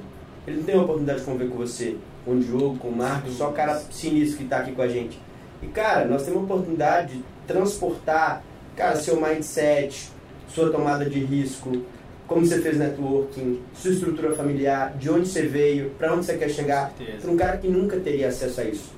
Ele 0.48 0.58
não 0.58 0.64
tem 0.64 0.76
a 0.76 0.82
oportunidade 0.82 1.20
de 1.20 1.26
conviver 1.26 1.50
com 1.50 1.58
você, 1.58 1.98
com 2.26 2.32
o 2.32 2.39
Diogo, 2.39 2.78
com 2.78 2.88
o 2.89 2.96
Marcos, 2.96 3.34
só 3.34 3.50
o 3.50 3.54
cara 3.54 3.80
sinistro 3.91 4.38
que 4.38 4.46
tá 4.46 4.60
aqui 4.60 4.72
com 4.72 4.82
a 4.82 4.88
gente. 4.88 5.20
E, 5.62 5.68
cara, 5.68 6.06
nós 6.06 6.24
temos 6.24 6.41
a 6.41 6.44
oportunidade 6.44 7.14
de 7.14 7.24
transportar, 7.48 8.44
cara, 8.76 8.96
seu 8.96 9.20
mindset, 9.20 10.10
sua 10.48 10.70
tomada 10.70 11.06
de 11.10 11.20
risco, 11.20 11.84
como 12.28 12.46
você 12.46 12.60
fez 12.60 12.78
networking, 12.78 13.62
sua 13.74 13.91
estrutura 13.91 14.34
familiar, 14.34 14.94
de 14.98 15.10
onde 15.10 15.28
você 15.28 15.44
veio, 15.44 15.91
para 15.91 16.14
onde 16.14 16.26
você 16.26 16.38
quer 16.38 16.50
chegar, 16.50 16.94
para 17.22 17.32
um 17.32 17.38
cara 17.38 17.58
que 17.58 17.68
nunca 17.68 17.98
teria 17.98 18.30
acesso 18.30 18.62
a 18.62 18.64
isso. 18.64 18.91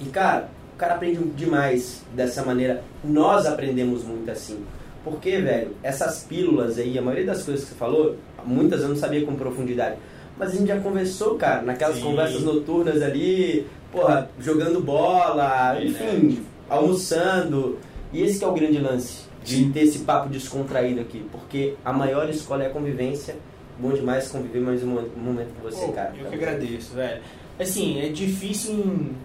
E 0.00 0.06
cara, 0.06 0.48
o 0.76 0.78
cara 0.78 0.96
aprende 0.96 1.24
demais 1.30 2.02
dessa 2.14 2.44
maneira. 2.44 2.84
Nós 3.02 3.46
aprendemos 3.46 4.04
muito 4.04 4.30
assim. 4.30 4.62
Porque, 5.02 5.40
velho, 5.40 5.70
essas 5.82 6.24
pílulas 6.24 6.78
aí, 6.78 6.98
a 6.98 7.02
maioria 7.02 7.24
das 7.24 7.42
coisas 7.42 7.64
que 7.64 7.70
você 7.70 7.76
falou, 7.76 8.16
muitas 8.44 8.82
eu 8.82 8.88
não 8.90 8.96
sabia 8.96 9.24
com 9.24 9.34
profundidade. 9.36 9.96
Mas 10.38 10.50
a 10.50 10.56
gente 10.56 10.66
já 10.66 10.78
conversou, 10.78 11.36
cara, 11.36 11.62
naquelas 11.62 11.96
Sim. 11.96 12.02
conversas 12.02 12.42
noturnas 12.42 13.00
ali, 13.00 13.66
porra, 13.90 14.28
jogando 14.38 14.82
bola, 14.82 15.82
enfim, 15.82 16.44
almoçando. 16.68 17.78
E 18.12 18.22
esse 18.22 18.44
é 18.44 18.46
o 18.46 18.52
grande 18.52 18.78
lance 18.78 19.22
de 19.42 19.70
ter 19.70 19.84
esse 19.84 20.00
papo 20.00 20.28
descontraído 20.28 21.00
aqui, 21.00 21.24
porque 21.32 21.74
a 21.82 21.92
maior 21.92 22.28
escola 22.28 22.64
é 22.64 22.66
a 22.66 22.70
convivência. 22.70 23.34
Bom 23.78 23.92
demais 23.92 24.28
conviver 24.28 24.60
mais 24.60 24.82
um 24.82 24.88
momento 25.16 25.54
com 25.54 25.70
você, 25.70 25.90
cara. 25.92 26.12
Eu 26.18 26.26
que 26.28 26.34
agradeço, 26.34 26.94
velho. 26.94 27.22
Assim, 27.58 27.98
é 27.98 28.10
difícil 28.10 28.74
em. 28.74 29.16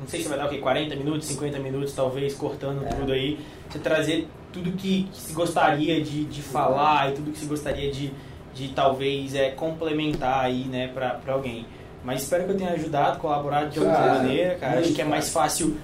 Não 0.00 0.06
sei 0.06 0.22
se 0.22 0.28
vai 0.28 0.38
dar 0.38 0.46
o 0.46 0.48
quê? 0.48 0.58
40 0.58 0.96
minutos, 0.96 1.26
50 1.28 1.58
minutos, 1.58 1.92
talvez, 1.92 2.34
cortando 2.34 2.84
é. 2.84 2.88
tudo 2.88 3.12
aí. 3.12 3.38
Você 3.68 3.78
trazer 3.78 4.28
tudo 4.52 4.72
que, 4.72 5.04
que 5.04 5.20
se 5.20 5.32
gostaria 5.32 6.02
de, 6.02 6.24
de 6.24 6.42
falar 6.42 7.10
e 7.10 7.14
tudo 7.14 7.30
que 7.32 7.38
se 7.38 7.46
gostaria 7.46 7.90
de, 7.90 8.12
de 8.54 8.68
talvez 8.68 9.34
é, 9.34 9.50
complementar 9.50 10.44
aí, 10.44 10.64
né, 10.64 10.88
pra, 10.88 11.10
pra 11.10 11.34
alguém. 11.34 11.66
Mas 12.04 12.22
espero 12.22 12.44
que 12.44 12.50
eu 12.52 12.56
tenha 12.56 12.70
ajudado, 12.70 13.18
colaborado 13.18 13.70
de 13.70 13.78
alguma 13.78 13.98
maneira, 13.98 14.54
cara. 14.56 14.80
Acho 14.80 14.92
que 14.92 15.02
é 15.02 15.04
mais 15.04 15.30
fácil 15.30 15.76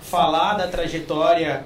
falar 0.00 0.54
da 0.54 0.68
trajetória 0.68 1.64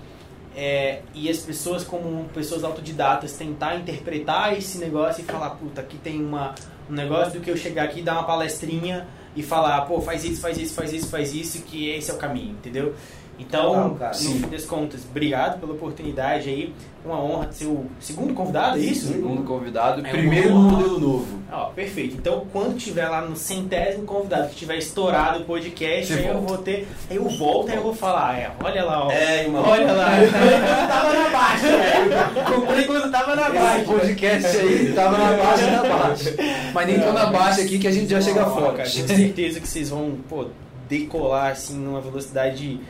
é, 0.56 1.02
e 1.14 1.28
as 1.28 1.38
pessoas, 1.38 1.84
como 1.84 2.24
pessoas 2.34 2.64
autodidatas, 2.64 3.32
tentar 3.32 3.76
interpretar 3.76 4.56
esse 4.56 4.78
negócio 4.78 5.22
e 5.22 5.24
falar, 5.24 5.50
puta, 5.50 5.80
aqui 5.80 5.98
tem 5.98 6.22
uma, 6.24 6.54
um 6.88 6.94
negócio 6.94 7.34
do 7.34 7.40
que 7.40 7.50
eu 7.50 7.56
chegar 7.56 7.84
aqui, 7.84 8.02
dar 8.02 8.14
uma 8.14 8.24
palestrinha 8.24 9.06
e 9.34 9.42
falar, 9.42 9.82
pô, 9.82 10.00
faz 10.00 10.24
isso, 10.24 10.40
faz 10.40 10.58
isso, 10.58 10.74
faz 10.74 10.92
isso, 10.92 11.08
faz 11.08 11.34
isso, 11.34 11.62
que 11.62 11.88
esse 11.90 12.10
é 12.10 12.14
o 12.14 12.16
caminho, 12.16 12.52
entendeu? 12.52 12.94
Então, 13.40 13.96
no 13.98 14.14
fim 14.14 14.48
das 14.48 14.66
contas, 14.66 15.00
obrigado 15.08 15.58
pela 15.58 15.72
oportunidade 15.72 16.50
aí. 16.50 16.74
Uma 17.02 17.18
honra 17.18 17.50
ser 17.50 17.64
o 17.64 17.86
segundo 17.98 18.34
convidado, 18.34 18.76
é 18.76 18.80
isso? 18.80 19.06
Segundo 19.08 19.42
convidado, 19.44 20.06
é 20.06 20.10
primeiro 20.10 20.50
no 20.50 20.60
modelo 20.60 21.00
novo. 21.00 21.40
Ó, 21.50 21.70
perfeito. 21.70 22.16
Então, 22.16 22.46
quando 22.52 22.76
tiver 22.76 23.08
lá 23.08 23.22
no 23.22 23.34
centésimo 23.34 24.04
convidado, 24.04 24.50
que 24.50 24.56
tiver 24.56 24.76
estourado 24.76 25.40
o 25.40 25.44
podcast, 25.44 26.12
aí 26.12 26.26
eu 26.26 26.42
vou 26.42 26.58
ter. 26.58 26.86
Aí 27.08 27.16
eu 27.16 27.26
volto 27.30 27.70
e 27.70 27.74
eu 27.74 27.82
vou 27.82 27.94
falar, 27.94 28.38
é, 28.38 28.52
olha 28.62 28.84
lá, 28.84 29.06
ó. 29.06 29.10
É, 29.10 29.44
irmão. 29.44 29.64
Olha 29.66 29.92
lá. 29.94 30.10
tava 30.86 31.12
na 31.14 31.30
baixa, 31.30 31.66
velho. 31.66 32.60
Comprei 32.60 32.84
quando 32.84 33.10
tava 33.10 33.34
na 33.34 33.48
baixa. 33.48 33.78
Esse 33.78 33.86
podcast 33.86 34.56
aí 34.58 34.92
tava 34.92 35.16
na 35.16 35.32
baixa 35.42 35.70
na 35.70 35.82
baixa. 35.82 36.34
Mas 36.74 36.86
nem 36.86 37.00
tô 37.00 37.12
na 37.12 37.26
baixa 37.26 37.62
aqui 37.62 37.78
que 37.78 37.88
a 37.88 37.92
gente 37.92 38.10
já 38.10 38.20
chega 38.20 38.44
forte. 38.44 39.02
Tenho 39.04 39.18
certeza 39.18 39.58
que 39.58 39.66
vocês 39.66 39.88
vão, 39.88 40.18
pô, 40.28 40.44
decolar 40.86 41.52
assim 41.52 41.78
numa 41.78 42.00
velocidade 42.00 42.78
é, 42.78 42.80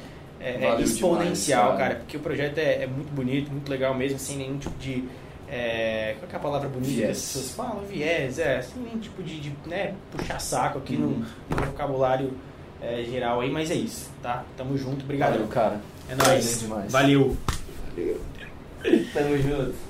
é 0.40 0.80
exponencial, 0.80 1.72
demais, 1.72 1.78
cara. 1.78 1.94
Porque 1.96 2.16
o 2.16 2.20
projeto 2.20 2.58
é, 2.58 2.84
é, 2.84 2.86
muito 2.86 3.12
bonito, 3.12 3.50
muito 3.50 3.68
legal 3.68 3.94
mesmo, 3.94 4.18
sem 4.18 4.36
nenhum 4.36 4.58
tipo 4.58 4.76
de. 4.78 5.04
É, 5.48 6.14
qual 6.20 6.30
é 6.32 6.36
a 6.36 6.38
palavra 6.38 6.68
bonita 6.68 6.92
viés. 6.92 7.06
que 7.06 7.10
as 7.10 7.18
pessoas 7.18 7.50
falam? 7.54 7.84
Viés, 7.84 8.38
é, 8.38 8.62
sem 8.62 8.82
nenhum 8.82 8.98
tipo 8.98 9.22
de, 9.22 9.40
de 9.40 9.52
né, 9.66 9.94
puxar 10.12 10.40
saco 10.40 10.78
aqui 10.78 10.94
uhum. 10.94 11.24
no, 11.50 11.56
no, 11.56 11.66
vocabulário 11.66 12.32
é, 12.80 13.02
geral 13.02 13.40
aí, 13.40 13.50
mas 13.50 13.70
é 13.70 13.74
isso, 13.74 14.08
tá? 14.22 14.44
Tamo 14.56 14.78
junto, 14.78 15.04
obrigado. 15.04 15.32
Valeu, 15.32 15.48
cara. 15.48 15.80
É 16.08 16.14
nóis. 16.14 16.62
Valeu. 16.88 17.36
Valeu. 17.88 18.20
Tamo 19.12 19.38
junto. 19.38 19.89